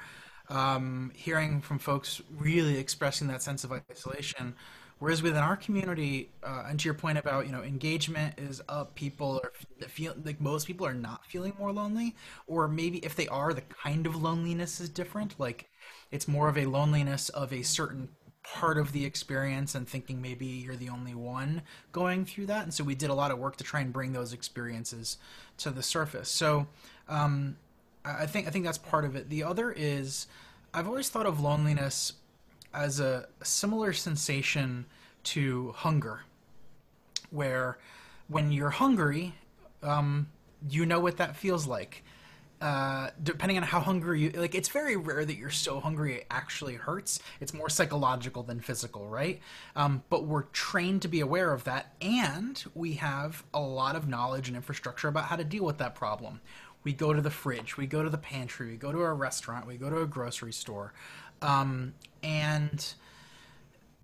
um, 0.50 1.12
hearing 1.14 1.60
from 1.62 1.78
folks 1.78 2.22
really 2.38 2.78
expressing 2.78 3.28
that 3.28 3.44
sense 3.44 3.64
of 3.64 3.74
isolation 3.92 4.56
Whereas 5.00 5.22
within 5.22 5.44
our 5.44 5.56
community, 5.56 6.32
uh, 6.44 6.64
and 6.68 6.80
to 6.80 6.86
your 6.86 6.96
point 6.96 7.20
about 7.20 7.46
you 7.46 7.52
know 7.52 7.62
engagement 7.62 8.40
is 8.40 8.64
up, 8.68 8.96
people 8.96 9.40
are 9.44 9.52
feel 9.88 10.16
like 10.24 10.42
most 10.42 10.66
people 10.66 10.88
are 10.88 10.94
not 10.94 11.26
feeling 11.28 11.54
more 11.60 11.72
lonely, 11.72 12.16
or 12.48 12.68
maybe 12.68 12.98
if 13.00 13.16
they 13.16 13.28
are, 13.28 13.54
the 13.54 13.62
kind 13.62 14.08
of 14.08 14.16
loneliness 14.16 14.80
is 14.80 14.90
different. 14.90 15.40
Like 15.40 15.70
it's 16.10 16.28
more 16.28 16.50
of 16.50 16.58
a 16.58 16.66
loneliness 16.66 17.30
of 17.30 17.54
a 17.54 17.62
certain 17.62 18.10
part 18.54 18.78
of 18.78 18.92
the 18.94 19.06
experience 19.06 19.76
and 19.76 19.88
thinking 19.88 20.22
maybe 20.22 20.46
you're 20.46 20.76
the 20.76 20.90
only 20.90 21.14
one 21.14 21.62
going 21.92 22.26
through 22.26 22.46
that. 22.46 22.64
And 22.64 22.74
so 22.74 22.84
we 22.84 22.96
did 22.96 23.10
a 23.10 23.14
lot 23.14 23.30
of 23.32 23.38
work 23.38 23.58
to 23.58 23.64
try 23.64 23.82
and 23.82 23.92
bring 23.92 24.14
those 24.14 24.34
experiences 24.34 25.18
to 25.58 25.70
the 25.70 25.84
surface. 25.84 26.30
So 26.30 26.68
um, 27.10 27.58
I 28.06 28.26
think 28.26 28.48
I 28.48 28.52
think 28.52 28.66
that's 28.66 28.78
part 28.78 29.06
of 29.06 29.16
it. 29.16 29.30
The 29.30 29.44
other 29.44 29.72
is 29.72 30.28
I've 30.74 30.88
always 30.88 31.10
thought 31.10 31.26
of 31.26 31.42
loneliness 31.42 32.14
as 32.74 33.00
a 33.00 33.28
similar 33.44 33.92
sensation 33.92 34.86
to 35.24 35.74
hunger, 35.76 36.22
where 37.32 37.78
when 38.28 38.52
you're 38.52 38.70
hungry, 38.70 39.36
um, 39.84 40.28
you 40.70 40.86
know 40.86 41.00
what 41.00 41.18
that 41.18 41.36
feels 41.36 41.68
like. 41.68 42.04
Uh, 42.60 43.12
depending 43.22 43.56
on 43.56 43.62
how 43.62 43.80
hungry 43.80 44.20
you 44.20 44.30
like 44.32 44.56
it's 44.56 44.70
very 44.70 44.96
rare 44.96 45.24
that 45.24 45.36
you're 45.38 45.52
so 45.52 45.80
hungry 45.80 46.16
it 46.16 46.26
actually 46.32 46.74
hurts. 46.74 47.20
It's 47.40 47.54
more 47.54 47.70
psychological 47.70 48.42
than 48.42 48.62
physical 48.62 49.08
right? 49.08 49.40
Um, 49.76 50.04
but 50.10 50.26
we're 50.26 50.44
trained 50.44 51.04
to 51.04 51.08
be 51.08 51.20
aware 51.20 51.54
of 51.54 51.66
that 51.66 51.94
and 52.02 52.64
we 52.74 52.94
have 52.94 53.44
a 53.54 53.60
lot 53.60 53.96
of 53.96 54.08
knowledge 54.08 54.48
and 54.48 54.58
infrastructure 54.58 55.08
about 55.08 55.26
how 55.26 55.36
to 55.36 55.44
deal 55.44 55.66
with 55.66 55.78
that 55.78 55.94
problem. 55.94 56.42
We 56.84 56.94
go 56.94 57.14
to 57.14 57.22
the 57.22 57.30
fridge 57.30 57.78
we 57.78 57.86
go 57.86 58.02
to 58.02 58.10
the 58.10 58.18
pantry 58.18 58.72
we 58.72 58.78
go 58.78 58.92
to 58.92 59.02
a 59.02 59.14
restaurant 59.14 59.68
we 59.68 59.78
go 59.78 59.92
to 59.92 60.02
a 60.02 60.08
grocery 60.08 60.54
store 60.54 60.94
um, 61.44 61.94
and 62.24 62.94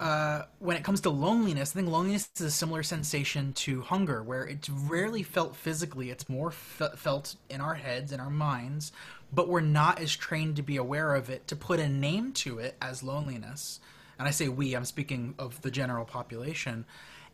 uh, 0.03 0.43
when 0.59 0.75
it 0.75 0.83
comes 0.83 0.99
to 0.99 1.09
loneliness, 1.09 1.71
I 1.71 1.75
think 1.75 1.87
loneliness 1.87 2.29
is 2.35 2.41
a 2.41 2.51
similar 2.51 2.83
sensation 2.83 3.53
to 3.53 3.79
hunger, 3.79 4.21
where 4.21 4.43
it's 4.43 4.69
rarely 4.69 5.23
felt 5.23 5.55
physically. 5.55 6.09
It's 6.09 6.27
more 6.27 6.49
f- 6.49 6.99
felt 6.99 7.37
in 7.49 7.61
our 7.61 7.75
heads, 7.75 8.11
in 8.11 8.19
our 8.19 8.29
minds, 8.29 8.91
but 9.31 9.47
we're 9.47 9.61
not 9.61 10.01
as 10.01 10.13
trained 10.13 10.57
to 10.57 10.61
be 10.61 10.75
aware 10.75 11.15
of 11.15 11.29
it, 11.29 11.47
to 11.47 11.55
put 11.55 11.79
a 11.79 11.87
name 11.87 12.33
to 12.33 12.59
it 12.59 12.75
as 12.81 13.01
loneliness. 13.01 13.79
And 14.19 14.27
I 14.27 14.31
say 14.31 14.49
we, 14.49 14.75
I'm 14.75 14.83
speaking 14.83 15.35
of 15.39 15.61
the 15.61 15.71
general 15.71 16.03
population. 16.03 16.83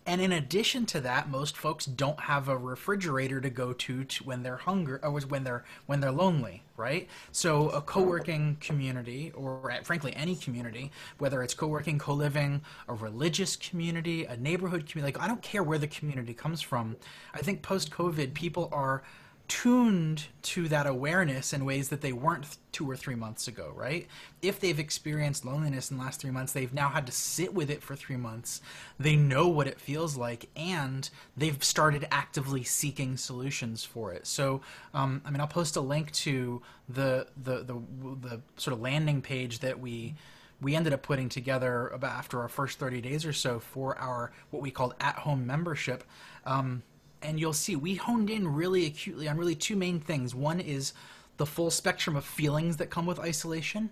And 0.05 0.21
in 0.21 0.31
addition 0.31 0.85
to 0.87 1.01
that, 1.01 1.29
most 1.29 1.55
folks 1.55 1.85
don't 1.85 2.19
have 2.21 2.47
a 2.47 2.57
refrigerator 2.57 3.39
to 3.41 3.49
go 3.49 3.73
to, 3.73 4.03
to 4.03 4.23
when 4.23 4.41
they're 4.41 4.57
hungry 4.57 4.99
or 5.03 5.17
uh, 5.17 5.21
when 5.27 5.43
they're 5.43 5.65
when 5.85 5.99
they're 5.99 6.11
lonely, 6.11 6.63
right? 6.77 7.07
So 7.31 7.69
a 7.69 7.81
co-working 7.81 8.57
community, 8.59 9.31
or 9.35 9.71
uh, 9.71 9.83
frankly 9.83 10.15
any 10.15 10.35
community, 10.35 10.91
whether 11.19 11.43
it's 11.43 11.53
co-working, 11.53 11.99
co-living, 11.99 12.61
a 12.87 12.93
religious 12.93 13.55
community, 13.55 14.25
a 14.25 14.35
neighborhood 14.35 14.87
community, 14.87 15.13
like 15.13 15.23
I 15.23 15.27
don't 15.27 15.43
care 15.43 15.61
where 15.61 15.77
the 15.77 15.87
community 15.87 16.33
comes 16.33 16.61
from. 16.61 16.95
I 17.33 17.39
think 17.39 17.61
post-COVID, 17.61 18.33
people 18.33 18.69
are 18.71 19.03
tuned 19.49 20.27
to 20.43 20.69
that 20.69 20.87
awareness 20.87 21.51
in 21.51 21.65
ways 21.65 21.89
that 21.89 22.01
they 22.01 22.13
weren't 22.13 22.57
two 22.71 22.89
or 22.89 22.95
three 22.95 23.15
months 23.15 23.47
ago, 23.47 23.73
right? 23.75 24.07
If 24.41 24.59
they've 24.59 24.79
experienced 24.79 25.43
loneliness 25.43 25.91
in 25.91 25.97
the 25.97 26.03
last 26.03 26.21
three 26.21 26.31
months, 26.31 26.53
they've 26.53 26.73
now 26.73 26.87
had 26.87 27.05
to 27.07 27.11
sit 27.11 27.53
with 27.53 27.69
it 27.69 27.83
for 27.83 27.95
three 27.95 28.15
months. 28.15 28.61
They 28.99 29.15
know 29.15 29.47
what 29.47 29.67
it 29.67 29.79
feels 29.79 30.15
like, 30.15 30.47
and 30.55 31.09
they've 31.35 31.61
started 31.63 32.07
actively 32.11 32.63
seeking 32.63 33.17
solutions 33.17 33.83
for 33.83 34.13
it. 34.13 34.27
So, 34.27 34.61
um, 34.93 35.21
I 35.25 35.31
mean, 35.31 35.41
I'll 35.41 35.47
post 35.47 35.75
a 35.75 35.81
link 35.81 36.11
to 36.13 36.61
the, 36.87 37.27
the 37.43 37.63
the 37.63 37.81
the 38.21 38.41
sort 38.55 38.73
of 38.73 38.81
landing 38.81 39.21
page 39.21 39.59
that 39.59 39.79
we 39.79 40.15
we 40.61 40.75
ended 40.75 40.93
up 40.93 41.01
putting 41.01 41.27
together 41.27 41.87
about 41.87 42.11
after 42.11 42.39
our 42.41 42.49
first 42.49 42.79
30 42.79 43.01
days 43.01 43.25
or 43.25 43.33
so 43.33 43.59
for 43.59 43.97
our 43.97 44.31
what 44.51 44.61
we 44.61 44.71
called 44.71 44.93
at 44.99 45.15
home 45.15 45.47
membership. 45.47 46.03
Um, 46.45 46.83
and 47.22 47.39
you'll 47.39 47.53
see 47.53 47.76
we 47.76 47.95
honed 47.95 48.30
in 48.30 48.47
really 48.47 48.86
acutely 48.86 49.28
on 49.28 49.38
really 49.38 49.55
two 49.55 49.76
main 49.76 49.99
things. 49.99 50.34
One 50.34 50.59
is 50.59 50.93
the 51.38 51.45
full 51.45 51.72
spectrum 51.72 52.15
of 52.15 52.26
feelings 52.26 52.78
that 52.78 52.89
come 52.89 53.05
with 53.05 53.20
isolation, 53.20 53.89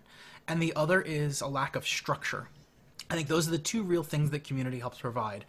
and 0.47 0.61
the 0.61 0.73
other 0.75 1.01
is 1.01 1.41
a 1.41 1.47
lack 1.47 1.75
of 1.75 1.87
structure. 1.87 2.49
I 3.09 3.15
think 3.15 3.27
those 3.27 3.47
are 3.47 3.51
the 3.51 3.57
two 3.57 3.83
real 3.83 4.03
things 4.03 4.31
that 4.31 4.43
community 4.43 4.79
helps 4.79 4.99
provide 4.99 5.45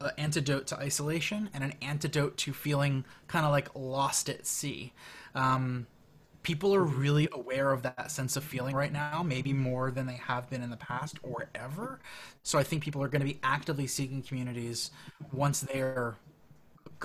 an 0.00 0.10
antidote 0.18 0.66
to 0.68 0.76
isolation 0.78 1.50
and 1.54 1.64
an 1.64 1.74
antidote 1.82 2.36
to 2.36 2.52
feeling 2.52 3.04
kind 3.28 3.44
of 3.44 3.50
like 3.50 3.68
lost 3.74 4.28
at 4.28 4.46
sea. 4.46 4.92
Um, 5.34 5.86
people 6.42 6.74
are 6.74 6.82
really 6.82 7.28
aware 7.32 7.72
of 7.72 7.82
that 7.82 8.10
sense 8.10 8.36
of 8.36 8.44
feeling 8.44 8.74
right 8.74 8.92
now, 8.92 9.22
maybe 9.22 9.52
more 9.52 9.90
than 9.90 10.06
they 10.06 10.14
have 10.26 10.50
been 10.50 10.62
in 10.62 10.70
the 10.70 10.76
past 10.76 11.18
or 11.22 11.48
ever. 11.54 12.00
So 12.42 12.58
I 12.58 12.62
think 12.62 12.82
people 12.82 13.02
are 13.02 13.08
going 13.08 13.20
to 13.20 13.26
be 13.26 13.38
actively 13.42 13.86
seeking 13.86 14.22
communities 14.22 14.90
once 15.32 15.60
they're 15.60 16.16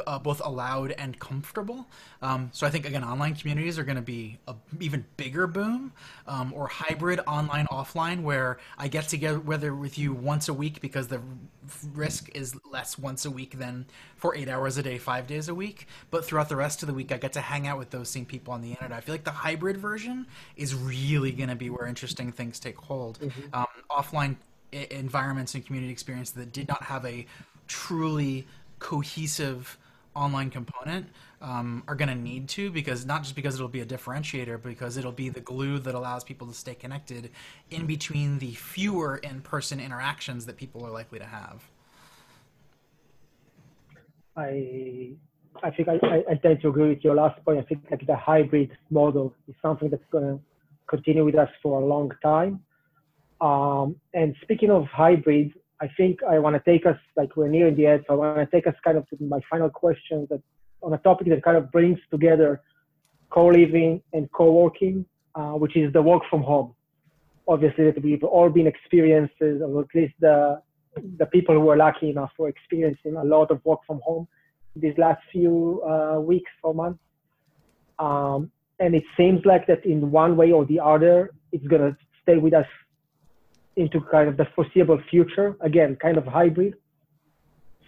uh, 0.05 0.19
both 0.19 0.41
allowed 0.43 0.91
and 0.91 1.17
comfortable. 1.19 1.87
Um, 2.21 2.49
so 2.53 2.67
I 2.67 2.69
think 2.69 2.85
again, 2.85 3.03
online 3.03 3.35
communities 3.35 3.79
are 3.79 3.83
going 3.83 3.95
to 3.95 4.01
be 4.01 4.37
a 4.47 4.55
even 4.79 5.05
bigger 5.15 5.47
boom, 5.47 5.91
um, 6.27 6.53
or 6.53 6.67
hybrid 6.67 7.19
online 7.27 7.67
offline, 7.67 8.21
where 8.21 8.57
I 8.77 8.87
get 8.87 9.07
together 9.07 9.39
whether 9.39 9.73
with 9.73 9.97
you 9.97 10.13
once 10.13 10.49
a 10.49 10.53
week 10.53 10.81
because 10.81 11.07
the 11.07 11.21
risk 11.93 12.29
is 12.35 12.55
less 12.71 12.97
once 12.97 13.25
a 13.25 13.31
week 13.31 13.57
than 13.57 13.85
for 14.15 14.35
eight 14.35 14.49
hours 14.49 14.77
a 14.77 14.83
day, 14.83 14.97
five 14.97 15.27
days 15.27 15.49
a 15.49 15.55
week. 15.55 15.87
But 16.11 16.25
throughout 16.25 16.49
the 16.49 16.55
rest 16.55 16.83
of 16.83 16.87
the 16.87 16.93
week, 16.93 17.11
I 17.11 17.17
get 17.17 17.33
to 17.33 17.41
hang 17.41 17.67
out 17.67 17.77
with 17.77 17.89
those 17.89 18.09
same 18.09 18.25
people 18.25 18.53
on 18.53 18.61
the 18.61 18.69
internet. 18.69 18.97
I 18.97 19.01
feel 19.01 19.13
like 19.13 19.23
the 19.23 19.31
hybrid 19.31 19.77
version 19.77 20.27
is 20.55 20.75
really 20.75 21.31
going 21.31 21.49
to 21.49 21.55
be 21.55 21.69
where 21.69 21.87
interesting 21.87 22.31
things 22.31 22.59
take 22.59 22.77
hold. 22.77 23.19
Mm-hmm. 23.19 23.53
Um, 23.53 23.67
offline 23.89 24.35
environments 24.71 25.55
and 25.55 25.65
community 25.65 25.91
experience 25.91 26.31
that 26.31 26.51
did 26.51 26.67
not 26.67 26.83
have 26.83 27.05
a 27.05 27.25
truly 27.67 28.45
cohesive 28.79 29.77
online 30.17 30.49
component 30.49 31.07
um, 31.41 31.83
are 31.87 31.95
going 31.95 32.09
to 32.09 32.15
need 32.15 32.49
to 32.49 32.71
because 32.71 33.05
not 33.05 33.23
just 33.23 33.35
because 33.35 33.55
it'll 33.55 33.67
be 33.67 33.81
a 33.81 33.85
differentiator, 33.85 34.61
because 34.61 34.97
it'll 34.97 35.11
be 35.11 35.29
the 35.29 35.39
glue 35.39 35.79
that 35.79 35.93
allows 35.93 36.23
people 36.23 36.47
to 36.47 36.53
stay 36.53 36.73
connected 36.73 37.29
in 37.69 37.85
between 37.85 38.39
the 38.39 38.53
fewer 38.53 39.17
in-person 39.17 39.79
interactions 39.79 40.45
that 40.45 40.57
people 40.57 40.85
are 40.85 40.91
likely 40.91 41.19
to 41.19 41.25
have. 41.25 41.63
I 44.35 45.13
I 45.63 45.71
think 45.71 45.87
I, 45.87 46.23
I, 46.29 46.35
tend 46.35 46.61
to 46.61 46.69
agree 46.69 46.89
with 46.89 47.03
your 47.03 47.15
last 47.15 47.43
point. 47.43 47.57
I 47.57 47.63
think 47.63 47.83
like 47.89 48.05
the 48.05 48.15
hybrid 48.15 48.71
model 48.91 49.33
is 49.47 49.55
something 49.61 49.89
that's 49.89 50.03
going 50.11 50.23
to 50.23 50.39
continue 50.87 51.25
with 51.25 51.35
us 51.35 51.49
for 51.63 51.81
a 51.81 51.85
long 51.85 52.11
time. 52.21 52.61
Um, 53.41 53.95
and 54.13 54.35
speaking 54.43 54.69
of 54.69 54.85
hybrid, 54.85 55.53
I 55.79 55.87
think 55.97 56.23
I 56.23 56.39
want 56.39 56.55
to 56.55 56.71
take 56.71 56.85
us, 56.85 56.97
like 57.15 57.35
we're 57.37 57.47
nearing 57.47 57.75
the 57.75 57.85
end, 57.87 58.05
so 58.07 58.13
I 58.13 58.17
want 58.17 58.49
to 58.49 58.55
take 58.55 58.67
us 58.67 58.73
kind 58.83 58.97
of 58.97 59.07
to 59.09 59.17
my 59.23 59.39
final 59.49 59.69
question 59.69 60.27
that 60.29 60.41
on 60.81 60.93
a 60.93 60.97
topic 60.99 61.27
that 61.29 61.43
kind 61.43 61.57
of 61.57 61.71
brings 61.71 61.99
together 62.09 62.61
co-living 63.29 64.01
and 64.13 64.31
co-working, 64.31 65.05
uh, 65.35 65.53
which 65.53 65.75
is 65.75 65.91
the 65.93 66.01
work 66.01 66.23
from 66.29 66.41
home. 66.41 66.73
Obviously, 67.47 67.85
that 67.85 68.01
we've 68.03 68.23
all 68.23 68.49
been 68.49 68.67
experiences, 68.67 69.61
or 69.61 69.81
at 69.81 69.87
least 69.93 70.13
the 70.19 70.61
the 71.17 71.27
people 71.27 71.53
who 71.53 71.69
are 71.69 71.77
lucky 71.77 72.09
enough 72.09 72.31
for 72.35 72.49
experiencing 72.49 73.15
a 73.15 73.23
lot 73.23 73.51
of 73.51 73.63
work 73.63 73.79
from 73.85 73.99
home 74.03 74.27
these 74.75 74.97
last 74.97 75.21
few 75.31 75.81
uh, 75.83 76.19
weeks 76.19 76.51
or 76.63 76.73
months. 76.73 76.99
Um, 77.99 78.51
and 78.79 78.95
it 78.95 79.03
seems 79.15 79.45
like 79.45 79.67
that 79.67 79.85
in 79.85 80.11
one 80.11 80.37
way 80.37 80.51
or 80.51 80.65
the 80.65 80.79
other, 80.79 81.31
it's 81.51 81.65
going 81.67 81.81
to 81.81 81.97
stay 82.21 82.37
with 82.37 82.53
us 82.53 82.65
into 83.77 84.01
kind 84.01 84.27
of 84.27 84.35
the 84.35 84.47
foreseeable 84.55 84.99
future. 85.09 85.55
Again, 85.61 85.95
kind 86.01 86.17
of 86.17 86.25
hybrid. 86.25 86.73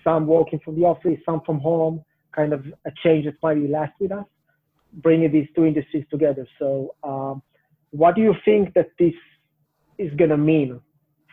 Some 0.04 0.28
working 0.28 0.60
from 0.64 0.80
the 0.80 0.86
office, 0.86 1.20
some 1.26 1.42
from 1.46 1.60
home, 1.60 2.06
kind 2.34 2.54
of 2.54 2.66
a 2.86 2.92
change 3.04 3.26
that 3.26 3.36
might 3.44 3.58
last 3.70 3.92
with 4.00 4.12
us, 4.12 4.26
bringing 4.94 5.32
these 5.32 5.48
two 5.56 5.66
industries 5.66 6.06
together. 6.10 6.48
So, 6.58 6.96
um, 7.04 7.42
what 7.92 8.16
do 8.16 8.22
you 8.22 8.36
think 8.46 8.74
that 8.76 8.92
this 8.98 9.14
is 9.98 10.14
going 10.16 10.30
to 10.30 10.38
mean 10.38 10.80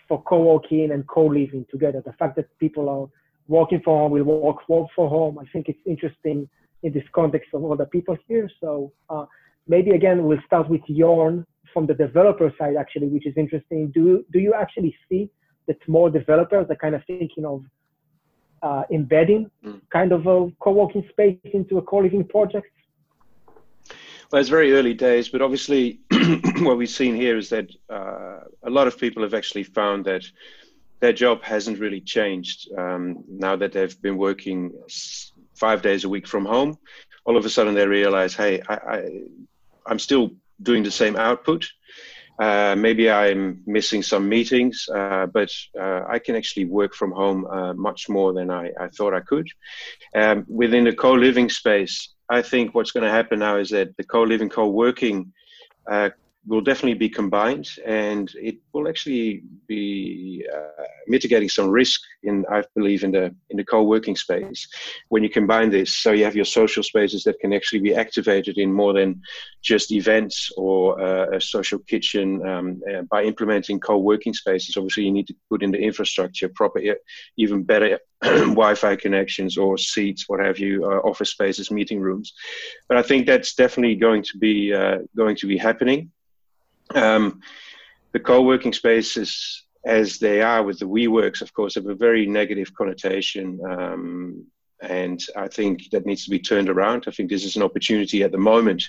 for 0.08 0.22
co-working 0.22 0.90
and 0.90 1.06
co-living 1.06 1.66
together? 1.70 2.02
The 2.04 2.14
fact 2.14 2.34
that 2.36 2.46
people 2.58 2.88
are 2.88 3.06
working 3.46 3.80
from 3.84 3.94
home 3.94 4.12
will 4.12 4.24
work, 4.24 4.68
work 4.68 4.88
from 4.94 5.08
home. 5.08 5.38
I 5.38 5.44
think 5.52 5.68
it's 5.68 5.78
interesting 5.86 6.48
in 6.82 6.92
this 6.92 7.04
context 7.12 7.50
of 7.52 7.62
all 7.62 7.76
the 7.76 7.86
people 7.86 8.16
here. 8.26 8.50
So 8.60 8.92
uh, 9.10 9.26
maybe 9.68 9.90
again, 9.90 10.24
we'll 10.24 10.42
start 10.46 10.68
with 10.68 10.80
Jorn 10.88 11.44
from 11.72 11.86
the 11.86 11.94
developer 11.94 12.52
side 12.58 12.76
actually, 12.76 13.08
which 13.08 13.26
is 13.26 13.34
interesting. 13.36 13.90
Do 13.92 14.24
do 14.32 14.38
you 14.38 14.54
actually 14.54 14.96
see 15.08 15.30
that 15.66 15.76
more 15.88 16.10
developers 16.10 16.66
are 16.70 16.76
kind 16.76 16.94
of 16.94 17.02
thinking 17.06 17.44
of 17.44 17.64
uh, 18.62 18.82
embedding 18.90 19.50
mm. 19.64 19.80
kind 19.92 20.12
of 20.12 20.26
a 20.26 20.50
co-working 20.60 21.06
space 21.10 21.38
into 21.44 21.78
a 21.78 21.82
co-living 21.82 22.24
project? 22.24 22.68
Well, 24.30 24.40
it's 24.40 24.48
very 24.48 24.72
early 24.72 24.94
days, 24.94 25.28
but 25.28 25.40
obviously, 25.40 26.00
what 26.58 26.76
we've 26.76 26.90
seen 26.90 27.14
here 27.14 27.36
is 27.36 27.48
that 27.50 27.70
uh, 27.88 28.40
a 28.64 28.70
lot 28.70 28.88
of 28.88 28.98
people 28.98 29.22
have 29.22 29.34
actually 29.34 29.62
found 29.62 30.04
that 30.06 30.24
their 30.98 31.12
job 31.12 31.42
hasn't 31.42 31.78
really 31.78 32.00
changed 32.00 32.72
um, 32.76 33.22
now 33.28 33.54
that 33.54 33.72
they've 33.72 34.00
been 34.02 34.16
working 34.16 34.72
five 35.54 35.80
days 35.82 36.04
a 36.04 36.08
week 36.08 36.26
from 36.26 36.44
home. 36.44 36.76
All 37.24 37.36
of 37.36 37.44
a 37.44 37.50
sudden, 37.50 37.74
they 37.74 37.86
realize, 37.86 38.34
hey, 38.34 38.62
I, 38.68 38.74
I, 38.74 39.20
I'm 39.86 39.98
still 39.98 40.32
doing 40.62 40.82
the 40.82 40.90
same 40.90 41.16
output. 41.16 41.66
Uh, 42.38 42.74
maybe 42.76 43.10
I'm 43.10 43.62
missing 43.66 44.02
some 44.02 44.28
meetings, 44.28 44.86
uh, 44.94 45.26
but 45.26 45.50
uh, 45.78 46.02
I 46.08 46.18
can 46.18 46.36
actually 46.36 46.66
work 46.66 46.94
from 46.94 47.12
home 47.12 47.46
uh, 47.46 47.72
much 47.72 48.08
more 48.08 48.34
than 48.34 48.50
I, 48.50 48.70
I 48.78 48.88
thought 48.88 49.14
I 49.14 49.20
could. 49.20 49.48
Um, 50.14 50.44
within 50.48 50.84
the 50.84 50.92
co 50.92 51.14
living 51.14 51.48
space, 51.48 52.14
I 52.28 52.42
think 52.42 52.74
what's 52.74 52.90
going 52.90 53.04
to 53.04 53.10
happen 53.10 53.38
now 53.38 53.56
is 53.56 53.70
that 53.70 53.96
the 53.96 54.04
co 54.04 54.22
living, 54.22 54.50
co 54.50 54.68
working 54.68 55.32
uh, 55.90 56.10
will 56.46 56.60
definitely 56.60 56.94
be 56.94 57.08
combined 57.08 57.68
and 57.84 58.32
it 58.36 58.56
will 58.72 58.88
actually 58.88 59.42
be 59.66 60.46
uh, 60.54 60.84
mitigating 61.08 61.48
some 61.48 61.68
risk 61.68 62.00
in 62.22 62.44
i 62.50 62.62
believe 62.74 63.02
in 63.04 63.10
the 63.10 63.34
in 63.50 63.56
the 63.56 63.64
co-working 63.64 64.16
space 64.16 64.68
when 65.08 65.22
you 65.22 65.30
combine 65.30 65.70
this. 65.70 65.96
So 65.96 66.12
you 66.12 66.24
have 66.24 66.36
your 66.36 66.44
social 66.44 66.82
spaces 66.82 67.24
that 67.24 67.38
can 67.40 67.52
actually 67.52 67.80
be 67.80 67.94
activated 67.94 68.58
in 68.58 68.72
more 68.72 68.92
than 68.92 69.20
just 69.62 69.92
events 69.92 70.50
or 70.56 71.00
uh, 71.00 71.36
a 71.36 71.40
social 71.40 71.78
kitchen 71.80 72.46
um, 72.46 72.80
uh, 72.92 73.02
by 73.10 73.24
implementing 73.24 73.80
co-working 73.80 74.34
spaces. 74.34 74.76
Obviously 74.76 75.04
you 75.04 75.12
need 75.12 75.26
to 75.28 75.34
put 75.50 75.62
in 75.62 75.70
the 75.70 75.78
infrastructure 75.78 76.48
proper 76.48 76.80
even 77.36 77.62
better 77.62 77.98
wi-fi 78.22 78.96
connections 78.96 79.58
or 79.58 79.76
seats 79.76 80.24
what 80.28 80.40
have 80.40 80.58
you 80.58 80.84
uh, 80.84 80.98
office 81.08 81.30
spaces 81.30 81.70
meeting 81.70 82.00
rooms. 82.00 82.32
But 82.88 82.98
i 82.98 83.02
think 83.02 83.26
that's 83.26 83.54
definitely 83.54 83.96
going 83.96 84.22
to 84.22 84.38
be 84.38 84.72
uh, 84.72 84.98
going 85.16 85.36
to 85.36 85.46
be 85.46 85.58
happening 85.58 86.10
um, 86.94 87.40
the 88.12 88.20
co-working 88.20 88.72
spaces, 88.72 89.64
as 89.84 90.18
they 90.18 90.42
are 90.42 90.62
with 90.62 90.78
the 90.78 90.88
WeWorks, 90.88 91.42
of 91.42 91.52
course, 91.52 91.74
have 91.74 91.86
a 91.86 91.94
very 91.94 92.26
negative 92.26 92.74
connotation. 92.74 93.60
Um, 93.68 94.46
and 94.82 95.20
I 95.36 95.48
think 95.48 95.90
that 95.92 96.06
needs 96.06 96.24
to 96.24 96.30
be 96.30 96.38
turned 96.38 96.68
around. 96.68 97.04
I 97.06 97.10
think 97.10 97.30
this 97.30 97.44
is 97.44 97.56
an 97.56 97.62
opportunity 97.62 98.22
at 98.22 98.32
the 98.32 98.38
moment 98.38 98.84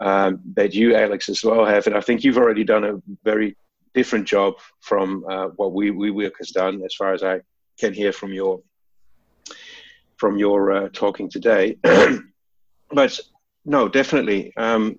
um, 0.00 0.40
that 0.54 0.74
you, 0.74 0.94
Alex, 0.94 1.28
as 1.28 1.42
well 1.42 1.64
have. 1.64 1.86
And 1.86 1.96
I 1.96 2.00
think 2.00 2.22
you've 2.22 2.38
already 2.38 2.64
done 2.64 2.84
a 2.84 3.02
very 3.24 3.56
different 3.94 4.26
job 4.26 4.54
from 4.80 5.24
uh, 5.28 5.46
what 5.56 5.72
we 5.72 5.90
WeWork 5.90 6.32
has 6.38 6.50
done, 6.50 6.82
as 6.84 6.94
far 6.94 7.12
as 7.14 7.22
I 7.22 7.40
can 7.78 7.92
hear 7.92 8.12
from 8.12 8.32
your 8.32 8.60
from 10.16 10.38
your 10.38 10.72
uh, 10.72 10.88
talking 10.92 11.28
today. 11.28 11.76
but 12.90 13.20
no, 13.64 13.88
definitely. 13.88 14.52
Um, 14.56 14.98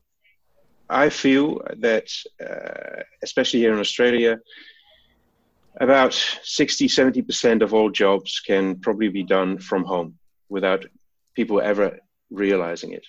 I 0.89 1.09
feel 1.09 1.61
that, 1.77 2.09
uh, 2.39 3.03
especially 3.23 3.59
here 3.59 3.73
in 3.73 3.79
Australia, 3.79 4.39
about 5.79 6.13
60, 6.43 6.87
70% 6.87 7.61
of 7.61 7.73
all 7.73 7.89
jobs 7.89 8.39
can 8.39 8.79
probably 8.79 9.09
be 9.09 9.23
done 9.23 9.57
from 9.57 9.83
home 9.83 10.17
without 10.49 10.85
people 11.33 11.59
ever 11.59 11.99
realizing 12.29 12.93
it. 12.93 13.05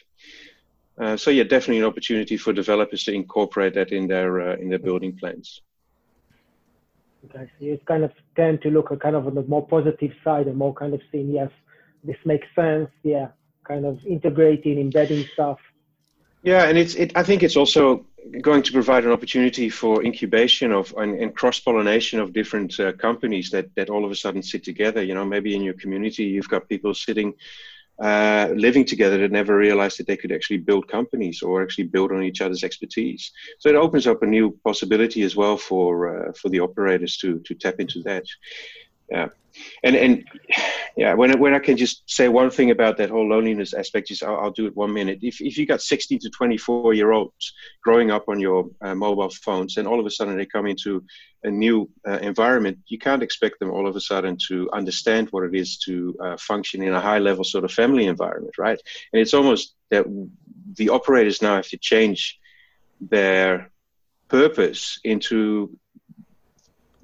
Uh, 0.98 1.16
so 1.16 1.30
yeah, 1.30 1.42
definitely 1.42 1.78
an 1.78 1.84
opportunity 1.84 2.36
for 2.36 2.52
developers 2.52 3.04
to 3.04 3.12
incorporate 3.12 3.74
that 3.74 3.92
in 3.92 4.06
their 4.06 4.40
uh, 4.40 4.56
in 4.56 4.70
their 4.70 4.78
building 4.78 5.14
plans. 5.14 5.60
Okay, 7.26 7.50
so 7.58 7.64
you 7.64 7.78
kind 7.86 8.02
of 8.02 8.12
tend 8.34 8.62
to 8.62 8.70
look 8.70 8.90
at 8.90 9.00
kind 9.00 9.14
of 9.14 9.26
on 9.26 9.34
the 9.34 9.42
more 9.42 9.66
positive 9.66 10.12
side 10.24 10.46
and 10.46 10.56
more 10.56 10.72
kind 10.72 10.94
of 10.94 11.00
saying 11.12 11.30
yes, 11.30 11.50
this 12.02 12.16
makes 12.24 12.46
sense. 12.54 12.88
Yeah, 13.02 13.28
kind 13.64 13.84
of 13.84 13.98
integrating, 14.06 14.78
embedding 14.78 15.26
stuff. 15.34 15.58
Yeah, 16.46 16.68
and 16.68 16.78
it's 16.78 16.94
it. 16.94 17.10
I 17.16 17.24
think 17.24 17.42
it's 17.42 17.56
also 17.56 18.06
going 18.40 18.62
to 18.62 18.72
provide 18.72 19.04
an 19.04 19.10
opportunity 19.10 19.68
for 19.68 20.04
incubation 20.04 20.70
of 20.70 20.94
and, 20.96 21.20
and 21.20 21.34
cross 21.34 21.58
pollination 21.58 22.20
of 22.20 22.32
different 22.32 22.78
uh, 22.78 22.92
companies 22.92 23.50
that 23.50 23.74
that 23.74 23.90
all 23.90 24.04
of 24.04 24.12
a 24.12 24.14
sudden 24.14 24.44
sit 24.44 24.62
together. 24.62 25.02
You 25.02 25.14
know, 25.14 25.24
maybe 25.24 25.56
in 25.56 25.62
your 25.64 25.74
community 25.74 26.22
you've 26.22 26.48
got 26.48 26.68
people 26.68 26.94
sitting. 26.94 27.34
Uh, 27.98 28.50
living 28.54 28.84
together 28.84 29.16
that 29.16 29.32
never 29.32 29.56
realized 29.56 29.98
that 29.98 30.06
they 30.06 30.18
could 30.18 30.30
actually 30.30 30.58
build 30.58 30.86
companies 30.86 31.40
or 31.40 31.62
actually 31.62 31.84
build 31.84 32.12
on 32.12 32.22
each 32.22 32.42
other's 32.42 32.62
expertise. 32.62 33.32
So 33.58 33.70
it 33.70 33.74
opens 33.74 34.06
up 34.06 34.22
a 34.22 34.26
new 34.26 34.50
possibility 34.62 35.22
as 35.22 35.34
well 35.34 35.56
for 35.56 36.28
uh, 36.28 36.32
for 36.34 36.50
the 36.50 36.60
operators 36.60 37.16
to 37.22 37.40
to 37.40 37.54
tap 37.54 37.80
into 37.80 38.02
that. 38.02 38.24
Yeah 39.10 39.28
and 39.82 39.96
and 39.96 40.24
yeah, 40.96 41.12
when 41.12 41.38
when 41.38 41.52
I 41.52 41.58
can 41.58 41.76
just 41.76 42.02
say 42.06 42.28
one 42.28 42.48
thing 42.48 42.70
about 42.70 42.96
that 42.96 43.10
whole 43.10 43.28
loneliness 43.28 43.74
aspect, 43.74 44.10
is 44.10 44.22
I'll, 44.22 44.36
I'll 44.36 44.50
do 44.50 44.66
it 44.66 44.74
one 44.74 44.94
minute. 44.94 45.18
If 45.20 45.42
if 45.42 45.58
you 45.58 45.66
got 45.66 45.82
16 45.82 46.20
to 46.20 46.30
24 46.30 46.94
year 46.94 47.12
olds 47.12 47.52
growing 47.84 48.10
up 48.10 48.30
on 48.30 48.40
your 48.40 48.70
uh, 48.80 48.94
mobile 48.94 49.28
phones, 49.28 49.76
and 49.76 49.86
all 49.86 50.00
of 50.00 50.06
a 50.06 50.10
sudden 50.10 50.38
they 50.38 50.46
come 50.46 50.66
into 50.66 51.04
a 51.44 51.50
new 51.50 51.90
uh, 52.08 52.18
environment, 52.22 52.78
you 52.86 52.98
can't 52.98 53.22
expect 53.22 53.60
them 53.60 53.70
all 53.70 53.86
of 53.86 53.94
a 53.94 54.00
sudden 54.00 54.38
to 54.48 54.70
understand 54.72 55.28
what 55.32 55.44
it 55.44 55.54
is 55.54 55.76
to 55.80 56.16
uh, 56.18 56.36
function 56.38 56.82
in 56.82 56.94
a 56.94 57.00
high 57.00 57.18
level 57.18 57.44
sort 57.44 57.64
of 57.64 57.72
family 57.72 58.06
environment, 58.06 58.56
right? 58.56 58.80
And 59.12 59.20
it's 59.20 59.34
almost 59.34 59.74
that 59.90 60.06
the 60.76 60.88
operators 60.88 61.42
now 61.42 61.56
have 61.56 61.68
to 61.68 61.76
change 61.76 62.40
their 63.02 63.70
purpose 64.28 64.98
into 65.04 65.78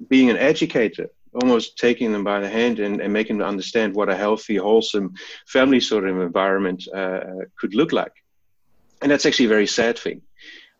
being 0.09 0.31
an 0.31 0.37
educator 0.37 1.09
almost 1.41 1.77
taking 1.77 2.11
them 2.11 2.23
by 2.23 2.39
the 2.39 2.49
hand 2.49 2.79
and, 2.79 3.01
and 3.01 3.11
making 3.11 3.37
them 3.37 3.47
understand 3.47 3.95
what 3.95 4.09
a 4.09 4.15
healthy, 4.15 4.55
wholesome 4.55 5.13
family 5.47 5.79
sort 5.79 6.07
of 6.07 6.19
environment 6.19 6.83
uh, 6.93 7.21
could 7.57 7.73
look 7.73 7.91
like. 7.91 8.13
And 9.01 9.11
that's 9.11 9.25
actually 9.25 9.45
a 9.45 9.49
very 9.49 9.67
sad 9.67 9.97
thing, 9.97 10.21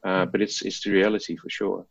uh, 0.04 0.26
but 0.26 0.42
it's 0.42 0.62
it's 0.62 0.82
the 0.84 0.92
reality 0.92 1.36
for 1.36 1.50
sure. 1.50 1.86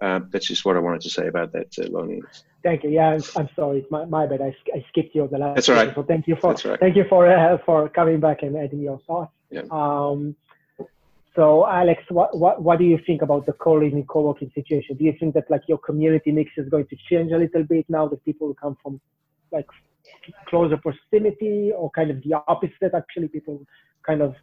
Uh, 0.00 0.20
that's 0.30 0.46
just 0.46 0.64
what 0.64 0.76
I 0.76 0.80
wanted 0.80 1.00
to 1.02 1.10
say 1.10 1.26
about 1.26 1.52
that 1.52 1.76
uh, 1.78 1.88
loneliness. 1.90 2.44
Thank 2.62 2.84
you. 2.84 2.90
Yeah, 2.90 3.10
I'm, 3.10 3.22
I'm 3.36 3.48
sorry. 3.54 3.84
My, 3.90 4.04
my 4.04 4.26
bad. 4.26 4.40
I, 4.40 4.54
I 4.74 4.84
skipped 4.88 5.14
you 5.14 5.28
the 5.30 5.38
last. 5.38 5.54
That's 5.56 5.68
all 5.68 5.74
right. 5.74 5.94
So 5.94 6.02
thank 6.02 6.26
you 6.26 6.36
for 6.36 6.54
right. 6.54 6.80
thank 6.80 6.96
you 6.96 7.04
for 7.08 7.30
uh, 7.30 7.58
for 7.66 7.88
coming 7.88 8.20
back 8.20 8.42
and 8.42 8.56
adding 8.56 8.80
your 8.80 9.00
thoughts. 9.06 9.32
Yeah. 9.50 9.62
Um, 9.70 10.36
so, 11.38 11.64
Alex, 11.68 12.02
what, 12.08 12.36
what, 12.36 12.60
what 12.60 12.80
do 12.80 12.84
you 12.84 12.98
think 13.06 13.22
about 13.22 13.46
the 13.46 13.52
co-living, 13.52 14.04
co-working 14.06 14.50
situation? 14.56 14.96
Do 14.96 15.04
you 15.04 15.14
think 15.20 15.34
that 15.34 15.48
like 15.48 15.62
your 15.68 15.78
community 15.78 16.32
mix 16.32 16.50
is 16.56 16.68
going 16.68 16.88
to 16.88 16.96
change 17.08 17.30
a 17.30 17.38
little 17.38 17.62
bit 17.62 17.86
now 17.88 18.08
that 18.08 18.24
people 18.24 18.52
come 18.60 18.76
from 18.82 19.00
like 19.52 19.66
closer 20.48 20.76
proximity, 20.76 21.70
or 21.72 21.92
kind 21.92 22.10
of 22.10 22.20
the 22.24 22.34
opposite? 22.48 22.92
Actually, 22.92 23.28
people 23.28 23.64
kind 24.04 24.20
of 24.20 24.34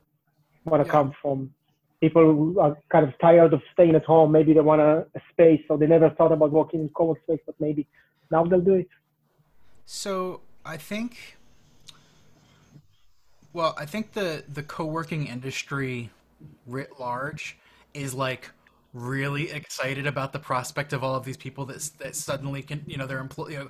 want 0.63 0.83
to 0.83 0.87
yeah. 0.87 0.91
come 0.93 1.13
from 1.21 1.53
people 1.99 2.23
who 2.23 2.59
are 2.61 2.77
kind 2.89 3.05
of 3.05 3.13
tired 3.19 3.51
of 3.51 3.61
staying 3.73 3.95
at 3.95 4.05
home. 4.05 4.31
Maybe 4.31 4.53
they 4.53 4.61
want 4.61 4.79
a, 4.79 5.05
a 5.15 5.21
space, 5.33 5.59
so 5.67 5.75
they 5.75 5.87
never 5.87 6.11
thought 6.11 6.31
about 6.31 6.51
working 6.51 6.79
in 6.79 6.87
co-working 6.95 7.23
space, 7.23 7.41
but 7.45 7.55
maybe 7.59 7.85
now 8.31 8.45
they'll 8.45 8.61
do 8.61 8.75
it. 8.75 8.87
So 9.85 10.39
I 10.65 10.77
think, 10.77 11.35
well, 13.51 13.75
I 13.77 13.85
think 13.85 14.13
the 14.13 14.45
the 14.47 14.63
co-working 14.63 15.27
industry 15.27 16.11
writ 16.65 16.99
large 16.99 17.57
is 17.93 18.13
like 18.13 18.49
really 18.93 19.51
excited 19.51 20.07
about 20.07 20.31
the 20.31 20.39
prospect 20.39 20.93
of 20.93 21.03
all 21.03 21.15
of 21.15 21.25
these 21.25 21.37
people 21.37 21.65
that 21.65 21.89
that 21.99 22.15
suddenly 22.15 22.61
can 22.61 22.83
you 22.87 22.97
know 22.97 23.05
their 23.05 23.19
employ 23.19 23.47
you 23.47 23.57
know, 23.57 23.69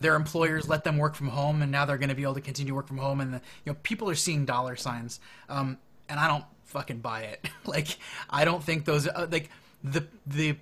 their 0.00 0.16
employers 0.16 0.68
let 0.68 0.82
them 0.82 0.96
work 0.96 1.14
from 1.14 1.28
home 1.28 1.62
and 1.62 1.70
now 1.70 1.84
they're 1.84 1.98
going 1.98 2.08
to 2.08 2.14
be 2.14 2.22
able 2.22 2.34
to 2.34 2.40
continue 2.40 2.70
to 2.70 2.74
work 2.74 2.88
from 2.88 2.98
home 2.98 3.20
and 3.20 3.34
the, 3.34 3.40
you 3.64 3.72
know 3.72 3.76
people 3.82 4.08
are 4.08 4.14
seeing 4.14 4.44
dollar 4.44 4.74
signs. 4.74 5.20
Um, 5.48 5.78
and 6.08 6.18
I 6.18 6.26
don't 6.26 6.44
fucking 6.64 6.98
buy 6.98 7.22
it. 7.22 7.48
Like 7.64 7.98
I 8.28 8.44
don't 8.44 8.64
think 8.64 8.84
those 8.84 9.06
uh, 9.06 9.28
like 9.30 9.48
the 9.84 10.06
the 10.26 10.56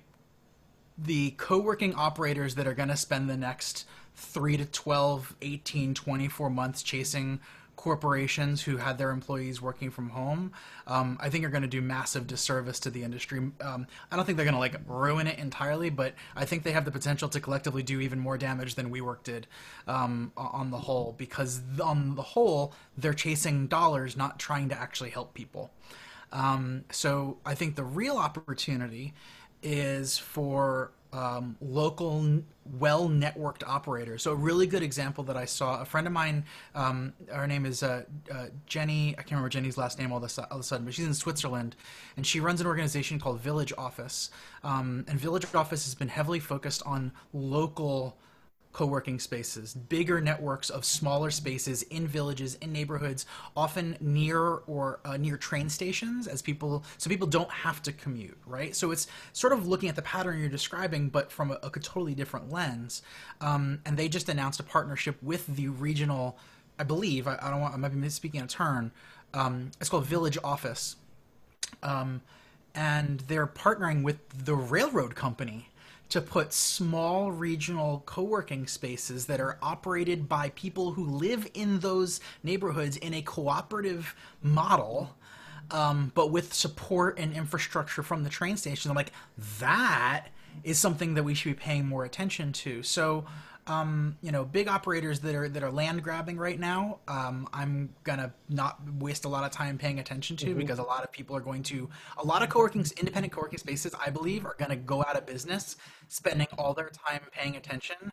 the 0.97 1.31
co-working 1.31 1.95
operators 1.95 2.53
that 2.55 2.67
are 2.67 2.75
going 2.75 2.89
to 2.89 2.97
spend 2.97 3.29
the 3.29 3.37
next 3.37 3.87
3 4.15 4.57
to 4.57 4.65
12 4.65 5.35
18 5.41 5.93
24 5.95 6.49
months 6.51 6.83
chasing 6.83 7.39
corporations 7.79 8.61
who 8.61 8.75
had 8.75 8.97
their 8.97 9.09
employees 9.09 9.61
working 9.61 9.89
from 9.89 10.09
home, 10.09 10.51
um, 10.85 11.17
I 11.21 11.29
think 11.29 11.45
are 11.45 11.49
going 11.49 11.61
to 11.61 11.67
do 11.69 11.81
massive 11.81 12.27
disservice 12.27 12.77
to 12.81 12.89
the 12.89 13.03
industry. 13.03 13.39
Um, 13.61 13.87
I 14.11 14.17
don't 14.17 14.25
think 14.25 14.35
they're 14.35 14.43
going 14.43 14.53
to 14.53 14.59
like 14.59 14.75
ruin 14.85 15.27
it 15.27 15.39
entirely, 15.39 15.89
but 15.89 16.13
I 16.35 16.43
think 16.43 16.63
they 16.63 16.73
have 16.73 16.83
the 16.83 16.91
potential 16.91 17.29
to 17.29 17.39
collectively 17.39 17.81
do 17.81 18.01
even 18.01 18.19
more 18.19 18.37
damage 18.37 18.75
than 18.75 18.91
WeWork 18.91 19.23
did 19.23 19.47
um, 19.87 20.33
on 20.35 20.71
the 20.71 20.77
whole, 20.77 21.15
because 21.17 21.61
on 21.81 22.15
the 22.15 22.21
whole, 22.21 22.73
they're 22.97 23.13
chasing 23.13 23.67
dollars, 23.67 24.17
not 24.17 24.39
trying 24.39 24.67
to 24.67 24.77
actually 24.77 25.11
help 25.11 25.33
people. 25.33 25.71
Um, 26.33 26.83
so 26.91 27.37
I 27.45 27.55
think 27.55 27.77
the 27.77 27.85
real 27.85 28.17
opportunity 28.17 29.13
is 29.63 30.17
for 30.17 30.91
um, 31.11 31.57
local, 31.61 32.41
well 32.77 33.09
networked 33.09 33.63
operators. 33.65 34.23
So, 34.23 34.31
a 34.31 34.35
really 34.35 34.67
good 34.67 34.83
example 34.83 35.23
that 35.25 35.37
I 35.37 35.45
saw 35.45 35.81
a 35.81 35.85
friend 35.85 36.05
of 36.05 36.13
mine, 36.13 36.45
um, 36.75 37.13
her 37.31 37.47
name 37.47 37.65
is 37.65 37.81
uh, 37.81 38.03
uh, 38.31 38.47
Jenny, 38.65 39.13
I 39.13 39.21
can't 39.21 39.31
remember 39.31 39.49
Jenny's 39.49 39.77
last 39.77 39.97
name 39.99 40.11
all, 40.11 40.23
of 40.23 40.23
a 40.23 40.63
sudden, 40.63 40.85
but 40.85 40.93
she's 40.93 41.07
in 41.07 41.13
Switzerland 41.13 41.75
and 42.15 42.25
she 42.25 42.39
runs 42.39 42.61
an 42.61 42.67
organization 42.67 43.19
called 43.19 43.39
Village 43.39 43.73
Office. 43.77 44.29
Um, 44.63 45.05
and 45.07 45.19
Village 45.19 45.45
Office 45.55 45.85
has 45.85 45.95
been 45.95 46.09
heavily 46.09 46.39
focused 46.39 46.83
on 46.85 47.11
local 47.33 48.17
co-working 48.71 49.19
spaces 49.19 49.73
bigger 49.73 50.21
networks 50.21 50.69
of 50.69 50.85
smaller 50.85 51.31
spaces 51.31 51.83
in 51.83 52.07
villages 52.07 52.55
in 52.61 52.71
neighborhoods 52.71 53.25
often 53.55 53.97
near 53.99 54.39
or 54.67 54.99
uh, 55.05 55.17
near 55.17 55.37
train 55.37 55.69
stations 55.69 56.27
as 56.27 56.41
people 56.41 56.83
so 56.97 57.09
people 57.09 57.27
don't 57.27 57.51
have 57.51 57.81
to 57.81 57.91
commute 57.91 58.37
right? 58.45 58.75
So 58.75 58.91
it's 58.91 59.07
sort 59.33 59.53
of 59.53 59.67
looking 59.67 59.89
at 59.89 59.95
the 59.95 60.01
pattern 60.01 60.39
you're 60.39 60.49
describing 60.49 61.09
but 61.09 61.31
from 61.31 61.51
a, 61.51 61.59
a 61.63 61.69
totally 61.69 62.15
different 62.15 62.51
lens. 62.51 63.01
Um, 63.41 63.79
and 63.85 63.97
they 63.97 64.07
just 64.07 64.29
announced 64.29 64.59
a 64.59 64.63
partnership 64.63 65.17
with 65.21 65.47
the 65.47 65.67
regional 65.69 66.37
i 66.77 66.83
believe 66.83 67.27
i, 67.27 67.37
I 67.41 67.49
don't 67.49 67.59
want 67.59 67.73
i 67.73 67.77
might 67.77 67.89
be 67.89 67.97
misspeaking 67.97 68.43
a 68.43 68.47
turn 68.47 68.91
um, 69.33 69.71
it's 69.79 69.89
called 69.89 70.05
village 70.05 70.37
office. 70.43 70.95
Um, 71.83 72.21
and 72.75 73.21
they're 73.21 73.47
partnering 73.47 74.03
with 74.03 74.45
the 74.45 74.55
railroad 74.55 75.15
company 75.15 75.68
to 76.09 76.21
put 76.21 76.51
small 76.53 77.31
regional 77.31 78.03
co-working 78.05 78.67
spaces 78.67 79.27
that 79.27 79.39
are 79.39 79.57
operated 79.61 80.27
by 80.27 80.49
people 80.49 80.91
who 80.91 81.05
live 81.05 81.47
in 81.53 81.79
those 81.79 82.19
neighborhoods 82.43 82.97
in 82.97 83.13
a 83.13 83.21
cooperative 83.21 84.15
model 84.41 85.15
um, 85.71 86.11
but 86.15 86.31
with 86.31 86.53
support 86.53 87.19
and 87.19 87.33
infrastructure 87.33 88.03
from 88.03 88.23
the 88.23 88.29
train 88.29 88.57
station. 88.57 88.89
I'm 88.89 88.95
like 88.95 89.11
that 89.59 90.27
is 90.63 90.79
something 90.79 91.13
that 91.13 91.23
we 91.23 91.33
should 91.33 91.49
be 91.49 91.61
paying 91.61 91.85
more 91.85 92.05
attention 92.05 92.51
to. 92.51 92.83
So 92.83 93.25
um, 93.69 94.17
you 94.21 94.31
know, 94.31 94.43
big 94.43 94.67
operators 94.67 95.19
that 95.19 95.35
are 95.35 95.47
that 95.47 95.61
are 95.61 95.71
land 95.71 96.03
grabbing 96.03 96.37
right 96.37 96.59
now, 96.59 96.99
um, 97.07 97.47
I'm 97.53 97.93
gonna 98.03 98.33
not 98.49 98.79
waste 98.95 99.25
a 99.25 99.29
lot 99.29 99.43
of 99.43 99.51
time 99.51 99.77
paying 99.77 99.99
attention 99.99 100.35
to 100.37 100.47
mm-hmm. 100.47 100.57
because 100.57 100.79
a 100.79 100.83
lot 100.83 101.03
of 101.03 101.11
people 101.11 101.35
are 101.35 101.39
going 101.41 101.61
to 101.63 101.87
a 102.17 102.25
lot 102.25 102.41
of 102.41 102.49
co-working 102.49 102.83
independent 102.97 103.31
co-working 103.31 103.59
spaces, 103.59 103.93
I 104.03 104.09
believe, 104.09 104.45
are 104.45 104.55
gonna 104.57 104.75
go 104.75 105.01
out 105.01 105.15
of 105.15 105.27
business, 105.27 105.77
spending 106.07 106.47
all 106.57 106.73
their 106.73 106.89
time 106.89 107.21
paying 107.31 107.57
attention 107.57 108.11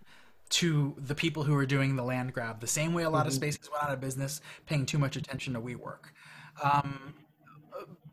to 0.48 0.94
the 0.98 1.14
people 1.14 1.42
who 1.42 1.56
are 1.56 1.66
doing 1.66 1.96
the 1.96 2.04
land 2.04 2.34
grab. 2.34 2.60
The 2.60 2.66
same 2.66 2.92
way 2.92 3.04
a 3.04 3.10
lot 3.10 3.20
mm-hmm. 3.20 3.28
of 3.28 3.34
spaces 3.34 3.70
went 3.70 3.82
out 3.82 3.92
of 3.92 4.00
business, 4.00 4.42
paying 4.66 4.84
too 4.84 4.98
much 4.98 5.16
attention 5.16 5.54
to 5.54 5.60
WeWork. 5.60 6.12
Um, 6.62 7.14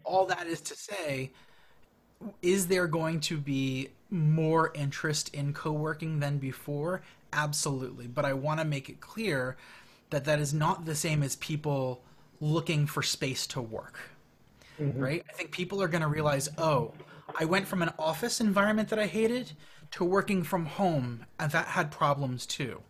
all 0.06 0.26
that 0.26 0.48
is 0.48 0.61
to 0.61 0.76
say, 0.76 1.32
is 2.41 2.68
there 2.68 2.88
going 2.88 3.20
to 3.20 3.38
be 3.38 3.90
more 4.10 4.72
interest 4.76 5.34
in 5.34 5.53
co-working 5.53 6.20
than 6.20 6.38
before 6.38 7.02
absolutely 7.34 8.07
but 8.07 8.26
i 8.26 8.34
want 8.34 8.60
to 8.60 8.65
make 8.65 8.89
it 8.89 8.99
clear 8.99 9.57
that 10.10 10.26
that 10.26 10.39
is 10.39 10.53
not 10.53 10.85
the 10.85 10.95
same 10.95 11.23
as 11.23 11.35
people 11.38 12.01
looking 12.39 12.85
for 12.85 13.01
space 13.01 13.47
to 13.47 13.61
work 13.61 13.99
mm-hmm. 14.80 14.99
right 14.99 15.26
i 15.30 15.34
think 15.34 15.51
people 15.51 15.81
are 15.81 15.88
going 15.88 16.01
to 16.01 16.07
realize 16.07 16.49
oh 16.57 16.93
i 17.39 17.45
went 17.45 17.68
from 17.68 17.81
an 17.81 17.91
office 17.97 18.39
environment 18.39 18.89
that 18.89 18.99
i 18.99 19.07
hated 19.07 19.51
to 19.91 20.03
working 20.03 20.43
from 20.43 20.65
home 20.65 21.26
and 21.39 21.51
that 21.51 21.68
had 21.68 21.91
problems 21.91 22.45
too 22.45 22.81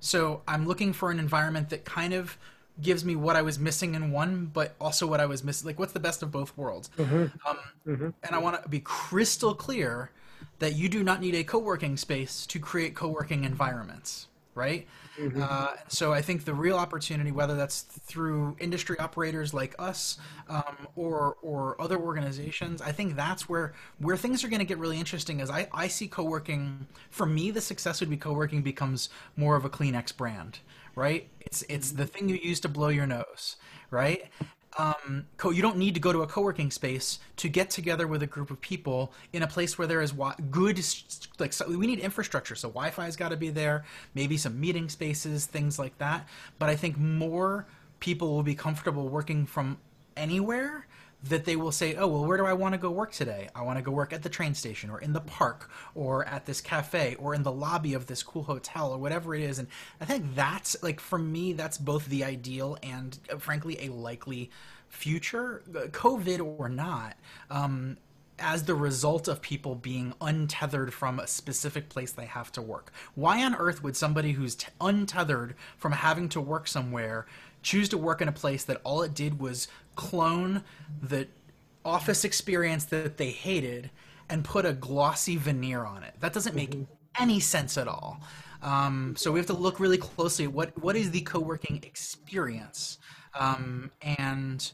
so 0.00 0.42
i'm 0.48 0.66
looking 0.66 0.92
for 0.92 1.10
an 1.10 1.18
environment 1.18 1.70
that 1.70 1.84
kind 1.84 2.12
of 2.12 2.36
gives 2.80 3.04
me 3.04 3.14
what 3.14 3.36
I 3.36 3.42
was 3.42 3.58
missing 3.58 3.94
in 3.94 4.10
one, 4.12 4.46
but 4.46 4.74
also 4.80 5.06
what 5.06 5.20
I 5.20 5.26
was 5.26 5.44
missing. 5.44 5.66
Like, 5.66 5.78
what's 5.78 5.92
the 5.92 6.00
best 6.00 6.22
of 6.22 6.30
both 6.30 6.56
worlds? 6.56 6.90
Mm-hmm. 6.96 7.48
Um, 7.48 7.58
mm-hmm. 7.86 8.08
And 8.22 8.34
I 8.34 8.38
want 8.38 8.62
to 8.62 8.68
be 8.68 8.80
crystal 8.80 9.54
clear 9.54 10.10
that 10.58 10.76
you 10.76 10.88
do 10.88 11.02
not 11.02 11.20
need 11.20 11.34
a 11.34 11.44
co-working 11.44 11.96
space 11.96 12.46
to 12.46 12.58
create 12.58 12.94
co-working 12.94 13.44
environments 13.44 14.28
right 14.54 14.86
mm-hmm. 15.18 15.42
uh, 15.42 15.68
so 15.88 16.12
i 16.12 16.20
think 16.20 16.44
the 16.44 16.52
real 16.52 16.76
opportunity 16.76 17.32
whether 17.32 17.56
that's 17.56 17.82
through 17.82 18.54
industry 18.60 18.98
operators 18.98 19.54
like 19.54 19.74
us 19.78 20.18
um, 20.50 20.76
or 20.94 21.36
or 21.42 21.80
other 21.80 21.98
organizations 21.98 22.82
i 22.82 22.92
think 22.92 23.16
that's 23.16 23.48
where 23.48 23.72
where 23.98 24.16
things 24.16 24.44
are 24.44 24.48
going 24.48 24.58
to 24.58 24.66
get 24.66 24.76
really 24.76 24.98
interesting 24.98 25.40
is 25.40 25.48
I, 25.48 25.68
I 25.72 25.88
see 25.88 26.06
co-working 26.06 26.86
for 27.08 27.24
me 27.24 27.50
the 27.50 27.62
success 27.62 28.00
would 28.00 28.10
be 28.10 28.18
co-working 28.18 28.60
becomes 28.60 29.08
more 29.36 29.56
of 29.56 29.64
a 29.64 29.70
kleenex 29.70 30.14
brand 30.14 30.58
right? 30.94 31.28
It's 31.40 31.62
it's 31.68 31.92
the 31.92 32.06
thing 32.06 32.28
you 32.28 32.36
use 32.36 32.60
to 32.60 32.68
blow 32.68 32.88
your 32.88 33.06
nose, 33.06 33.56
right? 33.90 34.30
Um, 34.78 35.26
co- 35.36 35.50
you 35.50 35.60
don't 35.60 35.76
need 35.76 35.94
to 35.94 36.00
go 36.00 36.12
to 36.12 36.22
a 36.22 36.26
co-working 36.26 36.70
space 36.70 37.18
to 37.36 37.48
get 37.48 37.68
together 37.68 38.06
with 38.06 38.22
a 38.22 38.26
group 38.26 38.50
of 38.50 38.60
people 38.60 39.12
in 39.32 39.42
a 39.42 39.46
place 39.46 39.76
where 39.76 39.86
there 39.86 40.00
is 40.00 40.12
wi- 40.12 40.34
good 40.50 40.82
like 41.38 41.52
so 41.52 41.68
we 41.68 41.86
need 41.86 41.98
infrastructure. 41.98 42.54
So 42.54 42.68
wi-fi's 42.68 43.16
got 43.16 43.30
to 43.30 43.36
be 43.36 43.50
there 43.50 43.84
maybe 44.14 44.36
some 44.38 44.58
meeting 44.58 44.88
spaces 44.88 45.44
things 45.46 45.78
like 45.78 45.96
that. 45.98 46.26
But 46.58 46.70
i 46.70 46.76
think 46.76 46.96
more 46.98 47.66
people 48.00 48.34
will 48.34 48.42
be 48.42 48.54
comfortable 48.54 49.08
working 49.08 49.46
from 49.46 49.78
anywhere 50.16 50.86
that 51.24 51.44
they 51.44 51.56
will 51.56 51.72
say, 51.72 51.94
oh, 51.94 52.06
well, 52.06 52.24
where 52.24 52.36
do 52.36 52.44
I 52.44 52.52
want 52.52 52.74
to 52.74 52.78
go 52.78 52.90
work 52.90 53.12
today? 53.12 53.48
I 53.54 53.62
want 53.62 53.78
to 53.78 53.82
go 53.82 53.92
work 53.92 54.12
at 54.12 54.22
the 54.22 54.28
train 54.28 54.54
station 54.54 54.90
or 54.90 55.00
in 55.00 55.12
the 55.12 55.20
park 55.20 55.70
or 55.94 56.24
at 56.26 56.46
this 56.46 56.60
cafe 56.60 57.14
or 57.16 57.34
in 57.34 57.44
the 57.44 57.52
lobby 57.52 57.94
of 57.94 58.06
this 58.06 58.22
cool 58.22 58.42
hotel 58.42 58.90
or 58.90 58.98
whatever 58.98 59.34
it 59.34 59.42
is. 59.42 59.58
And 59.58 59.68
I 60.00 60.04
think 60.04 60.34
that's, 60.34 60.82
like, 60.82 60.98
for 60.98 61.18
me, 61.18 61.52
that's 61.52 61.78
both 61.78 62.06
the 62.06 62.24
ideal 62.24 62.76
and, 62.82 63.18
uh, 63.32 63.36
frankly, 63.36 63.78
a 63.80 63.88
likely 63.90 64.50
future, 64.88 65.62
uh, 65.70 65.86
COVID 65.88 66.58
or 66.58 66.68
not. 66.68 67.16
Um, 67.50 67.98
as 68.38 68.64
the 68.64 68.74
result 68.74 69.28
of 69.28 69.40
people 69.40 69.76
being 69.76 70.14
untethered 70.20 70.92
from 70.92 71.20
a 71.20 71.26
specific 71.26 71.88
place 71.88 72.10
they 72.10 72.24
have 72.24 72.50
to 72.50 72.60
work. 72.60 72.92
Why 73.14 73.44
on 73.44 73.54
earth 73.54 73.84
would 73.84 73.96
somebody 73.96 74.32
who's 74.32 74.56
t- 74.56 74.66
untethered 74.80 75.54
from 75.76 75.92
having 75.92 76.28
to 76.30 76.40
work 76.40 76.66
somewhere 76.66 77.26
choose 77.62 77.88
to 77.90 77.98
work 77.98 78.20
in 78.20 78.28
a 78.28 78.32
place 78.32 78.64
that 78.64 78.80
all 78.82 79.02
it 79.02 79.14
did 79.14 79.38
was 79.38 79.68
clone 79.96 80.62
the 81.02 81.26
office 81.84 82.24
experience 82.24 82.84
that 82.86 83.16
they 83.16 83.30
hated 83.30 83.90
and 84.28 84.44
put 84.44 84.64
a 84.64 84.72
glossy 84.72 85.36
veneer 85.36 85.84
on 85.84 86.02
it. 86.02 86.14
That 86.20 86.32
doesn't 86.32 86.54
make 86.54 86.70
mm-hmm. 86.70 87.22
any 87.22 87.40
sense 87.40 87.76
at 87.76 87.88
all. 87.88 88.20
Um, 88.62 89.14
so 89.16 89.32
we 89.32 89.38
have 89.38 89.46
to 89.46 89.54
look 89.54 89.80
really 89.80 89.98
closely 89.98 90.44
at 90.44 90.52
what 90.52 90.80
what 90.80 90.96
is 90.96 91.10
the 91.10 91.20
co-working 91.22 91.80
experience, 91.82 92.98
um, 93.38 93.90
and 94.00 94.70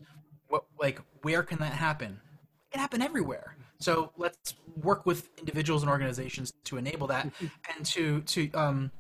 what 0.49 0.65
like 0.79 1.01
where 1.23 1.43
can 1.43 1.59
that 1.61 1.73
happen? 1.73 2.21
It 2.67 2.73
can 2.73 2.81
happen 2.81 3.01
everywhere. 3.01 3.57
So 3.81 4.13
let's 4.19 4.55
work 4.83 5.07
with 5.07 5.31
individuals 5.39 5.83
and 5.83 5.91
organizations 5.91 6.53
to 6.65 6.77
enable 6.77 7.07
that, 7.07 7.33
and 7.75 7.87
to 7.87 8.21
to 8.21 8.51
um, 8.53 8.91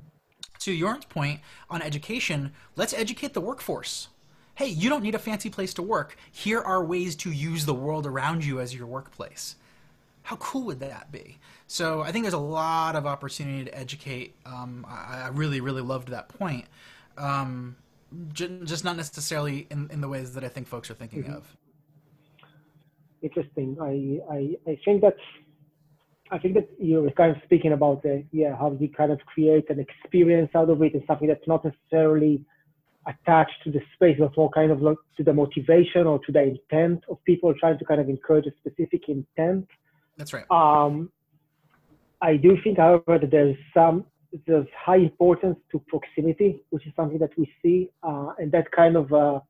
to 0.61 0.77
Jorn's 0.77 1.05
point 1.05 1.41
on 1.69 1.83
education, 1.83 2.53
let's 2.77 2.95
educate 2.95 3.35
the 3.35 3.41
workforce. 3.41 4.09
Hey, 4.59 4.71
you 4.71 4.89
don't 4.91 5.05
need 5.05 5.15
a 5.15 5.21
fancy 5.21 5.51
place 5.51 5.73
to 5.75 5.83
work. 5.83 6.17
Here 6.33 6.59
are 6.59 6.85
ways 6.85 7.15
to 7.17 7.31
use 7.31 7.65
the 7.65 7.75
world 7.75 8.07
around 8.07 8.45
you 8.45 8.59
as 8.59 8.75
your 8.75 8.89
workplace. 8.89 9.55
How 10.23 10.35
cool 10.35 10.65
would 10.65 10.81
that 10.81 11.13
be? 11.13 11.39
So 11.69 12.01
I 12.01 12.11
think 12.11 12.25
there's 12.25 12.35
a 12.35 12.39
lot 12.39 12.97
of 12.97 13.07
opportunity 13.07 13.67
to 13.67 13.79
educate. 13.79 14.35
Um, 14.45 14.85
I, 14.89 15.27
I, 15.27 15.29
really, 15.29 15.61
really 15.61 15.81
loved 15.81 16.09
that 16.09 16.29
point. 16.29 16.65
Um, 17.17 17.77
j- 18.33 18.59
just 18.65 18.85
not 18.85 18.97
necessarily 18.97 19.69
in, 19.71 19.91
in 19.93 20.01
the 20.01 20.09
ways 20.09 20.35
that 20.35 20.43
I 20.43 20.49
think 20.49 20.67
folks 20.67 20.91
are 20.91 20.95
thinking 20.95 21.23
mm-hmm. 21.23 21.35
of. 21.35 21.57
Interesting. 23.23 23.77
I, 23.81 24.35
I, 24.35 24.73
I 24.73 24.79
think 24.85 25.03
that's 25.03 25.21
I 26.33 26.39
think 26.39 26.55
that 26.55 26.69
you're 26.81 27.09
kind 27.13 27.35
of 27.35 27.41
speaking 27.45 27.73
about 27.73 28.03
the 28.03 28.25
yeah 28.33 28.57
how 28.57 28.77
you 28.79 28.89
kind 28.89 29.13
of 29.13 29.21
create 29.21 29.71
an 29.71 29.79
experience 29.79 30.51
out 30.57 30.69
of 30.69 30.83
it 30.83 30.95
and 30.95 31.03
something 31.07 31.29
that's 31.29 31.47
not 31.47 31.65
necessarily 31.65 32.45
attached 33.09 33.59
to 33.65 33.71
the 33.71 33.81
space, 33.95 34.17
but 34.19 34.37
more 34.37 34.51
kind 34.51 34.71
of 34.71 34.83
like 34.83 34.99
to 35.17 35.23
the 35.25 35.33
motivation 35.33 36.07
or 36.07 36.19
to 36.27 36.31
the 36.33 36.43
intent 36.43 37.03
of 37.11 37.17
people 37.25 37.53
trying 37.59 37.79
to 37.79 37.85
kind 37.85 38.01
of 38.01 38.09
encourage 38.09 38.47
a 38.47 38.53
specific 38.61 39.09
intent. 39.09 39.67
That's 40.17 40.33
right. 40.33 40.45
Um, 40.51 41.11
I 42.21 42.37
do 42.37 42.57
think, 42.63 42.79
however, 42.79 43.19
that 43.19 43.31
there's 43.31 43.57
some 43.73 44.05
there's 44.47 44.67
high 44.77 44.97
importance 44.97 45.57
to 45.73 45.79
proximity, 45.89 46.61
which 46.69 46.87
is 46.87 46.93
something 46.95 47.19
that 47.19 47.31
we 47.39 47.51
see, 47.63 47.89
uh, 48.03 48.31
and 48.39 48.53
that 48.53 48.71
kind 48.73 48.95
of 48.97 49.11
uh, 49.13 49.41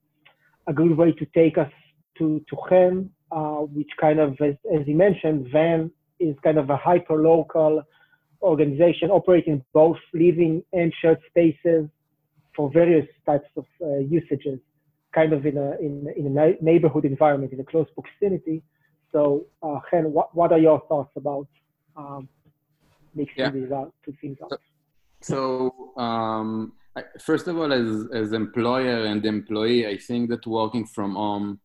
a 0.68 0.72
good 0.72 0.96
way 0.96 1.10
to 1.12 1.26
take 1.34 1.58
us 1.58 1.72
to 2.18 2.44
to 2.48 2.56
Chen, 2.68 3.10
uh, 3.32 3.62
which 3.76 3.90
kind 4.00 4.20
of, 4.20 4.30
as, 4.40 4.54
as 4.72 4.86
he 4.86 4.94
mentioned, 4.94 5.48
Venn 5.50 5.90
is 6.20 6.36
kind 6.44 6.58
of 6.58 6.70
a 6.70 6.76
hyper-local 6.76 7.82
organization 8.42 9.10
operating 9.10 9.64
both 9.72 9.98
living 10.14 10.62
and 10.72 10.92
shared 11.00 11.18
spaces 11.28 11.88
for 12.58 12.68
various 12.72 13.06
types 13.24 13.50
of 13.56 13.66
uh, 13.80 13.98
usages, 14.18 14.58
kind 15.14 15.32
of 15.32 15.46
in 15.46 15.56
a, 15.56 15.70
in, 15.86 16.12
in 16.16 16.36
a 16.36 16.56
neighborhood 16.60 17.04
environment, 17.04 17.52
in 17.52 17.60
a 17.60 17.68
close 17.72 17.86
proximity. 17.94 18.64
So, 19.12 19.46
uh, 19.62 19.78
Chen, 19.88 20.12
what, 20.12 20.34
what 20.34 20.50
are 20.50 20.58
your 20.58 20.82
thoughts 20.88 21.12
about 21.14 21.46
um, 21.96 22.28
mixing 23.14 23.44
yeah. 23.44 23.50
these 23.50 23.70
out, 23.70 23.94
two 24.04 24.12
things 24.20 24.38
up? 24.42 24.60
So, 25.20 25.92
um, 25.96 26.72
first 27.20 27.46
of 27.46 27.56
all, 27.56 27.72
as, 27.72 28.06
as 28.12 28.32
employer 28.32 29.04
and 29.04 29.24
employee, 29.24 29.86
I 29.86 29.96
think 29.96 30.28
that 30.30 30.44
working 30.44 30.84
from 30.84 31.14
home, 31.14 31.60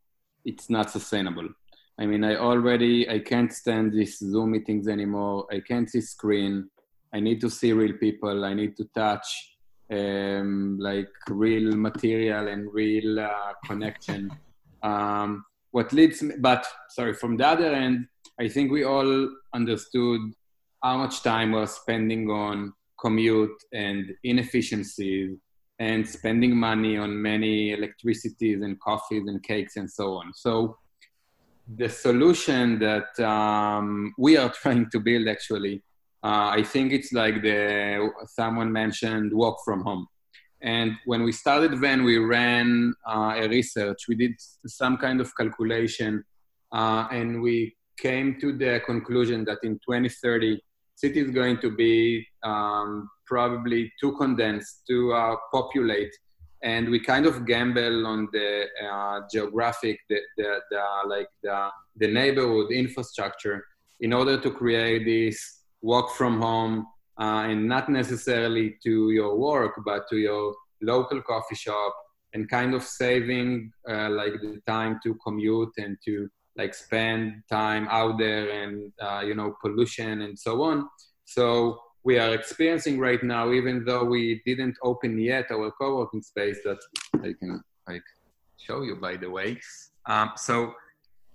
it's 0.45 0.70
not 0.70 0.91
sustainable. 0.91 1.49
I 1.98 2.06
mean, 2.06 2.24
I 2.24 2.36
already 2.36 3.10
I 3.10 3.18
can't 3.18 3.52
stand 3.52 3.94
these 3.94 4.20
Zoom 4.20 4.52
meetings 4.52 4.88
anymore. 4.88 5.48
I 5.52 5.60
can't 5.60 5.90
see 5.90 6.02
screen. 6.02 6.70
I 7.11 7.20
need 7.20 7.41
to 7.41 7.49
see 7.49 7.72
real 7.74 7.98
people. 7.98 8.45
I 8.45 8.53
need 8.53 8.76
to 8.78 8.86
touch 8.95 9.53
um, 9.91 10.77
like 10.80 11.10
real 11.30 11.76
material 11.76 12.47
and 12.47 12.73
real 12.73 13.19
uh, 13.19 13.53
connection. 13.65 14.31
Um, 14.84 15.45
what 15.72 15.93
leads 15.93 16.22
me, 16.22 16.35
but 16.38 16.68
sorry, 16.89 17.14
from 17.14 17.38
the 17.38 17.47
other 17.47 17.73
end, 17.73 18.07
I 18.38 18.49
think 18.49 18.69
we 18.69 18.84
all 18.84 19.30
understood 19.53 20.19
how 20.84 20.97
much 20.97 21.23
time 21.23 21.53
we're 21.53 21.68
spending 21.68 22.30
on 22.30 22.73
commute 22.99 23.64
and 23.72 24.11
inefficiencies 24.26 25.38
and 25.80 26.07
spending 26.07 26.55
money 26.55 26.97
on 26.97 27.22
many 27.22 27.72
electricities 27.72 28.61
and 28.61 28.80
coffees 28.80 29.23
and 29.27 29.41
cakes 29.41 29.77
and 29.77 29.89
so 29.89 30.15
on. 30.15 30.34
So 30.34 30.77
the 31.76 31.89
solution 31.89 32.80
that 32.80 33.18
um, 33.19 34.14
we 34.18 34.38
are 34.38 34.49
trying 34.61 34.89
to 34.91 34.99
build 34.99 35.27
actually 35.27 35.81
uh, 36.24 36.50
i 36.60 36.64
think 36.64 36.91
it's 36.91 37.12
like 37.14 37.41
the 37.41 38.10
someone 38.28 38.72
mentioned 38.72 39.32
work 39.34 39.58
from 39.66 39.82
home. 39.84 40.08
And 40.64 40.94
when 41.06 41.24
we 41.24 41.34
started 41.34 41.78
Venn, 41.78 42.06
we 42.06 42.18
ran 42.18 42.94
uh, 43.06 43.34
a 43.36 43.50
research. 43.50 44.08
We 44.08 44.16
did 44.16 44.36
some 44.66 44.95
kind 44.95 45.20
of 45.20 45.36
calculation 45.36 46.24
uh, 46.72 47.08
and 47.12 47.41
we 47.41 47.76
came 48.00 48.40
to 48.40 48.54
the 48.58 48.82
conclusion 48.86 49.44
that 49.45 49.60
in 49.64 49.74
2030 49.86 50.60
city 50.95 51.20
is 51.20 51.32
going 51.32 51.60
to 51.60 51.70
be 51.70 52.26
um, 52.44 53.10
probably 53.26 53.91
too 54.00 54.16
condensed 54.18 54.84
to 54.88 55.14
uh, 55.14 55.36
populate. 55.52 56.14
And 56.64 56.90
we 56.90 57.00
kind 57.02 57.26
of 57.26 57.45
gamble 57.45 58.08
on 58.08 58.30
the 58.32 58.66
uh, 58.90 59.20
geographic, 59.30 60.00
the, 60.10 60.20
the, 60.38 60.60
the, 60.72 60.84
like 61.08 61.28
the, 61.44 61.68
the 61.98 62.08
neighborhood 62.08 62.72
infrastructure 62.72 63.66
in 64.00 64.14
order 64.14 64.40
to 64.40 64.50
create 64.50 65.04
this 65.04 65.62
work 65.84 66.10
from 66.11 66.41
home 66.41 66.88
uh, 67.19 67.43
and 67.45 67.68
not 67.68 67.89
necessarily 67.89 68.77
to 68.84 69.11
your 69.11 69.38
work, 69.38 69.73
but 69.85 70.07
to 70.10 70.18
your 70.18 70.55
local 70.81 71.22
coffee 71.22 71.55
shop 71.55 71.93
and 72.34 72.49
kind 72.49 72.73
of 72.73 72.81
saving 72.81 73.72
uh, 73.88 74.10
like 74.10 74.34
the 74.41 74.60
time 74.65 74.99
to 75.03 75.14
commute 75.23 75.73
and 75.77 75.97
to 76.03 76.27
like 76.55 76.73
spend 76.73 77.43
time 77.49 77.88
out 77.89 78.18
there 78.18 78.49
and 78.49 78.91
uh, 79.01 79.22
you 79.26 79.35
know 79.35 79.55
pollution 79.61 80.22
and 80.22 80.38
so 80.38 80.61
on. 80.64 80.88
So 81.26 81.80
we 82.03 82.18
are 82.18 82.34
experiencing 82.34 82.99
right 82.99 83.23
now, 83.23 83.51
even 83.51 83.85
though 83.85 84.03
we 84.03 84.41
didn't 84.45 84.77
open 84.84 85.18
yet 85.19 85.51
our 85.51 85.72
co-working 85.72 86.22
space 86.22 86.60
that 86.65 86.80
I 87.15 87.34
can 87.39 87.61
like 87.88 88.03
show 88.57 88.81
you 88.81 88.95
by 88.95 89.18
the 89.18 89.30
way. 89.30 89.60
Um, 90.05 90.31
so 90.35 90.73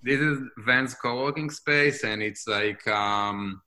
this 0.02 0.20
is 0.20 0.38
Venn's 0.64 0.94
co-working 0.94 1.50
space 1.50 2.04
and 2.04 2.22
it's 2.22 2.46
like 2.46 2.86
um, 2.86 3.60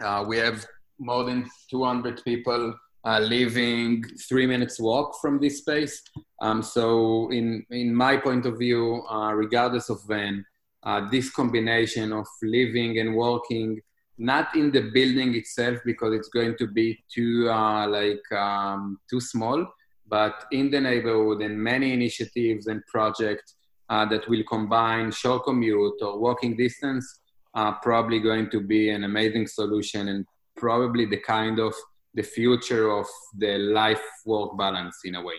uh, 0.00 0.24
we 0.26 0.36
have 0.38 0.66
more 0.98 1.24
than 1.24 1.48
200 1.70 2.22
people 2.24 2.74
uh, 3.04 3.18
living 3.18 4.04
three 4.28 4.46
minutes 4.46 4.78
walk 4.78 5.18
from 5.20 5.40
this 5.40 5.58
space. 5.58 6.02
Um, 6.42 6.62
so 6.62 7.30
in, 7.30 7.64
in 7.70 7.94
my 7.94 8.16
point 8.16 8.46
of 8.46 8.58
view, 8.58 9.02
uh, 9.10 9.32
regardless 9.32 9.88
of 9.88 10.00
when, 10.06 10.44
uh, 10.82 11.08
this 11.10 11.30
combination 11.30 12.12
of 12.12 12.26
living 12.42 12.98
and 12.98 13.14
working 13.14 13.80
not 14.20 14.54
in 14.54 14.70
the 14.70 14.90
building 14.92 15.34
itself 15.34 15.78
because 15.84 16.12
it's 16.14 16.28
going 16.28 16.54
to 16.58 16.66
be 16.66 17.02
too 17.12 17.48
uh, 17.50 17.88
like 17.88 18.32
um, 18.32 18.98
too 19.08 19.20
small 19.20 19.66
but 20.06 20.44
in 20.52 20.70
the 20.70 20.80
neighborhood 20.80 21.40
and 21.40 21.58
many 21.58 21.92
initiatives 21.92 22.66
and 22.66 22.84
projects 22.86 23.56
uh, 23.88 24.04
that 24.04 24.28
will 24.28 24.42
combine 24.44 25.10
short 25.10 25.44
commute 25.44 26.00
or 26.02 26.18
walking 26.18 26.54
distance 26.56 27.20
are 27.54 27.78
probably 27.82 28.20
going 28.20 28.48
to 28.50 28.60
be 28.60 28.90
an 28.90 29.04
amazing 29.04 29.46
solution 29.46 30.08
and 30.08 30.26
probably 30.56 31.04
the 31.06 31.20
kind 31.20 31.58
of 31.58 31.74
the 32.14 32.22
future 32.22 32.90
of 32.90 33.06
the 33.38 33.58
life 33.58 34.02
work 34.26 34.56
balance 34.56 34.98
in 35.04 35.14
a 35.14 35.22
way 35.22 35.34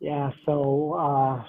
yeah 0.00 0.30
so 0.44 0.94
uh 0.94 1.42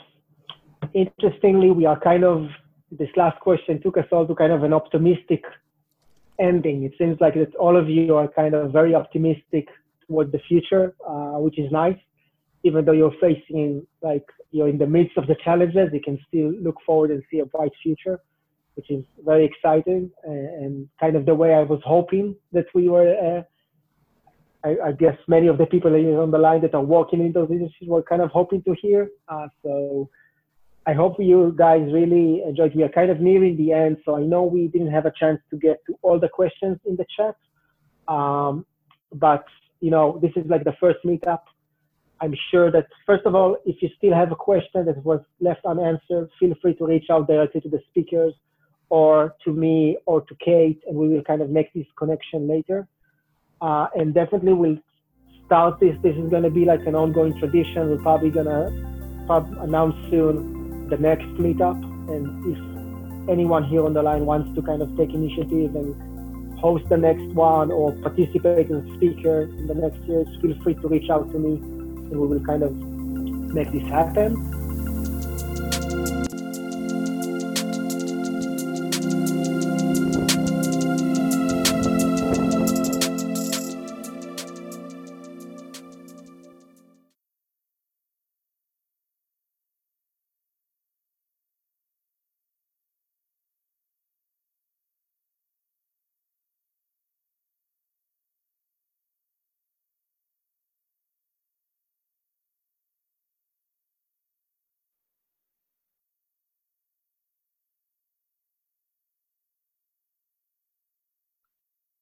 interestingly, 0.93 1.71
we 1.71 1.85
are 1.85 1.99
kind 1.99 2.23
of, 2.23 2.47
this 2.91 3.09
last 3.15 3.39
question 3.39 3.81
took 3.81 3.97
us 3.97 4.05
all 4.11 4.27
to 4.27 4.35
kind 4.35 4.51
of 4.51 4.63
an 4.63 4.73
optimistic 4.73 5.43
ending. 6.39 6.83
It 6.83 6.93
seems 6.97 7.19
like 7.19 7.35
that 7.35 7.53
all 7.55 7.77
of 7.77 7.89
you 7.89 8.15
are 8.15 8.27
kind 8.27 8.55
of 8.55 8.71
very 8.71 8.95
optimistic 8.95 9.67
toward 10.07 10.31
the 10.31 10.39
future, 10.47 10.95
uh, 11.07 11.39
which 11.39 11.59
is 11.59 11.71
nice. 11.71 11.97
Even 12.63 12.85
though 12.85 12.91
you're 12.91 13.15
facing 13.21 13.85
like 14.01 14.25
you're 14.51 14.67
in 14.67 14.77
the 14.77 14.87
midst 14.87 15.17
of 15.17 15.27
the 15.27 15.35
challenges, 15.43 15.89
you 15.93 16.01
can 16.01 16.19
still 16.27 16.51
look 16.61 16.75
forward 16.85 17.11
and 17.11 17.23
see 17.31 17.39
a 17.39 17.45
bright 17.45 17.71
future, 17.81 18.19
which 18.75 18.89
is 18.89 19.03
very 19.23 19.45
exciting 19.45 20.11
and 20.23 20.89
kind 20.99 21.15
of 21.15 21.25
the 21.25 21.35
way 21.35 21.53
I 21.53 21.61
was 21.61 21.81
hoping 21.85 22.35
that 22.51 22.65
we 22.73 22.89
were. 22.89 23.15
Uh, 23.15 23.43
I, 24.61 24.87
I, 24.87 24.91
guess 24.91 25.17
many 25.29 25.47
of 25.47 25.57
the 25.57 25.65
people 25.65 25.93
on 25.95 26.31
the 26.31 26.37
line 26.37 26.61
that 26.63 26.75
are 26.75 26.83
working 26.83 27.21
in 27.21 27.31
those 27.31 27.49
industries 27.49 27.89
were 27.89 28.03
kind 28.03 28.21
of 28.21 28.29
hoping 28.29 28.61
to 28.63 28.75
hear. 28.81 29.09
Uh, 29.29 29.47
so 29.63 30.09
I 30.85 30.93
hope 30.93 31.15
you 31.19 31.53
guys 31.57 31.81
really 31.93 32.41
enjoyed. 32.45 32.75
We 32.75 32.83
are 32.83 32.89
kind 32.89 33.11
of 33.11 33.19
nearing 33.19 33.55
the 33.57 33.71
end, 33.71 33.97
so 34.03 34.15
I 34.15 34.21
know 34.21 34.43
we 34.43 34.67
didn't 34.67 34.91
have 34.91 35.05
a 35.05 35.13
chance 35.17 35.39
to 35.51 35.57
get 35.57 35.77
to 35.85 35.97
all 36.01 36.19
the 36.19 36.29
questions 36.29 36.77
in 36.85 36.95
the 36.95 37.05
chat. 37.15 37.35
Um, 38.13 38.65
but 39.13 39.45
you 39.81 39.91
know, 39.91 40.19
this 40.21 40.31
is 40.35 40.49
like 40.49 40.63
the 40.63 40.75
first 40.79 40.99
meetup. 41.05 41.41
I'm 42.21 42.35
sure 42.51 42.71
that 42.71 42.87
first 43.05 43.25
of 43.25 43.35
all, 43.35 43.57
if 43.65 43.81
you 43.81 43.89
still 43.97 44.13
have 44.13 44.31
a 44.31 44.35
question 44.35 44.85
that 44.85 45.03
was 45.05 45.21
left 45.39 45.65
unanswered, 45.65 46.29
feel 46.39 46.53
free 46.61 46.75
to 46.75 46.85
reach 46.85 47.05
out 47.09 47.27
directly 47.27 47.61
to 47.61 47.69
the 47.69 47.81
speakers 47.89 48.33
or 48.89 49.35
to 49.45 49.53
me 49.53 49.97
or 50.05 50.21
to 50.21 50.35
Kate, 50.43 50.81
and 50.87 50.97
we 50.97 51.09
will 51.09 51.23
kind 51.23 51.41
of 51.41 51.49
make 51.49 51.71
this 51.73 51.85
connection 51.97 52.47
later. 52.47 52.87
Uh, 53.61 53.87
and 53.95 54.13
definitely 54.13 54.53
we'll 54.53 54.77
start 55.45 55.79
this. 55.79 55.95
This 56.03 56.15
is 56.15 56.29
going 56.29 56.43
to 56.43 56.49
be 56.49 56.65
like 56.65 56.85
an 56.85 56.95
ongoing 56.95 57.37
tradition. 57.39 57.89
We're 57.89 58.01
probably 58.01 58.31
going 58.31 58.47
to 58.47 59.61
announce 59.61 59.95
soon 60.09 60.87
the 60.89 60.97
next 60.97 61.27
meetup. 61.37 61.81
And 62.09 62.25
if 62.51 63.29
anyone 63.29 63.63
here 63.63 63.85
on 63.85 63.93
the 63.93 64.01
line 64.01 64.25
wants 64.25 64.53
to 64.55 64.61
kind 64.61 64.81
of 64.81 64.95
take 64.97 65.13
initiative 65.13 65.75
and 65.75 66.59
host 66.59 66.83
the 66.89 66.97
next 66.97 67.23
one 67.33 67.71
or 67.71 67.93
participate 68.01 68.71
as 68.71 68.83
a 68.83 68.95
speaker 68.95 69.43
in 69.43 69.67
the 69.67 69.75
next 69.75 70.01
years, 70.03 70.27
feel 70.41 70.57
free 70.63 70.73
to 70.75 70.87
reach 70.87 71.09
out 71.09 71.31
to 71.31 71.39
me 71.39 71.78
and 72.11 72.19
we 72.19 72.27
will 72.27 72.39
kind 72.39 72.63
of 72.63 72.75
make 72.75 73.71
this 73.71 73.83
happen. 73.83 74.35